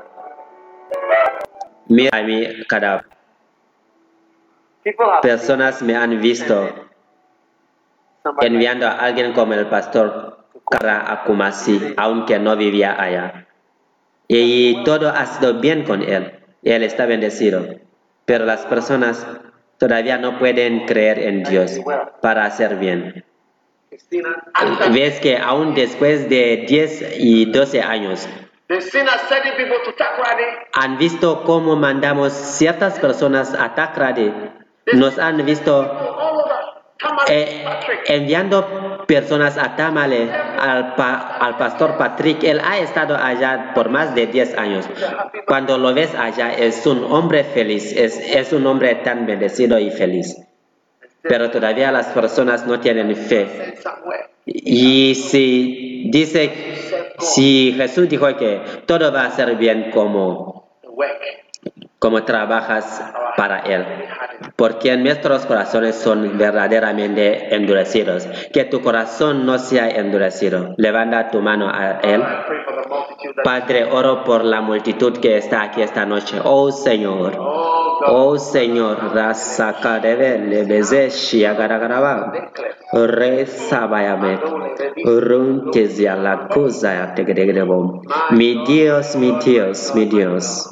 Mi 1.90 2.06
ami 2.12 2.64
kada 2.70 3.02
People 4.84 5.10
have 5.10 5.20
personas 5.22 5.82
me 5.82 5.94
han 5.94 6.20
visto 6.20 6.88
enviando 8.40 8.86
a 8.86 8.92
alguien 8.92 9.32
como 9.32 9.54
el 9.54 9.66
pastor 9.66 10.46
Kara 10.70 11.12
a 11.12 11.24
Kumasi, 11.24 11.94
aunque 11.96 12.38
no 12.38 12.56
vivía 12.56 12.94
allá. 13.00 13.46
Y 14.28 14.84
todo 14.84 15.08
ha 15.10 15.26
sido 15.26 15.60
bien 15.60 15.84
con 15.84 16.02
él. 16.02 16.38
Él 16.62 16.82
está 16.82 17.06
bendecido. 17.06 17.66
Pero 18.24 18.46
las 18.46 18.64
personas 18.66 19.26
todavía 19.78 20.18
no 20.18 20.38
pueden 20.38 20.86
creer 20.86 21.18
en 21.18 21.42
Dios 21.42 21.80
para 22.22 22.44
hacer 22.44 22.76
bien. 22.76 23.24
Ves 24.92 25.18
que 25.20 25.36
aún 25.36 25.74
después 25.74 26.28
de 26.28 26.64
10 26.68 27.16
y 27.18 27.46
12 27.46 27.82
años, 27.82 28.28
han 30.72 30.98
visto 30.98 31.42
cómo 31.44 31.76
mandamos 31.76 32.32
ciertas 32.32 32.98
personas 32.98 33.54
a 33.54 33.74
Takrady. 33.74 34.32
Nos 34.92 35.18
han 35.18 35.44
visto 35.44 35.74
eh, 37.28 37.64
enviando 38.06 39.04
personas 39.06 39.56
a 39.58 39.74
Tamale 39.76 40.30
al, 40.32 40.94
pa- 40.94 41.36
al 41.40 41.56
pastor 41.56 41.96
Patrick. 41.96 42.42
Él 42.44 42.60
ha 42.64 42.78
estado 42.78 43.16
allá 43.16 43.72
por 43.74 43.88
más 43.88 44.14
de 44.14 44.26
10 44.26 44.56
años. 44.58 44.88
Cuando 45.46 45.78
lo 45.78 45.92
ves 45.94 46.14
allá, 46.14 46.52
es 46.52 46.86
un 46.86 47.04
hombre 47.10 47.44
feliz, 47.44 47.92
es, 47.96 48.18
es 48.18 48.52
un 48.52 48.66
hombre 48.66 48.94
tan 48.96 49.26
bendecido 49.26 49.78
y 49.78 49.90
feliz. 49.90 50.36
Pero 51.22 51.50
todavía 51.50 51.92
las 51.92 52.06
personas 52.08 52.66
no 52.66 52.80
tienen 52.80 53.14
fe. 53.16 53.74
Y 54.46 55.14
si 55.14 56.08
dice, 56.10 57.09
si 57.20 57.74
Jesús 57.76 58.08
dijo 58.08 58.26
que 58.36 58.62
todo 58.86 59.12
va 59.12 59.26
a 59.26 59.30
ser 59.30 59.56
bien 59.56 59.90
como, 59.90 60.78
como 61.98 62.24
trabajas 62.24 63.02
para 63.36 63.60
Él. 63.60 63.84
Porque 64.56 64.96
nuestros 64.96 65.46
corazones 65.46 65.96
son 65.96 66.38
verdaderamente 66.38 67.54
endurecidos. 67.54 68.26
Que 68.52 68.64
tu 68.64 68.80
corazón 68.80 69.46
no 69.46 69.58
sea 69.58 69.88
endurecido. 69.88 70.74
Levanta 70.76 71.30
tu 71.30 71.40
mano 71.40 71.68
a 71.68 72.00
Él. 72.02 72.22
Padre, 73.44 73.84
oro 73.84 74.24
por 74.24 74.44
la 74.44 74.60
multitud 74.60 75.18
que 75.18 75.36
está 75.36 75.62
aquí 75.62 75.82
esta 75.82 76.06
noche. 76.06 76.38
Oh 76.42 76.70
Señor. 76.70 77.38
Oh 78.00 78.32
God. 78.32 78.32
Oh 78.32 78.38
Señor. 78.38 79.12
Rasakadeve 79.14 80.38
lebeze 80.48 81.10
shiagaragaraba. 81.10 82.32
Rezabayame. 82.92 84.40
Runtezia 85.04 86.16
la 86.16 86.48
cosa 86.48 86.94
ya 86.94 87.14
tegedegedebom. 87.14 88.02
Mi 88.32 88.64
Dios, 88.64 89.16
mi 89.16 89.36
Dios, 89.44 89.92
mi 89.94 90.06
Dios. 90.06 90.68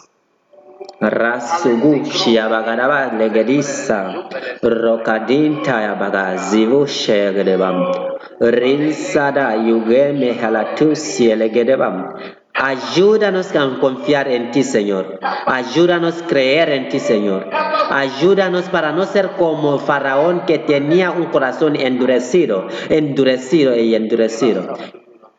Rasugu 1.01 2.05
shiabagaraba 2.05 3.12
legedisa. 3.18 4.26
Rokadinta 4.62 5.81
ya 5.83 5.95
baga 5.95 6.37
zivu 6.37 6.87
shegedebam. 6.87 7.93
Rinsada 8.41 9.55
yugeme 9.55 10.33
halatusi 10.33 11.31
elegedebam. 11.31 12.18
Ayúdanos 12.61 13.54
a 13.54 13.78
confiar 13.78 14.26
en 14.28 14.50
ti, 14.50 14.64
Señor. 14.64 15.20
Ayúdanos 15.46 16.22
a 16.22 16.26
creer 16.26 16.70
en 16.70 16.88
ti, 16.88 16.98
Señor. 16.98 17.48
Ayúdanos 17.90 18.64
para 18.64 18.90
no 18.90 19.04
ser 19.04 19.30
como 19.38 19.78
Faraón 19.78 20.42
que 20.44 20.59
tenía 20.59 21.12
un 21.12 21.26
corazón 21.26 21.76
endurecido, 21.76 22.66
endurecido 22.88 23.76
y 23.76 23.94
endurecido. 23.94 24.74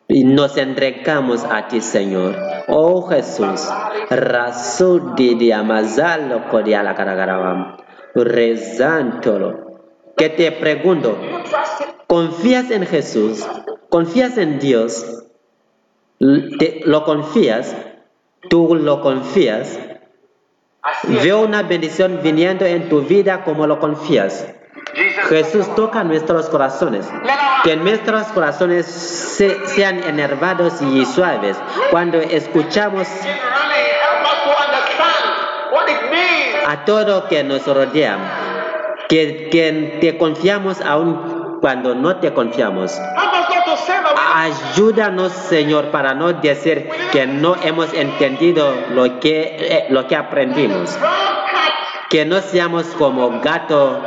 Y 0.08 0.24
nos 0.24 0.56
entregamos 0.56 1.44
a 1.44 1.68
ti, 1.68 1.82
Señor. 1.82 2.36
Oh 2.68 3.02
Jesús, 3.02 3.68
Rasul 4.08 5.14
di 5.14 5.52
amazalo 5.52 6.48
kodia 6.48 6.82
la 6.82 6.94
caragarabam. 6.94 7.76
Rezántolo. 8.14 9.68
Que 10.16 10.30
te 10.30 10.52
pregunto, 10.52 11.16
¿confías 12.06 12.70
en 12.70 12.86
Jesús? 12.86 13.46
¿Confías 13.88 14.36
en 14.36 14.58
Dios? 14.58 15.19
Te- 16.58 16.82
¿Lo 16.84 17.04
confías? 17.04 17.74
¿Tú 18.48 18.74
lo 18.74 19.00
confías? 19.00 19.78
Veo 21.22 21.40
una 21.40 21.62
bendición 21.62 22.20
viniendo 22.22 22.64
en 22.66 22.88
tu 22.88 23.02
vida 23.02 23.42
como 23.44 23.66
lo 23.66 23.78
confías. 23.80 24.46
Jesús 25.28 25.74
toca 25.74 26.04
nuestros 26.04 26.48
corazones. 26.50 27.06
Que 27.64 27.76
nuestros 27.76 28.24
corazones 28.28 28.86
se- 28.86 29.66
sean 29.66 30.02
enervados 30.02 30.80
y 30.82 31.04
suaves 31.06 31.56
cuando 31.90 32.18
escuchamos 32.18 33.06
a 36.66 36.84
todo 36.84 37.28
que 37.28 37.42
nos 37.44 37.66
rodea. 37.66 38.18
Que, 39.08 39.48
que 39.50 39.98
te 40.00 40.18
confiamos 40.18 40.80
aun 40.82 41.58
cuando 41.60 41.94
no 41.94 42.16
te 42.16 42.32
confiamos. 42.32 42.92
Ayúdanos, 44.32 45.32
Señor, 45.32 45.90
para 45.90 46.14
no 46.14 46.32
decir 46.34 46.88
que 47.10 47.26
no 47.26 47.56
hemos 47.56 47.92
entendido 47.92 48.72
lo 48.90 49.18
que, 49.18 49.56
eh, 49.58 49.86
lo 49.90 50.06
que 50.06 50.14
aprendimos. 50.14 50.96
Que 52.08 52.24
no 52.24 52.40
seamos 52.40 52.86
como 52.96 53.40
gato 53.40 54.00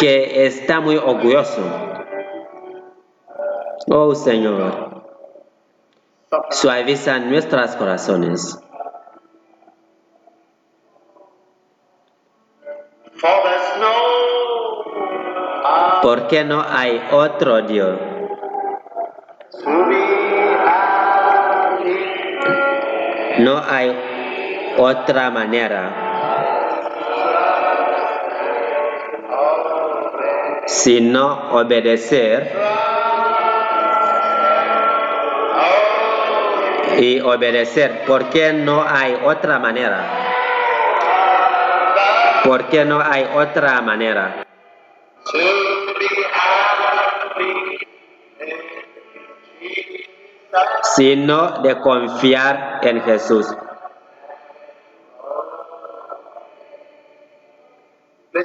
que 0.00 0.46
está 0.46 0.80
muy 0.80 0.96
orgulloso. 0.96 1.62
Oh 3.88 4.14
Señor, 4.14 5.04
suaviza 6.50 7.20
nuestros 7.20 7.76
corazones. 7.76 8.58
For 13.14 13.30
there's 13.42 13.78
no 13.78 13.92
other 15.64 16.00
¿Por 16.02 16.26
qué 16.26 16.44
no 16.44 16.64
hay 16.66 17.00
otro 17.12 17.62
Dios? 17.62 18.19
No 23.38 23.62
hay 23.68 23.96
otra 24.76 25.30
manera 25.30 26.10
sino 30.70 31.50
obedecer 31.50 32.52
y 36.98 37.20
obedecer. 37.20 38.04
¿Por 38.06 38.30
qué 38.30 38.52
no 38.52 38.84
hay 38.86 39.18
otra 39.24 39.58
manera? 39.58 40.04
¿Por 42.44 42.64
qué 42.66 42.84
no 42.84 43.00
hay 43.00 43.28
otra 43.34 43.80
manera? 43.82 44.46
Sino 50.82 51.60
de 51.62 51.80
confiar 51.80 52.80
en 52.82 53.02
Jesús. 53.02 53.46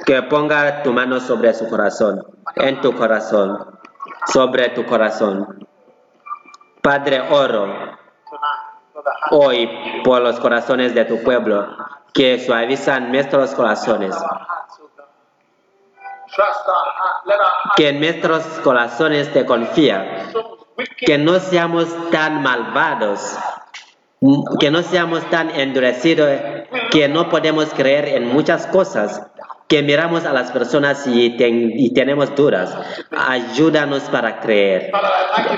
Que 0.04 0.22
ponga 0.22 0.82
tu 0.82 0.92
mano 0.92 1.20
sobre 1.20 1.54
su 1.54 1.68
corazón, 1.68 2.24
en 2.56 2.80
tu 2.80 2.94
corazón, 2.94 3.78
sobre 4.26 4.70
tu 4.70 4.84
corazón. 4.84 5.66
Padre, 6.82 7.20
oro 7.30 7.96
hoy 9.30 9.68
por 10.04 10.22
los 10.22 10.38
corazones 10.40 10.94
de 10.94 11.04
tu 11.04 11.22
pueblo, 11.22 11.66
que 12.12 12.38
suavizan 12.44 13.10
nuestros 13.10 13.54
corazones, 13.54 14.16
que 17.76 17.92
nuestros 17.92 18.44
corazones 18.62 19.32
te 19.32 19.42
wicked. 19.42 20.55
Que 20.98 21.18
no 21.18 21.38
seamos 21.40 21.86
tan 22.10 22.42
malvados, 22.42 23.36
que 24.60 24.70
no 24.70 24.82
seamos 24.82 25.28
tan 25.30 25.50
endurecidos, 25.50 26.30
que 26.90 27.08
no 27.08 27.28
podemos 27.28 27.66
creer 27.74 28.08
en 28.08 28.28
muchas 28.32 28.66
cosas, 28.66 29.22
que 29.68 29.82
miramos 29.82 30.24
a 30.24 30.32
las 30.32 30.52
personas 30.52 31.06
y, 31.06 31.36
ten- 31.36 31.72
y 31.74 31.90
tenemos 31.92 32.34
dudas. 32.36 32.76
Ayúdanos 33.10 34.02
para 34.04 34.38
creer. 34.40 34.92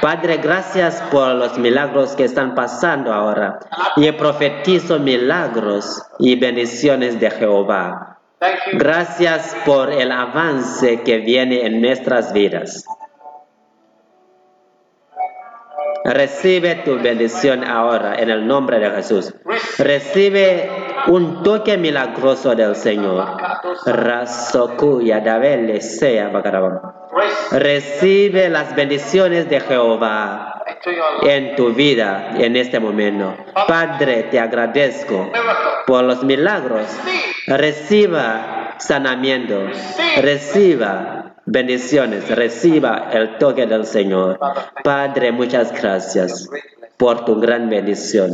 Padre, 0.00 0.38
gracias 0.38 1.02
por 1.10 1.34
los 1.34 1.58
milagros 1.58 2.12
que 2.16 2.24
están 2.24 2.54
pasando 2.54 3.12
ahora. 3.12 3.58
Y 3.96 4.10
profetizo 4.12 4.98
milagros 4.98 6.02
y 6.18 6.36
bendiciones 6.36 7.20
de 7.20 7.30
Jehová. 7.30 8.18
Gracias 8.72 9.54
por 9.66 9.90
el 9.92 10.10
avance 10.12 11.02
que 11.02 11.18
viene 11.18 11.66
en 11.66 11.80
nuestras 11.82 12.32
vidas. 12.32 12.84
Recibe 16.09 16.76
tu 16.86 16.98
bendición 16.98 17.64
ahora 17.64 18.14
en 18.14 18.30
el 18.30 18.46
nombre 18.46 18.78
de 18.78 18.90
Jesús. 18.90 19.34
Recibe 19.76 20.70
un 21.06 21.42
toque 21.42 21.76
milagroso 21.76 22.54
del 22.54 22.74
Señor. 22.74 23.36
Recibe 27.50 28.48
las 28.48 28.74
bendiciones 28.74 29.50
de 29.50 29.61
Jehová 29.61 30.62
en 31.22 31.56
tu 31.56 31.74
vida 31.74 32.30
en 32.38 32.56
este 32.56 32.80
momento. 32.80 33.36
Padre, 33.66 34.24
te 34.30 34.40
agradezco 34.40 35.30
por 35.86 36.04
los 36.04 36.24
milagros. 36.24 36.86
Reciba 37.46 38.76
sanamiento, 38.78 39.61
reciba 40.22 41.34
bendiciones, 41.51 42.28
reciba 42.28 43.09
el 43.11 43.38
toque 43.38 43.66
del 43.66 43.86
Señor. 43.86 44.38
Padre, 44.84 45.32
muchas 45.32 45.72
gracias 45.72 46.49
por 46.96 47.24
tu 47.24 47.40
gran 47.40 47.68
bendición. 47.70 48.32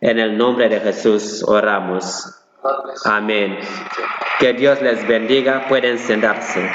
En 0.00 0.18
el 0.18 0.36
nombre 0.36 0.68
de 0.68 0.80
Jesús 0.80 1.44
oramos. 1.46 2.44
Amén. 3.04 3.58
Que 4.40 4.52
Dios 4.52 4.82
les 4.82 5.06
bendiga. 5.06 5.66
Pueden 5.68 5.98
sentarse. 5.98 6.68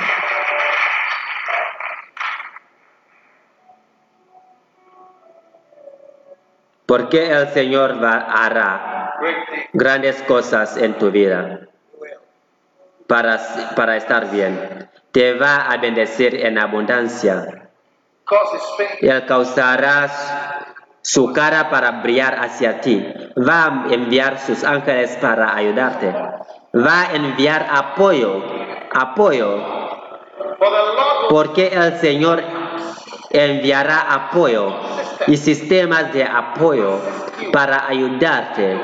Porque 6.85 7.31
el 7.31 7.49
Señor 7.49 8.03
hará 8.03 9.13
grandes 9.73 10.21
cosas 10.23 10.75
en 10.77 10.97
tu 10.97 11.09
vida 11.11 11.70
para, 13.11 13.37
para 13.75 13.97
estar 13.97 14.31
bien. 14.31 14.87
Te 15.11 15.33
va 15.33 15.69
a 15.69 15.75
bendecir 15.75 16.33
en 16.33 16.57
abundancia. 16.57 17.67
Él 19.01 19.25
causará 19.25 20.09
su 21.01 21.33
cara 21.33 21.69
para 21.69 21.91
brillar 22.03 22.39
hacia 22.39 22.79
ti. 22.79 23.05
Va 23.37 23.65
a 23.65 23.93
enviar 23.93 24.39
sus 24.39 24.63
ángeles 24.63 25.17
para 25.19 25.53
ayudarte. 25.53 26.07
Va 26.73 27.01
a 27.01 27.13
enviar 27.13 27.67
apoyo, 27.69 28.45
apoyo, 28.93 29.61
porque 31.29 31.67
el 31.67 31.97
Señor 31.99 32.41
enviará 33.29 33.99
apoyo 33.99 34.73
y 35.27 35.35
sistemas 35.35 36.13
de 36.13 36.23
apoyo 36.23 37.01
para 37.51 37.87
ayudarte 37.87 38.77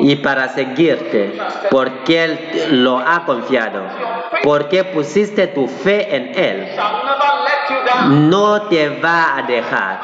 y 0.00 0.16
para 0.16 0.48
seguirte, 0.48 1.38
porque 1.70 2.24
Él 2.24 2.82
lo 2.82 2.98
ha 2.98 3.24
confiado, 3.24 3.82
porque 4.42 4.84
pusiste 4.84 5.48
tu 5.48 5.66
fe 5.66 6.14
en 6.14 6.32
Él. 6.34 6.68
No 8.08 8.62
te 8.62 8.88
va 8.88 9.36
a 9.36 9.42
dejar. 9.42 10.00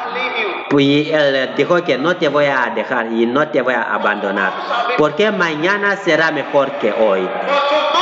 Y 0.71 1.11
él 1.11 1.55
dijo 1.57 1.83
que 1.83 1.97
no 1.97 2.17
te 2.17 2.29
voy 2.29 2.47
a 2.47 2.71
dejar 2.75 3.07
y 3.13 3.27
no 3.27 3.49
te 3.49 3.63
voy 3.63 3.75
a 3.75 3.83
abandonar. 3.83 4.53
Porque 4.99 5.31
mañana 5.31 5.97
será 5.97 6.31
mejor 6.31 6.73
que 6.73 6.93
hoy. 6.93 7.29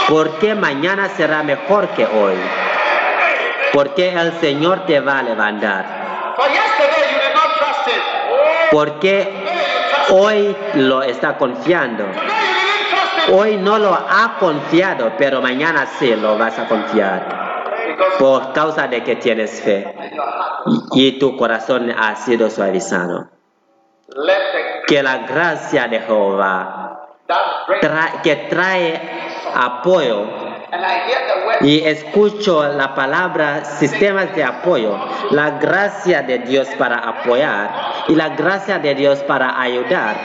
Porque 0.08 0.54
mañana 0.54 1.08
será 1.08 1.42
mejor 1.42 1.88
que 1.90 2.04
hoy. 2.04 2.36
Porque 3.72 4.10
el 4.10 4.32
Señor 4.40 4.86
te 4.86 5.00
va 5.00 5.20
a 5.20 5.22
levantar. 5.22 5.84
Porque 8.70 9.45
hoy 10.10 10.56
lo 10.74 11.02
está 11.02 11.36
confiando. 11.36 12.04
Hoy 13.32 13.56
no 13.56 13.78
lo 13.78 13.92
ha 13.92 14.36
confiado, 14.38 15.12
pero 15.18 15.42
mañana 15.42 15.86
sí 15.86 16.14
lo 16.14 16.38
vas 16.38 16.58
a 16.58 16.68
confiar. 16.68 17.64
Por 18.18 18.52
causa 18.52 18.86
de 18.86 19.02
que 19.02 19.16
tienes 19.16 19.60
fe 19.62 19.94
y 20.92 21.18
tu 21.18 21.36
corazón 21.36 21.90
ha 21.90 22.14
sido 22.16 22.50
suavizado. 22.50 23.28
Que 24.86 25.02
la 25.02 25.18
gracia 25.18 25.88
de 25.88 26.00
Jehová 26.00 26.86
que 28.22 28.36
trae 28.48 29.00
apoyo 29.54 30.45
Y 31.60 31.84
escucho 31.84 32.66
la 32.68 32.94
palabra 32.94 33.64
sistemas 33.64 34.34
de 34.34 34.44
apoyo, 34.44 34.98
la 35.30 35.50
gracia 35.58 36.22
de 36.22 36.40
Dios 36.40 36.68
para 36.78 36.96
apoyar 36.96 37.70
y 38.08 38.14
la 38.14 38.30
gracia 38.30 38.78
de 38.78 38.94
Dios 38.94 39.20
para 39.20 39.60
ayudar, 39.60 40.16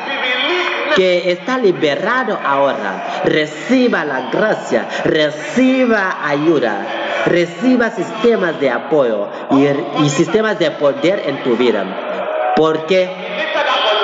que 0.95 1.31
está 1.31 1.57
liberado 1.57 2.37
ahora. 2.43 3.21
Reciba 3.23 4.03
la 4.03 4.29
gracia, 4.29 4.87
reciba 5.05 6.17
ayuda, 6.23 6.85
reciba 7.25 7.89
sistemas 7.91 8.59
de 8.59 8.69
apoyo 8.71 9.29
y 9.99 10.09
sistemas 10.09 10.59
de 10.59 10.71
poder 10.71 11.23
en 11.27 11.43
tu 11.43 11.55
vida, 11.55 11.85
porque 12.55 13.20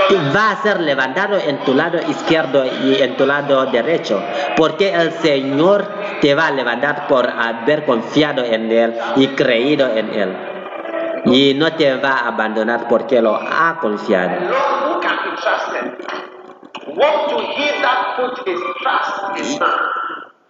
Va 0.10 0.52
a 0.52 0.62
ser 0.62 0.80
levantado 0.80 1.38
en 1.38 1.60
tu 1.66 1.74
lado 1.74 2.00
izquierdo 2.10 2.64
y 2.66 3.02
en 3.02 3.18
tu 3.18 3.26
lado 3.26 3.66
derecho, 3.66 4.24
porque 4.56 4.94
el 4.94 5.12
Señor 5.12 5.86
te 6.22 6.34
va 6.34 6.48
a 6.48 6.52
levantar 6.52 7.08
por 7.08 7.30
haber 7.30 7.86
confiado 7.86 8.44
en 8.44 8.72
Él 8.72 8.96
y 9.18 9.28
creído 9.28 9.88
en 9.88 10.10
Él. 10.14 10.38
Y 11.26 11.54
no 11.56 11.74
te 11.74 11.96
va 11.98 12.12
a 12.12 12.28
abandonar 12.30 12.88
porque 12.88 13.22
lo 13.22 13.36
ha 13.36 13.80
confiado. 13.82 14.32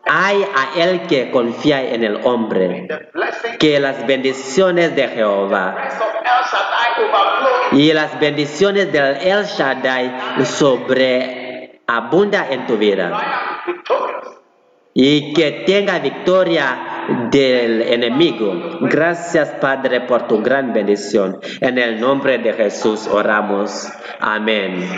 Hay 0.10 0.43
a 0.43 0.82
Él 0.82 1.01
que 1.08 1.32
confía 1.32 1.82
en 1.82 2.03
el 2.03 2.20
hombre, 2.24 2.88
que 3.60 3.80
las 3.80 4.05
bendiciones 4.08 4.95
de 4.95 5.08
Jehová 5.08 5.76
El 7.72 7.80
y 7.80 7.93
las 7.93 8.20
bendiciones 8.20 8.91
del 8.91 9.18
El 9.18 9.45
Shaddai 9.45 10.45
sobre 10.45 11.82
abunda 11.88 12.47
en 12.49 12.66
tu 12.66 12.78
vida. 12.78 13.12
Y 14.93 15.34
que 15.34 15.64
tenga 15.66 15.99
victoria 15.99 16.97
del 17.30 17.84
enemigo. 17.84 18.80
Gracias 18.82 19.49
Padre 19.62 20.01
por 20.01 20.28
tu 20.28 20.41
gran 20.41 20.74
bendición. 20.74 21.39
En 21.62 21.78
el 21.78 21.99
nombre 21.99 22.39
de 22.39 22.53
Jesús 22.53 23.08
oramos. 23.08 23.89
Amén. 24.20 24.89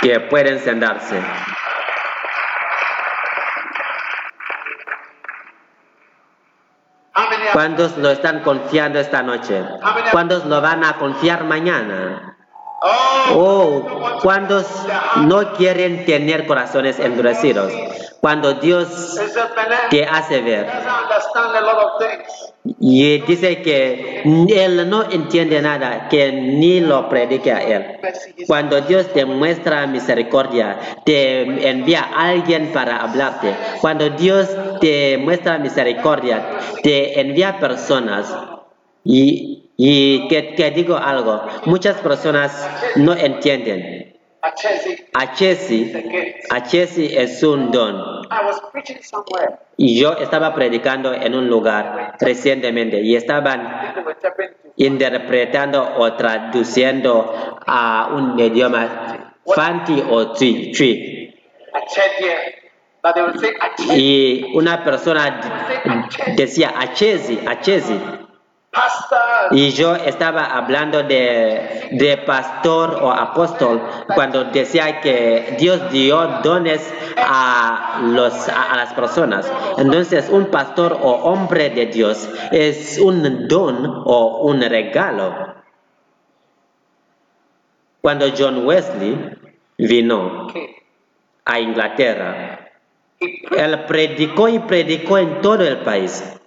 Que 0.00 0.20
pueden 0.20 0.58
sentarse. 0.58 1.20
¿Cuántos 7.54 7.96
lo 7.98 8.10
están 8.10 8.40
confiando 8.40 8.98
esta 8.98 9.22
noche? 9.22 9.62
¿Cuántos 10.10 10.44
lo 10.44 10.60
van 10.60 10.84
a 10.84 10.98
confiar 10.98 11.44
mañana? 11.44 12.36
Oh, 12.82 13.24
Oh, 13.32 14.18
¿cuántos 14.20 14.66
no 15.22 15.52
quieren 15.52 16.04
tener 16.04 16.46
corazones 16.46 16.98
endurecidos? 16.98 17.72
Cuando 18.24 18.54
Dios 18.54 19.20
te 19.90 20.02
hace 20.06 20.40
ver. 20.40 20.66
Y 22.80 23.18
dice 23.18 23.60
que 23.60 24.22
él 24.24 24.88
no 24.88 25.02
entiende 25.10 25.60
nada, 25.60 26.08
que 26.08 26.32
ni 26.32 26.80
lo 26.80 27.10
predique 27.10 27.52
a 27.52 27.62
él. 27.62 28.00
Cuando 28.46 28.80
Dios 28.80 29.12
te 29.12 29.26
muestra 29.26 29.86
misericordia, 29.86 30.78
te 31.04 31.68
envía 31.68 32.00
a 32.00 32.30
alguien 32.30 32.72
para 32.72 32.96
hablarte. 33.02 33.54
Cuando 33.82 34.08
Dios 34.08 34.48
te 34.80 35.18
muestra 35.18 35.58
misericordia, 35.58 36.60
te 36.82 37.20
envía 37.20 37.60
personas. 37.60 38.34
Y, 39.04 39.68
y 39.76 40.28
que, 40.28 40.54
que 40.54 40.70
digo 40.70 40.96
algo, 40.96 41.42
muchas 41.66 41.98
personas 41.98 42.66
no 42.96 43.12
entienden. 43.12 44.03
Achezi, 44.44 45.06
A 45.14 45.32
Chesi, 45.32 45.90
a 46.50 46.60
Chesi 46.60 47.16
es 47.16 47.42
un 47.42 47.70
don. 47.70 47.96
I 48.30 48.44
was 48.44 48.60
preaching 48.70 48.98
somewhere. 49.02 49.58
Y 49.78 49.98
yo 49.98 50.12
estaba 50.18 50.54
predicando 50.54 51.14
en 51.14 51.34
un 51.34 51.48
lugar 51.48 52.16
recientemente 52.20 53.00
y 53.00 53.16
estaban 53.16 53.94
interpretando 54.76 55.96
o 55.96 56.12
traduciendo 56.12 57.58
a 57.66 58.10
un 58.12 58.38
idioma 58.38 59.32
Fanti 59.46 60.02
o 60.10 60.20
Achezi. 60.20 61.30
Y 63.96 64.44
una 64.54 64.84
persona 64.84 65.40
decía 66.36 66.74
Achezi, 66.78 67.40
Achezi. 67.46 67.98
Y 69.50 69.70
yo 69.70 69.94
estaba 69.94 70.44
hablando 70.46 71.02
de, 71.02 71.88
de 71.92 72.16
pastor 72.18 72.98
o 73.02 73.12
apóstol 73.12 73.82
cuando 74.14 74.44
decía 74.44 75.00
que 75.00 75.56
Dios 75.58 75.90
dio 75.90 76.40
dones 76.42 76.92
a, 77.16 78.00
los, 78.02 78.48
a, 78.48 78.72
a 78.72 78.76
las 78.76 78.92
personas. 78.94 79.50
Entonces, 79.78 80.28
un 80.30 80.46
pastor 80.46 80.98
o 81.00 81.12
hombre 81.12 81.70
de 81.70 81.86
Dios 81.86 82.28
es 82.50 82.98
un 82.98 83.46
don 83.48 84.02
o 84.04 84.42
un 84.42 84.60
regalo. 84.62 85.54
Cuando 88.00 88.26
John 88.36 88.66
Wesley 88.66 89.38
vino 89.78 90.48
a 91.44 91.60
Inglaterra, 91.60 92.70
él 93.20 93.84
predicó 93.86 94.48
y 94.48 94.58
predicó 94.58 95.18
en 95.18 95.40
todo 95.40 95.64
el 95.66 95.78
país. 95.78 96.38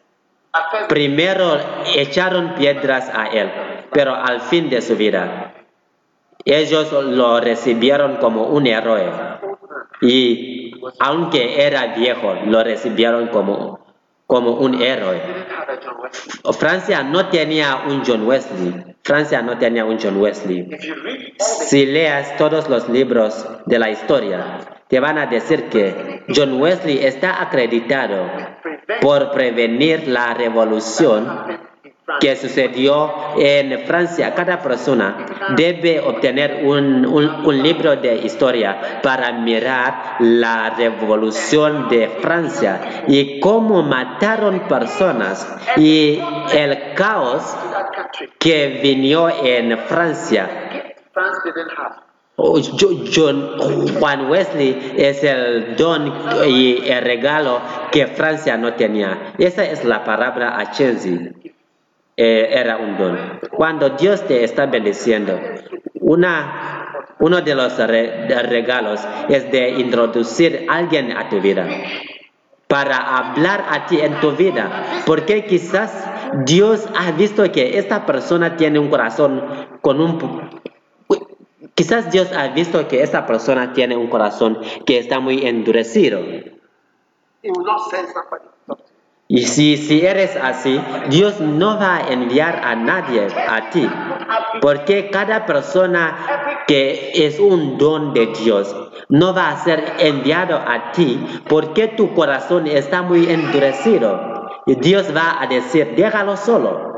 Primero 0.88 1.60
echaron 1.95 2.56
piedras 2.56 3.11
a 3.14 3.28
él, 3.28 3.52
pero 3.91 4.15
al 4.15 4.41
fin 4.41 4.69
de 4.69 4.82
su 4.82 4.95
vida, 4.95 5.53
ellos 6.45 6.91
lo 6.91 7.40
recibieron 7.40 8.18
como 8.18 8.45
un 8.45 8.68
héroe. 8.68 9.11
Y 10.02 10.72
aunque 10.99 11.65
era 11.65 11.95
viejo, 11.95 12.36
lo 12.45 12.64
recibieron 12.64 13.28
como, 13.28 13.80
como 14.26 14.52
un 14.52 14.82
héroe. 14.82 15.22
Francia 16.57 17.03
no 17.03 17.28
tenía 17.28 17.84
un 17.88 18.03
John 18.06 18.26
Wesley. 18.26 18.95
Francia 19.03 19.41
no 19.41 19.57
tenía 19.57 19.86
un 19.86 19.98
John 20.02 20.18
Wesley. 20.18 20.69
Si 21.38 21.86
leas 21.86 22.38
todos 22.38 22.69
los 22.69 22.88
libros 22.90 23.45
de 23.65 23.80
la 23.80 23.90
historia, 23.90 24.77
te 24.88 25.00
van 25.00 25.18
a 25.18 25.26
decir 25.26 25.66
que 25.70 26.24
John 26.34 26.62
Wesley 26.62 27.06
está 27.06 27.42
acreditado 27.42 28.30
por 29.02 29.32
prevenir 29.32 30.08
la 30.08 30.34
revolución 30.34 31.68
que 32.22 32.36
sucedió 32.38 33.14
en 33.38 33.86
Francia. 33.86 34.34
Cada 34.34 34.62
persona 34.62 35.26
debe 35.56 36.00
obtener 36.00 36.62
un, 36.64 37.62
libro 37.62 37.98
de 37.98 38.16
historia 38.16 39.02
para 39.04 39.34
mirar 39.34 40.16
la 40.20 40.70
revolución 40.70 41.90
de 41.90 42.08
Francia 42.22 43.04
y 43.08 43.40
cómo 43.40 43.84
mataron 43.84 44.68
personas 44.68 45.48
y 45.76 46.22
el 46.54 46.94
caos 46.94 47.58
que 48.40 48.80
vino 48.82 49.30
en 49.30 49.78
Francia. 49.80 50.50
Oh, 52.40 52.62
John 52.62 53.58
Juan 54.00 54.30
Wesley 54.30 54.94
es 54.96 55.24
el 55.24 55.76
don 55.76 56.14
y 56.48 56.88
el 56.88 57.02
regalo 57.02 57.60
que 57.92 58.06
Francia 58.06 58.56
no 58.58 58.76
tenía. 58.76 59.34
Esa 59.40 59.66
es 59.66 59.84
la 59.84 60.04
palabra 60.04 60.60
a 60.60 60.70
Chelsea. 60.70 61.32
Eh, 62.16 62.50
era 62.52 62.78
un 62.78 62.96
don. 62.96 63.18
Cuando 63.50 63.90
Dios 63.90 64.22
te 64.28 64.44
está 64.44 64.68
bendiciendo, 64.68 65.40
una, 66.00 67.06
uno 67.18 67.42
de 67.42 67.56
los 67.56 67.76
regalos 67.78 69.02
es 69.30 69.52
de 69.52 69.70
introducir 69.72 70.68
a 70.70 70.76
alguien 70.76 71.18
a 71.18 71.30
tu 71.30 71.42
vida 71.42 71.68
para 72.68 72.98
hablar 72.98 73.66
a 73.68 73.88
ti 73.88 74.00
en 74.00 74.20
tu 74.20 74.34
vida, 74.34 75.02
porque 75.08 75.46
quizás 75.46 76.08
Dios 76.46 76.88
ha 76.96 77.12
visto 77.14 77.52
que 77.52 77.80
esta 77.80 78.06
persona 78.06 78.58
tiene 78.58 78.78
un 78.78 78.90
corazón 78.90 79.44
con 79.82 80.02
un 80.02 80.20
Quizás 81.78 82.10
Dios 82.10 82.32
ha 82.36 82.48
visto 82.48 82.88
que 82.88 83.04
esta 83.04 83.28
persona 83.28 83.72
tiene 83.72 83.95
un 83.95 84.08
corazón 84.08 84.58
que 84.84 84.98
está 84.98 85.20
muy 85.20 85.45
endurecido. 85.45 86.20
Y 89.28 89.44
si, 89.44 89.78
si 89.78 90.04
eres 90.04 90.36
así, 90.38 90.82
Dios 91.12 91.40
no 91.40 91.78
va 91.78 91.98
a 91.98 92.12
enviar 92.12 92.66
a 92.66 92.76
nadie 92.76 93.28
a 93.48 93.70
ti. 93.70 93.88
Porque 94.60 95.12
cada 95.12 95.45
persona 95.45 96.64
que 96.66 97.12
es 97.14 97.40
un 97.40 97.78
don 97.78 98.12
de 98.16 98.26
Dios 98.26 98.76
no 99.10 99.36
va 99.36 99.52
a 99.52 99.64
ser 99.64 99.94
enviado 99.99 100.58
a 100.58 100.91
ti 100.94 101.24
porque 101.48 101.90
tu 101.90 102.16
corazón 102.16 102.66
está 102.66 103.04
muy 103.04 103.30
endurecido. 103.30 104.49
Y 104.66 104.74
Dios 104.74 105.16
va 105.16 105.40
a 105.40 105.45
decir, 105.45 105.94
déjalo 105.95 106.38
solo. 106.38 106.97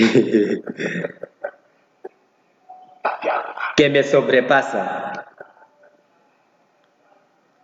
que 3.76 3.88
me 3.88 4.02
sobrepasa. 4.02 5.12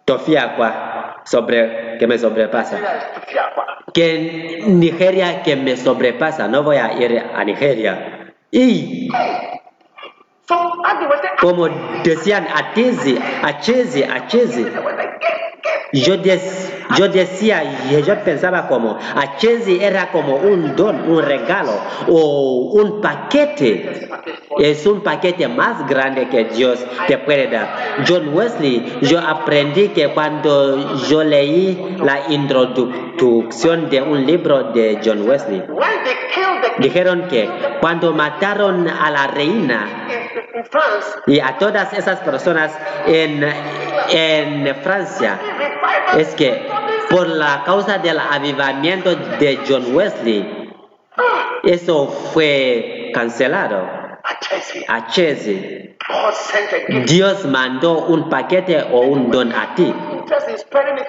Tofia 0.05 0.55
kwa 0.57 1.23
sobre 1.25 1.97
que 1.99 2.07
me 2.07 2.19
sobrepasa. 2.19 2.79
Nigeria 2.79 2.97
is 2.97 3.05
too 3.15 3.21
far, 3.33 3.55
kwa. 3.55 3.67
Que 3.93 4.63
Nigeria 4.67 5.43
que 5.43 5.57
me 5.57 5.77
sobrepasa, 5.77 6.49
no 6.49 6.63
voy 6.63 6.77
a 6.77 6.93
ir 6.95 7.19
a 7.19 7.45
Nigeria. 7.45 8.33
Y 8.51 9.09
So, 10.49 10.55
as 10.85 11.01
they 11.01 11.07
were 11.09 11.19
saying, 11.21 11.37
como 11.41 11.67
decían 12.05 12.47
a 12.47 12.73
Chezi, 12.73 13.19
a 13.19 13.61
yo, 15.93 16.17
des- 16.19 16.73
yo 16.99 17.09
decía 17.09 17.63
yo 17.91 18.15
pensaba 18.25 18.69
como 18.69 18.97
a 18.97 19.37
Chezi 19.37 19.79
era 19.83 20.11
como 20.11 20.37
un 20.37 20.75
don, 20.77 21.09
un 21.11 21.23
regalo 21.23 21.73
o 22.09 22.71
un 22.75 23.01
paquete. 23.01 24.09
Es 24.59 24.87
un 24.87 25.03
paquete 25.03 25.49
más 25.49 25.87
grande 25.87 26.29
que 26.29 26.45
Dios 26.45 26.85
te 27.07 27.19
puede 27.19 27.49
dar. 27.49 27.97
John 28.09 28.31
Wesley, 28.35 28.99
yo 29.03 29.19
aprendí 29.21 29.89
que 29.89 30.09
cuando 30.09 30.99
yo 31.09 31.23
leí 31.25 31.97
la 32.03 32.21
introducción 32.31 33.91
de 33.91 34.03
un 34.03 34.25
libro 34.27 34.65
de 34.73 35.01
John 35.05 35.29
Wesley, 35.29 35.63
dijeron 36.79 37.29
que 37.29 37.49
cuando 37.81 38.13
mataron 38.13 38.89
a 38.89 39.11
la 39.11 39.27
reina 39.27 40.07
y 41.27 41.41
a 41.41 41.59
todas 41.59 41.93
esas 41.93 42.21
personas 42.21 42.73
en, 43.07 43.43
en 44.11 44.77
Francia, 44.77 45.39
es 46.17 46.35
que 46.35 46.67
por 47.11 47.29
la 47.29 47.63
causa 47.65 47.99
del 47.99 48.19
avivamiento 48.19 49.15
de 49.15 49.59
John 49.69 49.95
Wesley, 49.95 50.73
eso 51.65 52.09
fue 52.33 53.11
cancelado 53.15 54.06
at 54.27 54.41
Chelsea, 54.41 54.85
a 54.89 55.07
Chelsea. 55.11 55.97
God 56.09 56.35
sent 56.35 56.73
a 56.73 56.87
gift. 56.87 57.09
Dios 57.09 57.45
mandó 57.47 58.07
un 58.07 58.29
paquete 58.29 58.83
o 58.93 59.01
un 59.01 59.31
don 59.31 59.53
a 59.53 59.75
ti. 59.75 59.93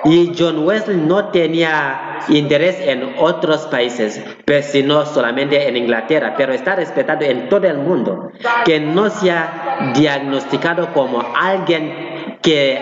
Y 0.06 0.34
John 0.38 0.65
Wesley 0.65 0.98
no 0.98 1.30
tenía 1.30 2.19
interés 2.30 2.80
en 2.80 3.15
otros 3.18 3.65
países, 3.68 4.23
pero 4.45 4.64
sino 4.64 5.06
solamente 5.06 5.68
en 5.68 5.77
Inglaterra, 5.77 6.35
pero 6.38 6.53
está 6.53 6.76
respetado 6.76 7.26
en 7.26 7.49
todo 7.49 7.68
el 7.68 7.77
mundo. 7.77 8.31
Que 8.65 8.80
no 8.80 9.10
sea 9.10 9.94
diagnosticado 9.95 10.94
como 10.94 11.23
alguien 11.35 12.38
que, 12.41 12.81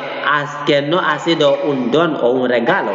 que 0.66 0.82
no 0.82 0.99
ha 0.99 1.20
sido 1.20 1.57
un 1.64 1.91
don 1.91 2.16
o 2.16 2.32
un 2.32 2.49
regalo. 2.49 2.91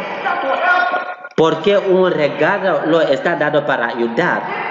Porque 1.35 1.77
un 1.77 2.11
regalo 2.11 2.81
lo 2.85 3.01
está 3.01 3.35
dado 3.35 3.65
para 3.65 3.87
ayudar. 3.87 4.70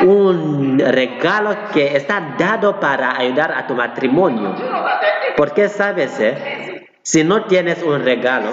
Un 0.00 0.78
regalo 0.78 1.56
que 1.72 1.96
está 1.96 2.34
dado 2.38 2.78
para 2.80 3.16
ayudar 3.18 3.52
a 3.52 3.66
tu 3.66 3.74
matrimonio. 3.74 4.54
Porque 5.36 5.68
sabes, 5.68 6.18
eh, 6.20 6.86
si 7.02 7.22
no 7.24 7.44
tienes 7.44 7.82
un 7.82 8.04
regalo, 8.04 8.48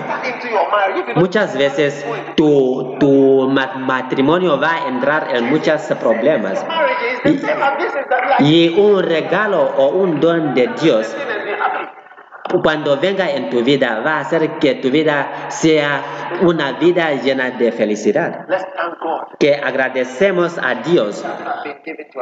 muchas 1.16 1.58
veces 1.58 2.06
tu, 2.36 2.96
tu 3.00 3.50
ma- 3.50 3.74
matrimonio 3.76 4.60
va 4.60 4.76
a 4.76 4.88
entrar 4.88 5.28
en 5.36 5.50
muchos 5.50 5.82
problemas. 6.00 6.64
Y 8.40 8.70
un 8.80 9.02
regalo 9.04 9.62
o 9.78 9.88
un 9.90 10.20
don 10.20 10.54
de 10.54 10.68
Dios, 10.82 11.08
sin 11.08 11.22
and 11.22 11.46
be 11.46 11.54
happy. 11.54 11.90
Cuando 12.62 12.98
venga 12.98 13.32
en 13.32 13.50
tu 13.50 13.64
vida, 13.64 14.02
va 14.06 14.18
a 14.18 14.20
hacer 14.20 14.60
que 14.60 14.76
tu 14.76 14.90
vida 14.90 15.50
sea 15.50 16.40
una 16.42 16.74
vida 16.74 17.14
llena 17.14 17.52
de 17.52 17.72
felicidad. 17.72 18.46
Que 19.40 19.56
agradecemos 19.56 20.58
a 20.58 20.76
Dios 20.76 21.26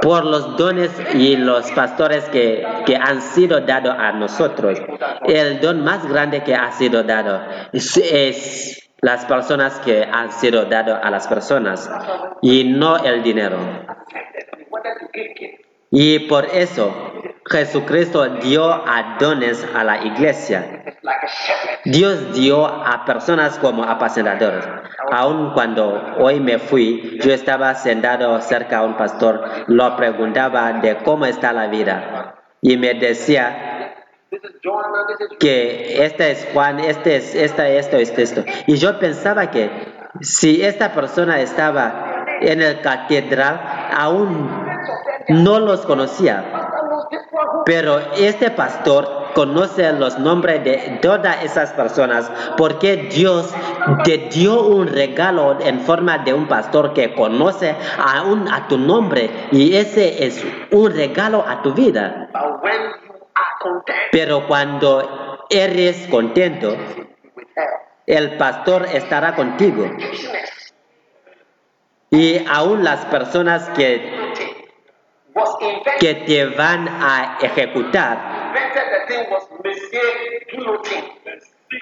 por 0.01 0.25
los 0.25 0.57
dones 0.57 0.91
y 1.13 1.35
los 1.35 1.71
pastores 1.71 2.23
que, 2.29 2.65
que 2.85 2.95
han 2.95 3.21
sido 3.21 3.61
dados 3.61 3.95
a 3.97 4.11
nosotros. 4.13 4.79
El 5.25 5.59
don 5.59 5.83
más 5.83 6.07
grande 6.07 6.43
que 6.43 6.55
ha 6.55 6.71
sido 6.71 7.03
dado 7.03 7.41
es, 7.73 7.97
es 7.97 8.91
las 9.01 9.25
personas 9.25 9.79
que 9.79 10.03
han 10.03 10.31
sido 10.31 10.65
dados 10.65 10.99
a 11.01 11.09
las 11.09 11.27
personas 11.27 11.89
y 12.41 12.63
no 12.65 13.03
el 13.03 13.23
dinero. 13.23 13.57
Y 15.91 16.19
por 16.19 16.45
eso 16.45 16.93
Jesucristo 17.45 18.25
dio 18.37 18.71
a 18.71 19.17
dones 19.19 19.67
a 19.75 19.83
la 19.83 20.05
iglesia. 20.05 20.97
Dios 21.83 22.33
dio 22.33 22.65
a 22.65 23.03
personas 23.05 23.59
como 23.59 23.83
apacentadores. 23.83 24.65
Aun 25.11 25.51
cuando 25.53 26.15
hoy 26.17 26.39
me 26.39 26.59
fui, 26.59 27.19
yo 27.21 27.33
estaba 27.33 27.75
sentado 27.75 28.39
cerca 28.41 28.79
a 28.79 28.83
un 28.83 28.95
pastor, 28.95 29.43
lo 29.67 29.95
preguntaba 29.97 30.73
de 30.73 30.97
cómo 30.97 31.25
está 31.25 31.51
la 31.51 31.67
vida. 31.67 32.35
Y 32.61 32.77
me 32.77 32.93
decía, 32.93 33.95
que 35.39 36.05
este 36.05 36.31
es 36.31 36.47
Juan, 36.53 36.79
este 36.79 37.17
es 37.17 37.35
esto, 37.35 37.97
este, 37.97 38.21
esto. 38.21 38.43
Y 38.65 38.77
yo 38.77 38.97
pensaba 38.99 39.51
que 39.51 39.69
si 40.21 40.63
esta 40.63 40.93
persona 40.93 41.41
estaba 41.41 42.25
en 42.39 42.61
el 42.61 42.79
catedral, 42.81 43.59
aún 43.93 44.70
no 45.29 45.59
los 45.59 45.85
conocía. 45.85 46.69
Pero 47.65 47.99
este 48.17 48.51
pastor 48.51 49.21
conoce 49.33 49.91
los 49.93 50.19
nombres 50.19 50.63
de 50.63 50.99
todas 51.01 51.43
esas 51.43 51.71
personas 51.73 52.29
porque 52.57 53.09
Dios 53.11 53.53
te 54.03 54.17
dio 54.29 54.61
un 54.63 54.87
regalo 54.87 55.57
en 55.61 55.79
forma 55.81 56.19
de 56.19 56.33
un 56.33 56.47
pastor 56.47 56.93
que 56.93 57.13
conoce 57.13 57.75
aún 57.97 58.47
a 58.51 58.67
tu 58.67 58.77
nombre 58.77 59.29
y 59.51 59.75
ese 59.75 60.25
es 60.25 60.43
un 60.71 60.91
regalo 60.91 61.45
a 61.47 61.61
tu 61.61 61.73
vida. 61.73 62.29
Pero 64.11 64.47
cuando 64.47 65.45
eres 65.49 66.07
contento, 66.07 66.75
el 68.05 68.37
pastor 68.37 68.87
estará 68.91 69.35
contigo. 69.35 69.85
Y 72.09 72.45
aún 72.45 72.83
las 72.83 73.05
personas 73.05 73.69
que. 73.69 74.20
Que 75.99 76.15
te 76.15 76.45
van 76.45 76.87
a 76.87 77.37
ejecutar, 77.41 78.53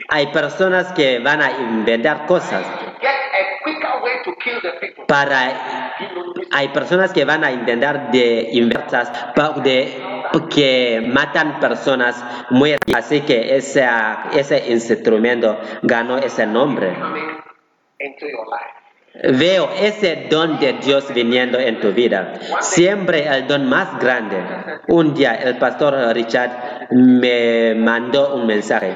hay 0.09 0.27
personas 0.27 0.91
que 0.93 1.19
van 1.19 1.41
a 1.41 1.51
inventar 1.51 2.25
cosas. 2.25 2.65
Para 5.07 5.93
hay 6.51 6.67
personas 6.69 7.13
que 7.13 7.25
van 7.25 7.43
a 7.43 7.51
intentar 7.51 8.11
de 8.11 8.49
inversas 8.53 9.11
de 9.63 10.01
que 10.49 11.03
matan 11.07 11.59
personas 11.59 12.23
muy 12.49 12.75
así 12.95 13.21
que 13.21 13.55
ese, 13.55 13.87
ese 14.33 14.71
instrumento 14.71 15.59
ganó 15.81 16.17
ese 16.17 16.45
nombre 16.45 16.95
Veo 19.13 19.69
ese 19.79 20.27
don 20.29 20.59
de 20.59 20.73
Dios 20.73 21.13
viniendo 21.13 21.59
en 21.59 21.79
tu 21.79 21.91
vida. 21.91 22.33
Siempre 22.61 23.27
el 23.27 23.47
don 23.47 23.67
más 23.67 23.99
grande. 23.99 24.37
Un 24.87 25.13
día 25.13 25.35
el 25.35 25.57
pastor 25.57 25.95
Richard 26.13 26.87
me 26.91 27.75
mandó 27.75 28.35
un 28.35 28.45
mensaje. 28.45 28.95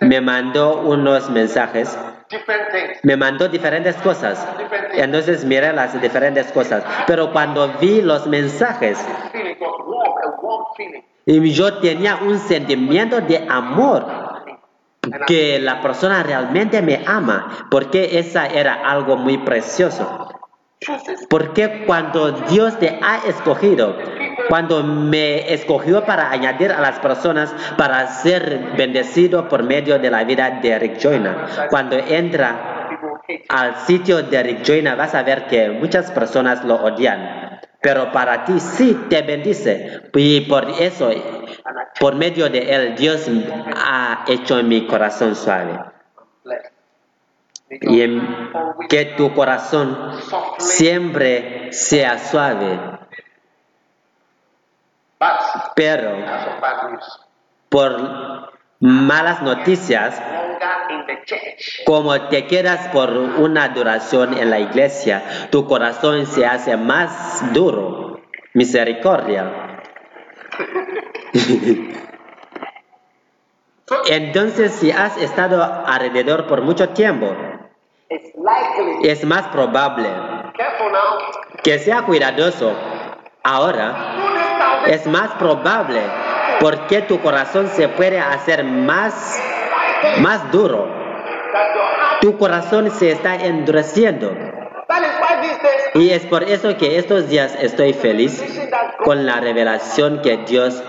Me 0.00 0.20
mandó 0.20 0.82
unos 0.82 1.30
mensajes. 1.30 1.98
Me 3.02 3.16
mandó 3.16 3.48
diferentes 3.48 3.96
cosas. 3.96 4.46
Entonces 4.92 5.44
miré 5.44 5.72
las 5.72 6.00
diferentes 6.00 6.46
cosas. 6.52 6.84
Pero 7.06 7.32
cuando 7.32 7.68
vi 7.80 8.02
los 8.02 8.26
mensajes, 8.26 8.98
yo 11.26 11.74
tenía 11.78 12.16
un 12.16 12.38
sentimiento 12.38 13.20
de 13.20 13.46
amor 13.48 14.35
que 15.26 15.58
la 15.58 15.80
persona 15.80 16.22
realmente 16.22 16.82
me 16.82 17.02
ama, 17.06 17.66
porque 17.70 18.18
esa 18.18 18.46
era 18.46 18.74
algo 18.74 19.16
muy 19.16 19.38
precioso. 19.38 20.28
Porque 21.30 21.84
cuando 21.86 22.32
Dios 22.32 22.78
te 22.78 22.98
ha 23.02 23.18
escogido, 23.26 23.96
cuando 24.48 24.82
me 24.82 25.52
escogió 25.52 26.04
para 26.04 26.30
añadir 26.30 26.70
a 26.70 26.80
las 26.80 26.98
personas 26.98 27.52
para 27.76 28.06
ser 28.08 28.74
bendecido 28.76 29.48
por 29.48 29.62
medio 29.62 29.98
de 29.98 30.10
la 30.10 30.24
vida 30.24 30.60
de 30.62 30.78
Rick 30.78 31.02
Joyner, 31.02 31.36
cuando 31.70 31.96
entra 31.96 32.86
al 33.48 33.76
sitio 33.86 34.22
de 34.22 34.42
Rick 34.42 34.64
Joyner 34.64 34.96
vas 34.96 35.14
a 35.14 35.22
ver 35.22 35.46
que 35.46 35.70
muchas 35.70 36.10
personas 36.10 36.64
lo 36.64 36.76
odian, 36.76 37.58
pero 37.80 38.12
para 38.12 38.44
ti 38.44 38.60
sí 38.60 38.96
te 39.08 39.22
bendice. 39.22 40.02
Y 40.14 40.42
por 40.42 40.68
eso, 40.78 41.10
por 41.98 42.14
medio 42.14 42.48
de 42.48 42.74
él, 42.74 42.96
Dios 42.96 43.26
ha 43.74 44.24
hecho 44.26 44.62
mi 44.62 44.86
corazón 44.86 45.34
suave 45.34 45.78
y 47.68 48.20
que 48.88 49.04
tu 49.16 49.34
corazón 49.34 50.12
siempre 50.58 51.72
sea 51.72 52.18
suave, 52.18 52.78
pero 55.74 56.16
por 57.68 58.52
malas 58.78 59.42
noticias, 59.42 60.20
como 61.84 62.28
te 62.28 62.46
quedas 62.46 62.88
por 62.88 63.10
una 63.10 63.68
duración 63.70 64.38
en 64.38 64.50
la 64.50 64.60
iglesia, 64.60 65.48
tu 65.50 65.66
corazón 65.66 66.26
se 66.26 66.46
hace 66.46 66.76
más 66.76 67.52
duro. 67.52 68.20
Misericordia. 68.54 69.75
Entonces, 74.08 74.72
si 74.72 74.90
has 74.90 75.16
estado 75.16 75.62
alrededor 75.86 76.46
por 76.46 76.62
mucho 76.62 76.88
tiempo, 76.90 77.34
It's 78.08 78.32
likely. 78.36 79.08
es 79.08 79.24
más 79.24 79.48
probable 79.48 80.08
Careful 80.56 80.92
now. 80.92 81.18
que 81.62 81.78
sea 81.78 82.02
cuidadoso. 82.02 82.72
Ahora, 83.44 83.94
es 84.86 85.06
más 85.06 85.30
probable 85.34 86.00
porque 86.60 87.02
tu 87.02 87.20
corazón 87.20 87.68
se 87.68 87.88
puede 87.88 88.18
hacer 88.18 88.64
más, 88.64 89.40
más 90.18 90.50
duro. 90.50 90.88
Tu 92.20 92.36
corazón 92.38 92.90
se 92.90 93.12
está 93.12 93.36
endureciendo. 93.36 94.32
Y 95.94 96.10
es 96.10 96.26
por 96.26 96.42
eso 96.44 96.76
que 96.76 96.98
estos 96.98 97.28
días 97.28 97.56
estoy 97.60 97.92
feliz 97.92 98.42
con 99.04 99.26
la 99.26 99.40
revelación 99.40 100.20
que 100.22 100.38
Dios 100.38 100.82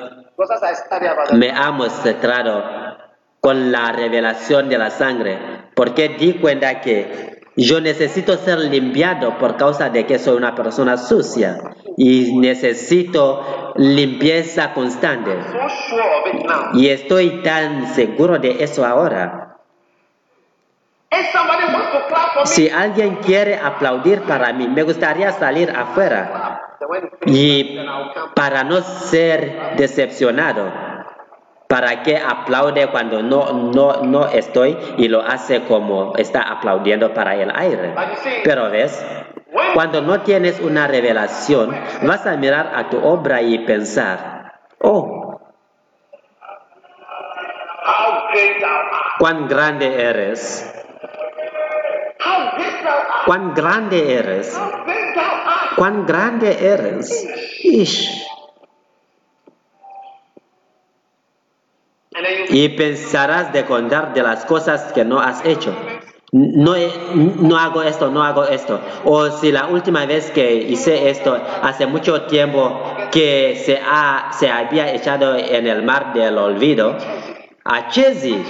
me 1.34 1.52
ha 1.52 1.72
mostrado 1.72 2.64
con 3.40 3.72
la 3.72 3.92
revelación 3.92 4.70
de 4.70 4.78
la 4.78 4.90
sangre, 4.90 5.38
porque 5.76 6.10
di 6.10 6.34
cuenta 6.34 6.82
que 6.82 7.38
yo 7.56 7.82
necesito 7.82 8.38
ser 8.38 8.60
limpiado 8.60 9.38
por 9.40 9.58
causa 9.58 9.90
de 9.90 10.06
que 10.06 10.20
soy 10.20 10.38
una 10.38 10.54
persona 10.54 10.96
sucia 10.98 11.58
y 11.98 12.38
necesito 12.38 13.74
limpieza 13.76 14.74
constante. 14.74 15.32
Y 16.74 16.90
estoy 16.90 17.42
tan 17.42 17.88
seguro 17.96 18.38
de 18.38 18.64
eso 18.64 18.86
ahora. 18.86 19.47
Si 22.46 22.70
alguien 22.70 23.16
quiere 23.18 23.56
aplaudir 23.56 24.22
para 24.24 24.52
mí, 24.54 24.68
me 24.68 24.84
gustaría 24.84 25.32
salir 25.32 25.72
afuera 25.72 26.62
y 27.26 27.80
para 28.36 28.64
no 28.64 28.82
ser 28.82 29.76
decepcionado. 29.78 30.88
¿Para 31.68 32.02
qué 32.02 32.18
aplaude 32.18 32.88
cuando 32.88 33.22
no, 33.22 33.52
no, 33.52 34.02
no 34.04 34.28
estoy 34.28 34.78
y 34.98 35.10
lo 35.10 35.22
hace 35.22 35.64
como 35.64 36.14
está 36.16 36.42
aplaudiendo 36.42 37.14
para 37.14 37.36
el 37.36 37.52
aire? 37.54 37.94
Pero 38.46 38.70
ves, 38.70 39.06
cuando 39.74 40.02
no 40.02 40.22
tienes 40.22 40.62
una 40.62 40.88
revelación, 40.88 41.76
vas 42.04 42.26
a 42.26 42.38
mirar 42.38 42.72
a 42.74 42.90
tu 42.90 43.06
obra 43.06 43.42
y 43.42 43.60
pensar, 43.60 44.54
oh, 44.80 45.42
cuán 49.20 49.50
grande 49.50 50.04
eres, 50.04 50.87
cuán 53.26 53.54
grande 53.54 54.14
eres, 54.14 54.60
cuán 55.76 56.06
grande 56.06 56.58
eres. 56.60 57.28
Ish. 57.64 58.26
Y 62.50 62.70
pensarás 62.70 63.54
de 63.54 63.66
contar 63.66 64.14
de 64.14 64.24
las 64.24 64.46
cosas 64.46 64.94
que 64.94 65.04
no 65.06 65.20
has 65.20 65.46
hecho. 65.46 65.76
No, 66.32 66.76
no 67.16 67.58
hago 67.58 67.84
esto, 67.84 68.10
no 68.10 68.24
hago 68.24 68.46
esto. 68.46 68.82
O 69.06 69.30
si 69.30 69.52
la 69.52 69.68
última 69.68 70.06
vez 70.06 70.32
que 70.32 70.56
hice 70.56 71.10
esto, 71.10 71.40
hace 71.62 71.86
mucho 71.88 72.24
tiempo 72.24 72.82
que 73.12 73.62
se, 73.64 73.80
ha, 73.80 74.32
se 74.34 74.50
había 74.50 74.94
echado 74.94 75.38
en 75.38 75.68
el 75.68 75.84
mar 75.84 76.14
del 76.14 76.38
olvido, 76.38 76.98
a 77.64 77.88
Chesi, 77.90 78.44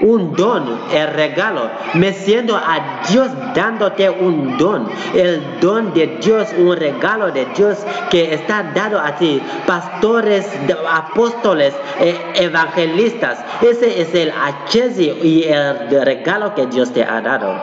un 0.00 0.34
don, 0.34 0.80
el 0.92 1.08
regalo, 1.08 1.70
me 1.94 2.12
siento 2.12 2.56
a 2.56 3.02
Dios 3.08 3.28
dándote 3.54 4.08
un 4.08 4.56
don, 4.56 4.88
el 5.14 5.60
don 5.60 5.92
de 5.92 6.18
Dios, 6.22 6.48
un 6.56 6.76
regalo 6.76 7.30
de 7.30 7.46
Dios 7.56 7.78
que 8.10 8.34
está 8.34 8.72
dado 8.74 8.98
a 8.98 9.16
ti, 9.16 9.42
pastores, 9.66 10.48
apóstoles, 10.88 11.74
eh, 12.00 12.18
evangelistas, 12.34 13.44
ese 13.60 14.00
es 14.00 14.14
el 14.14 14.30
Achesi 14.30 15.10
y 15.22 15.44
el 15.44 16.04
regalo 16.04 16.54
que 16.54 16.66
Dios 16.66 16.92
te 16.92 17.02
ha 17.04 17.20
dado. 17.20 17.54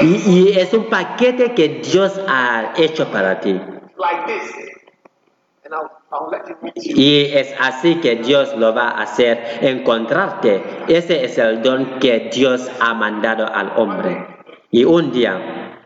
y 0.00 0.58
es 0.58 0.72
un 0.72 0.88
paquete 0.88 1.52
que 1.54 1.80
Dios 1.84 2.18
ha 2.26 2.72
hecho 2.76 3.10
para 3.10 3.40
ti. 3.40 3.60
Y 6.74 7.24
es 7.32 7.54
así 7.60 8.00
que 8.00 8.16
Dios 8.16 8.56
lo 8.56 8.74
va 8.74 8.90
a 8.90 9.02
hacer, 9.02 9.58
encontrarte. 9.60 10.62
Ese 10.88 11.24
es 11.24 11.38
el 11.38 11.62
don 11.62 11.98
que 11.98 12.30
Dios 12.32 12.70
ha 12.80 12.94
mandado 12.94 13.46
al 13.46 13.72
hombre. 13.76 14.26
Y 14.70 14.84
un 14.84 15.12
día, 15.12 15.78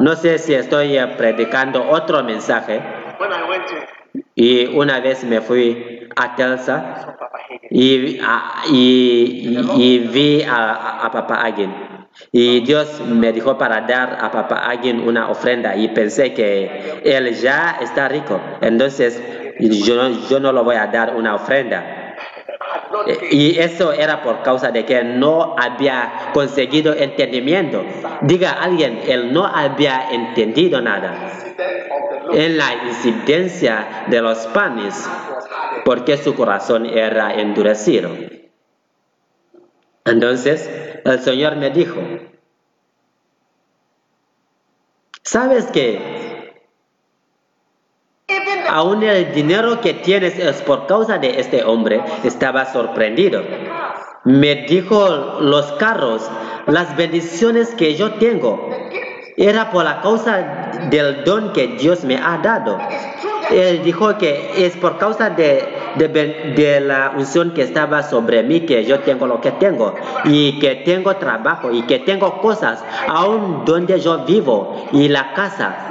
no 0.00 0.14
sé 0.16 0.38
si 0.38 0.54
estoy 0.54 0.96
eh, 0.96 1.06
predicando 1.16 1.88
otro 1.88 2.22
mensaje, 2.22 2.80
Y 4.34 4.66
una 4.76 5.00
vez 5.00 5.24
me 5.24 5.40
fui 5.40 6.08
a 6.16 6.36
Telsa 6.36 7.16
Papa 7.18 7.38
Hagen. 7.38 7.60
y, 7.70 8.18
y, 8.70 9.58
y 9.76 9.98
vi 9.98 10.42
a, 10.42 11.06
a 11.06 11.44
Agin. 11.44 11.93
Y 12.32 12.60
Dios 12.60 13.00
me 13.06 13.32
dijo 13.32 13.56
para 13.58 13.82
dar 13.82 14.18
a 14.20 14.30
Papa 14.30 14.68
Agin 14.68 15.00
una 15.00 15.30
ofrenda 15.30 15.76
y 15.76 15.88
pensé 15.88 16.32
que 16.34 17.00
él 17.04 17.34
ya 17.34 17.78
está 17.80 18.08
rico. 18.08 18.40
Entonces 18.60 19.22
yo, 19.60 20.40
no- 20.40 20.52
le 20.52 20.60
voy 20.62 20.76
a 20.76 20.86
dar 20.88 21.14
una 21.16 21.34
ofrenda. 21.34 22.16
Y 23.30 23.58
eso 23.58 23.92
era 23.92 24.22
por 24.22 24.42
causa 24.42 24.70
de 24.70 24.84
que 24.84 25.02
no 25.02 25.54
había 25.58 26.30
conseguido 26.32 26.94
entendimiento. 26.94 27.84
Diga 28.22 28.52
alguien, 28.52 29.00
él 29.06 29.32
no 29.32 29.44
había 29.46 30.10
entendido 30.10 30.80
nada 30.80 31.14
en 32.32 32.56
la 32.56 32.74
incidencia 32.86 34.04
de 34.06 34.22
los 34.22 34.38
panes 34.48 35.08
porque 35.84 36.16
su 36.16 36.34
corazón 36.34 36.86
era 36.86 37.34
endurecido. 37.34 38.10
Entonces 40.04 40.68
el 41.04 41.20
Señor 41.20 41.56
me 41.56 41.70
dijo, 41.70 42.00
¿sabes 45.22 45.66
que 45.66 46.52
aún 48.68 49.02
el 49.02 49.32
dinero 49.32 49.80
que 49.80 49.94
tienes 49.94 50.38
es 50.38 50.60
por 50.62 50.86
causa 50.86 51.18
de 51.18 51.40
este 51.40 51.64
hombre? 51.64 52.02
Estaba 52.22 52.66
sorprendido. 52.66 53.42
Me 54.24 54.66
dijo 54.66 55.38
los 55.40 55.72
carros, 55.72 56.30
las 56.66 56.96
bendiciones 56.96 57.74
que 57.74 57.94
yo 57.94 58.14
tengo, 58.14 58.68
era 59.36 59.70
por 59.70 59.84
la 59.84 60.00
causa 60.00 60.70
del 60.90 61.24
don 61.24 61.52
que 61.52 61.68
Dios 61.68 62.04
me 62.04 62.16
ha 62.16 62.38
dado. 62.38 62.78
Él 63.50 63.82
dijo 63.82 64.16
que 64.18 64.66
es 64.66 64.76
por 64.76 64.98
causa 64.98 65.30
de, 65.30 65.64
de 65.96 66.80
la 66.80 67.12
unción 67.16 67.52
que 67.52 67.62
estaba 67.62 68.02
sobre 68.02 68.42
mí 68.42 68.60
que 68.60 68.84
yo 68.84 69.00
tengo 69.00 69.26
lo 69.26 69.40
que 69.40 69.52
tengo 69.52 69.94
y 70.24 70.58
que 70.58 70.76
tengo 70.76 71.16
trabajo 71.16 71.70
y 71.70 71.82
que 71.82 71.98
tengo 71.98 72.40
cosas 72.40 72.84
aún 73.08 73.64
donde 73.64 74.00
yo 74.00 74.24
vivo 74.24 74.88
y 74.92 75.08
la 75.08 75.32
casa. 75.34 75.90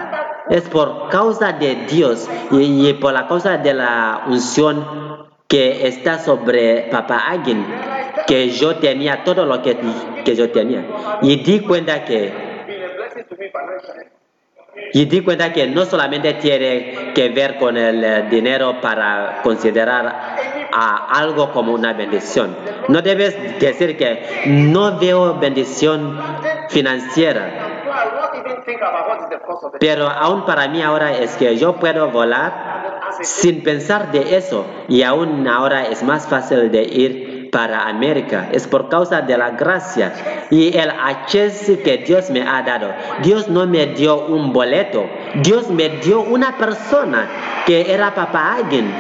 Es 0.49 0.67
por 0.67 1.09
causa 1.09 1.53
de 1.53 1.75
Dios 1.87 2.29
y, 2.51 2.93
por 2.93 3.13
la 3.13 3.27
causa 3.27 3.57
de 3.57 3.73
la 3.73 4.23
unción 4.27 5.27
que 5.47 5.87
está 5.87 6.19
sobre 6.19 6.89
Papa 6.91 7.29
Agin 7.29 7.65
que 8.27 8.49
yo 8.49 8.75
tenía 8.75 9.23
todo 9.23 9.45
lo 9.45 9.61
que, 9.61 9.77
que 10.25 10.35
yo 10.35 10.51
tenía. 10.51 10.85
Y 11.21 11.37
di 11.37 11.61
cuenta 11.61 12.03
que 12.05 12.53
y 14.93 15.05
di 15.05 15.21
cuenta 15.21 15.51
que 15.51 15.67
no 15.67 15.85
solamente 15.85 16.33
tiene 16.35 17.13
que 17.13 17.29
ver 17.29 17.57
con 17.57 17.77
el 17.77 18.03
eh, 18.03 18.23
dinero 18.29 18.79
para 18.81 19.41
considerar 19.43 20.35
a 20.71 21.19
algo 21.19 21.51
como 21.51 21.73
una 21.73 21.93
bendición. 21.93 22.55
No 22.87 23.01
debes 23.01 23.59
decir 23.59 23.97
que 23.97 24.43
no 24.47 24.99
veo 24.99 25.35
bendición 25.39 26.19
financiera, 26.69 27.73
pero 29.79 30.09
aún 30.09 30.45
para 30.45 30.67
mí 30.67 30.81
ahora 30.81 31.13
es 31.13 31.35
que 31.37 31.55
yo 31.57 31.75
puedo 31.75 32.09
volar 32.09 33.11
sin 33.21 33.63
pensar 33.63 34.11
de 34.11 34.37
eso 34.37 34.65
y 34.87 35.03
aún 35.03 35.47
ahora 35.47 35.85
es 35.85 36.03
más 36.03 36.27
fácil 36.27 36.71
de 36.71 36.83
ir 36.83 37.32
para 37.53 37.87
América. 37.87 38.49
Es 38.51 38.67
por 38.67 38.89
causa 38.89 39.21
de 39.21 39.37
la 39.37 39.51
gracia 39.51 40.11
y 40.49 40.75
el 40.75 40.89
acceso 40.89 41.73
que 41.83 41.99
Dios 41.99 42.29
me 42.31 42.41
ha 42.41 42.63
dado. 42.63 42.93
Dios 43.21 43.47
no 43.47 43.65
me 43.67 43.85
dio 43.85 44.25
un 44.25 44.51
boleto, 44.51 45.05
Dios 45.35 45.69
me 45.69 45.87
dio 45.89 46.21
una 46.21 46.57
persona 46.57 47.27
que 47.65 47.93
era 47.93 48.13
Papa 48.13 48.55
Agin. 48.55 48.91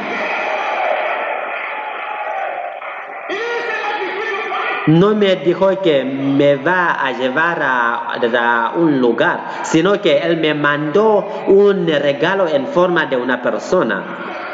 No 4.87 5.15
me 5.15 5.37
dijo 5.37 5.81
que 5.81 6.03
me 6.03 6.57
va 6.57 7.05
a 7.05 7.11
llevar 7.13 7.59
a, 7.61 8.73
un 8.75 8.99
lugar, 8.99 9.63
sino 9.63 10.01
que 10.01 10.17
Él 10.17 10.37
me 10.37 10.53
mandó 10.53 11.25
un 11.47 11.87
regalo 11.87 12.47
en 12.47 12.67
forma 12.67 13.05
de 13.05 13.15
una 13.15 13.41
persona. 13.41 14.03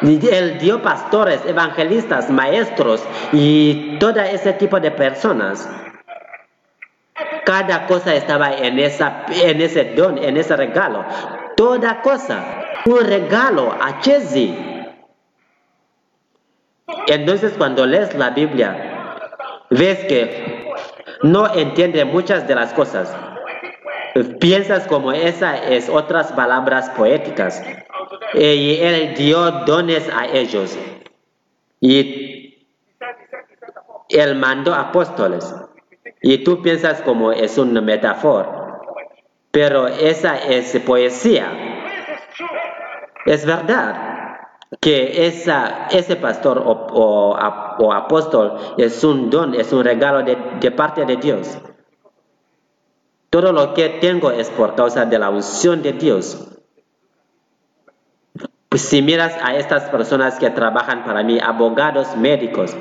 Él 0.01 0.59
dio 0.59 0.81
pastores, 0.81 1.43
evangelistas, 1.45 2.29
maestros 2.29 3.03
y 3.31 3.97
todo 3.99 4.19
ese 4.21 4.53
tipo 4.53 4.79
de 4.79 4.91
personas. 4.91 5.67
Cada 7.43 7.87
cosa 7.87 8.13
estaba 8.13 8.53
en, 8.53 8.77
esa, 8.77 9.25
en 9.29 9.59
ese 9.61 9.95
don, 9.95 10.19
en 10.19 10.37
ese 10.37 10.55
regalo. 10.55 11.03
Toda 11.55 12.01
cosa, 12.01 12.43
un 12.85 13.03
regalo 13.03 13.75
a 13.81 13.99
Chesi. 13.99 14.55
Entonces 17.07 17.53
cuando 17.57 17.85
lees 17.85 18.13
la 18.15 18.29
Biblia, 18.29 18.98
ves 19.69 20.05
que 20.05 20.69
no 21.23 21.53
entiende 21.53 22.05
muchas 22.05 22.47
de 22.47 22.55
las 22.55 22.73
cosas. 22.73 23.15
Piensas 24.39 24.87
como 24.87 25.11
esa 25.11 25.57
es 25.57 25.89
otras 25.89 26.31
palabras 26.31 26.89
poéticas. 26.91 27.63
Y 28.33 28.77
él 28.79 29.13
dio 29.15 29.51
dones 29.65 30.09
a 30.13 30.27
ellos. 30.27 30.77
Y 31.79 32.67
él 34.09 34.35
mandó 34.35 34.73
apóstoles. 34.73 35.53
Y 36.21 36.39
tú 36.43 36.61
piensas 36.61 37.01
como 37.01 37.31
es 37.31 37.57
una 37.57 37.81
metáfora. 37.81 38.79
Pero 39.51 39.87
esa 39.87 40.37
es 40.37 40.77
poesía. 40.79 41.51
Es 43.25 43.45
verdad 43.45 44.18
que 44.79 45.27
esa, 45.27 45.87
ese 45.89 46.15
pastor 46.15 46.59
o, 46.63 46.71
o, 46.71 47.93
apóstol 47.93 48.57
es 48.77 49.03
un 49.03 49.29
don, 49.29 49.55
es 49.55 49.73
un 49.73 49.83
regalo 49.83 50.23
de, 50.23 50.37
de 50.59 50.71
parte 50.71 51.05
de 51.05 51.17
Dios. 51.17 51.57
Todo 53.29 53.51
lo 53.51 53.73
que 53.73 53.89
tengo 53.89 54.31
es 54.31 54.49
por 54.49 54.75
causa 54.75 55.05
de 55.05 55.19
la 55.19 55.29
unción 55.29 55.81
de 55.81 55.93
Dios. 55.93 56.47
Pues 58.69 58.83
si 58.83 59.01
miras 59.01 59.35
a 59.41 59.55
estas 59.55 59.89
personas 59.89 60.37
que 60.37 60.49
trabajan 60.51 61.03
para 61.03 61.23
mí, 61.23 61.39
abogados, 61.41 62.15
médicos, 62.15 62.75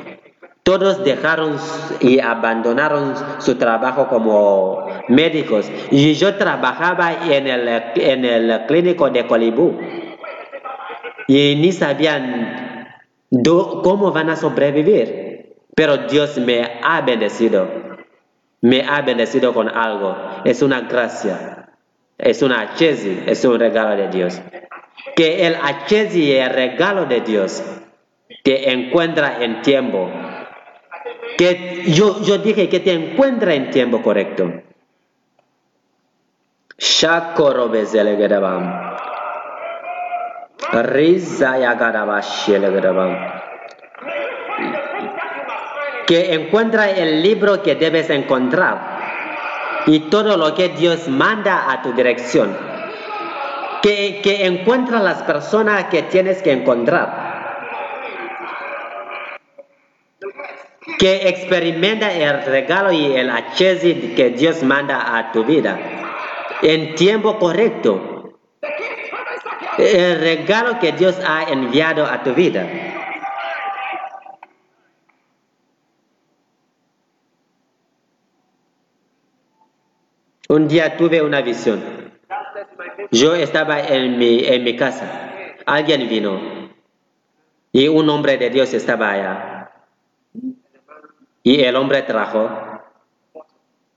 todos 0.62 1.02
dejaron 1.02 1.56
y 2.00 2.20
abandonaron 2.20 3.14
su 3.38 3.54
trabajo 3.54 4.08
como 4.08 4.86
médicos. 5.08 5.70
Y 5.90 6.12
yo 6.12 6.34
trabajaba 6.34 7.14
en 7.34 7.46
el, 7.46 7.68
en 7.94 8.24
el 8.26 8.66
clínico 8.66 9.08
de 9.08 9.26
Colibú. 9.26 9.78
Y 11.28 11.56
ni 11.56 11.72
sabían 11.72 12.88
cómo 13.44 14.10
van 14.12 14.30
a 14.30 14.36
sobrevivir. 14.36 15.54
Pero 15.76 16.08
Dios 16.08 16.38
me 16.38 16.80
ha 16.82 17.02
bendecido. 17.02 17.68
Me 18.62 18.82
ha 18.82 19.02
bendecido 19.02 19.52
con 19.52 19.68
algo. 19.68 20.16
Es 20.44 20.62
una 20.62 20.80
gracia. 20.80 21.68
Es 22.16 22.42
una 22.42 22.74
chesi. 22.74 23.22
Es 23.26 23.44
un 23.44 23.60
regalo 23.60 23.94
de 23.96 24.08
Dios. 24.08 24.40
Que 25.14 25.46
el 25.46 25.54
achesi 25.54 26.24
y 26.24 26.32
el 26.32 26.50
regalo 26.50 27.04
de 27.04 27.20
Dios 27.20 27.62
te 28.42 28.72
encuentra 28.72 29.44
en 29.44 29.60
tiempo. 29.60 30.10
Que 31.36 31.84
yo, 31.88 32.22
yo 32.22 32.38
dije 32.38 32.70
que 32.70 32.80
te 32.80 32.94
encuentra 32.94 33.54
en 33.54 33.70
tiempo 33.70 34.02
correcto. 34.02 34.50
Shakoro 36.78 37.68
bezelegedabam. 37.68 38.87
Que 46.06 46.34
encuentra 46.34 46.90
el 46.90 47.22
libro 47.22 47.62
que 47.62 47.74
debes 47.74 48.10
encontrar 48.10 48.98
y 49.86 50.00
todo 50.10 50.36
lo 50.36 50.54
que 50.54 50.70
Dios 50.70 51.08
manda 51.08 51.70
a 51.70 51.82
tu 51.82 51.92
dirección. 51.92 52.56
Que, 53.82 54.20
que 54.22 54.46
encuentra 54.46 55.00
las 55.00 55.22
personas 55.22 55.84
que 55.84 56.02
tienes 56.02 56.42
que 56.42 56.52
encontrar. 56.52 57.28
Que 60.98 61.28
experimenta 61.28 62.12
el 62.12 62.44
regalo 62.44 62.90
y 62.90 63.14
el 63.14 63.30
acceso 63.30 63.86
que 64.16 64.34
Dios 64.36 64.62
manda 64.62 65.16
a 65.16 65.30
tu 65.30 65.44
vida 65.44 65.78
en 66.62 66.94
tiempo 66.94 67.38
correcto. 67.38 68.17
El 69.78 70.18
regalo 70.20 70.80
que 70.80 70.92
Dios 70.92 71.16
ha 71.24 71.44
enviado 71.44 72.04
a 72.04 72.22
tu 72.24 72.34
vida. 72.34 72.66
Un 80.48 80.66
día 80.66 80.96
tuve 80.96 81.22
una 81.22 81.42
visión. 81.42 82.10
Yo 83.12 83.34
estaba 83.34 83.80
en 83.80 84.18
mi, 84.18 84.76
casa. 84.76 85.30
Alguien 85.66 86.08
vino. 86.08 86.40
Y 87.70 87.86
un 87.86 88.08
hombre 88.08 88.36
de 88.38 88.50
Dios 88.50 88.74
estaba 88.74 89.12
allá. 89.12 89.70
Y 91.42 91.60
el 91.60 91.76
hombre 91.76 92.02
trajo 92.02 92.50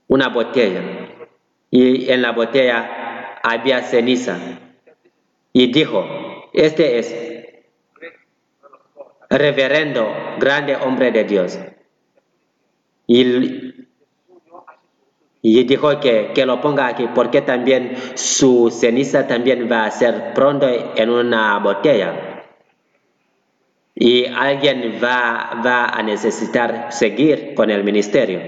una 0.08 0.28
botella. 0.28 0.82
Y 1.70 2.10
en 2.10 2.22
la 2.22 2.32
botella 2.32 3.40
había 3.42 3.82
ceniza. 3.82 4.38
Y 5.52 5.70
dijo, 5.70 6.04
este 6.52 6.98
es 6.98 7.14
reverendo, 9.28 10.08
grande 10.38 10.76
hombre 10.76 11.10
de 11.10 11.24
Dios. 11.24 11.58
Y, 13.06 13.84
dijo 15.42 16.00
que, 16.00 16.30
que, 16.34 16.46
lo 16.46 16.60
ponga 16.60 16.86
aquí 16.86 17.08
porque 17.14 17.42
también 17.42 17.96
su 18.14 18.70
ceniza 18.70 19.26
también 19.26 19.68
va 19.70 19.84
a 19.84 19.90
ser 19.90 20.32
pronto 20.34 20.66
en 20.68 21.10
una 21.10 21.58
botella. 21.58 22.44
Y 23.94 24.24
alguien 24.26 24.98
va, 25.02 25.60
va 25.64 25.86
a 25.86 26.02
necesitar 26.02 26.92
seguir 26.92 27.54
con 27.54 27.70
el 27.70 27.84
ministerio. 27.84 28.40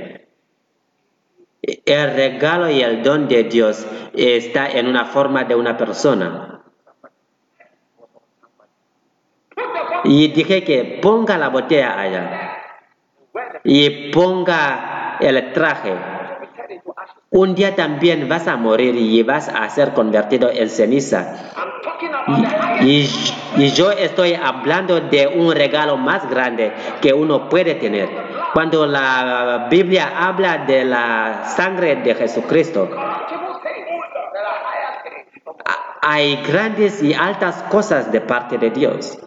El 1.62 2.14
regalo 2.14 2.70
y 2.70 2.82
el 2.82 3.02
don 3.02 3.28
de 3.28 3.44
Dios 3.44 3.86
está 4.14 4.70
en 4.70 4.86
una 4.86 5.06
forma 5.06 5.44
de 5.44 5.54
una 5.54 5.76
persona. 5.76 6.53
Y 10.04 10.28
dije 10.28 10.62
que 10.62 10.98
ponga 11.02 11.38
la 11.38 11.48
botella 11.48 11.98
allá 11.98 12.54
y 13.64 14.10
ponga 14.12 15.16
el 15.20 15.52
traje. 15.52 15.94
Un 17.30 17.54
día 17.54 17.74
también 17.74 18.28
vas 18.28 18.46
a 18.46 18.56
morir 18.56 18.94
y 18.94 19.22
vas 19.22 19.48
a 19.48 19.68
ser 19.68 19.92
convertido 19.92 20.50
en 20.50 20.68
ceniza. 20.68 21.52
Y, 22.82 23.08
y, 23.56 23.70
yo 23.72 23.90
estoy 23.90 24.34
hablando 24.34 25.00
de 25.00 25.26
un 25.26 25.52
regalo 25.52 25.96
más 25.96 26.28
grande 26.30 26.72
que 27.00 27.12
uno 27.12 27.48
puede 27.48 27.74
tener. 27.74 28.08
Cuando 28.52 28.86
la 28.86 29.66
Biblia 29.70 30.12
habla 30.16 30.58
de 30.58 30.84
la 30.84 31.44
sangre 31.44 31.96
de 31.96 32.14
Jesucristo, 32.14 32.88
hay 36.02 36.36
grandes 36.46 37.02
y 37.02 37.14
altas 37.14 37.64
cosas 37.64 38.12
de 38.12 38.20
parte 38.20 38.58
de 38.58 38.70
Dios 38.70 39.18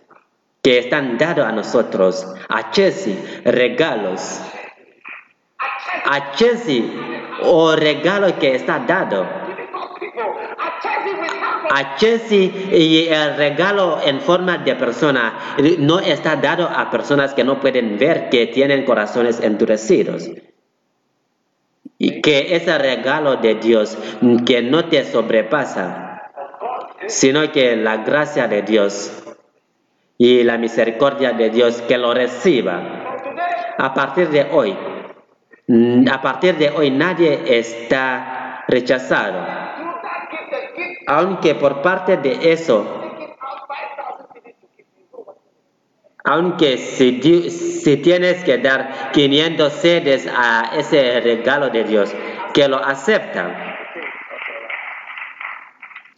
que 0.61 0.79
están 0.79 1.17
dados 1.17 1.45
a 1.45 1.51
nosotros, 1.51 2.27
a 2.49 2.71
Chelsea, 2.71 3.15
regalos. 3.45 4.41
A 6.05 6.31
Chelsea, 6.31 6.83
o 7.43 7.75
regalo 7.75 8.37
que 8.39 8.55
está 8.55 8.79
dado. 8.79 9.25
A 11.69 11.95
Chelsea 11.95 12.49
y 12.71 13.07
el 13.09 13.35
regalo 13.35 13.99
en 14.03 14.21
forma 14.21 14.57
de 14.59 14.75
persona 14.75 15.55
no 15.79 15.99
está 15.99 16.37
dado 16.37 16.67
a 16.67 16.89
personas 16.89 17.33
que 17.33 17.43
no 17.43 17.59
pueden 17.59 17.97
ver, 17.97 18.29
que 18.29 18.47
tienen 18.47 18.85
corazones 18.85 19.39
endurecidos. 19.41 20.29
Y 21.97 22.21
que 22.21 22.55
ese 22.55 22.77
regalo 22.77 23.37
de 23.37 23.55
Dios 23.55 23.97
que 24.45 24.61
no 24.61 24.85
te 24.85 25.03
sobrepasa, 25.03 26.31
sino 27.07 27.51
que 27.51 27.75
la 27.75 27.97
gracia 27.97 28.47
de 28.47 28.61
Dios 28.61 29.26
y 30.17 30.43
la 30.43 30.57
misericordia 30.57 31.33
de 31.33 31.49
Dios 31.49 31.81
que 31.83 31.97
lo 31.97 32.13
reciba. 32.13 32.81
A 33.77 33.93
partir 33.93 34.29
de 34.29 34.47
hoy, 34.51 34.75
a 36.09 36.21
partir 36.21 36.55
de 36.55 36.69
hoy 36.71 36.89
nadie 36.89 37.59
está 37.59 38.63
rechazado. 38.67 39.45
Aunque 41.07 41.55
por 41.55 41.81
parte 41.81 42.17
de 42.17 42.51
eso, 42.51 43.03
aunque 46.23 46.77
si, 46.77 47.97
tienes 47.97 48.43
que 48.43 48.57
dar 48.57 49.11
500 49.13 49.71
sedes 49.71 50.27
a 50.27 50.71
ese 50.75 51.21
regalo 51.21 51.69
de 51.69 51.83
Dios, 51.83 52.13
que 52.53 52.67
lo 52.67 52.77
acepta. 52.83 53.75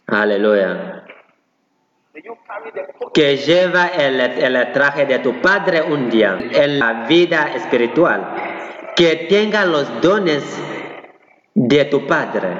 Aleluya 0.06 1.04
que 3.12 3.36
lleva 3.36 3.88
el, 3.88 4.20
el, 4.20 4.72
traje 4.72 5.06
de 5.06 5.18
tu 5.18 5.40
Padre 5.40 5.82
un 5.82 6.08
día 6.10 6.38
en 6.52 6.78
la 6.78 7.06
vida 7.06 7.52
espiritual, 7.54 8.34
que 8.96 9.26
tenga 9.28 9.64
los 9.64 10.00
dones 10.00 10.44
de 11.54 11.84
tu 11.86 12.06
Padre. 12.06 12.56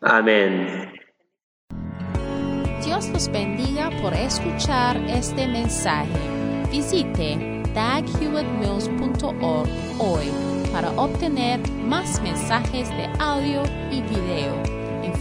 Amén. 0.00 0.92
Dios 2.84 3.08
los 3.08 3.28
bendiga 3.32 3.90
por 4.02 4.14
escuchar 4.14 4.96
este 5.08 5.48
mensaje. 5.48 6.20
Visite 6.70 7.62
daghewittmills.org 7.74 9.68
hoy 9.98 10.30
para 10.72 10.90
obtener 10.90 11.58
más 11.88 12.22
mensajes 12.22 12.88
de 12.90 13.08
audio 13.18 13.62
y 13.90 14.02
video 14.02 14.75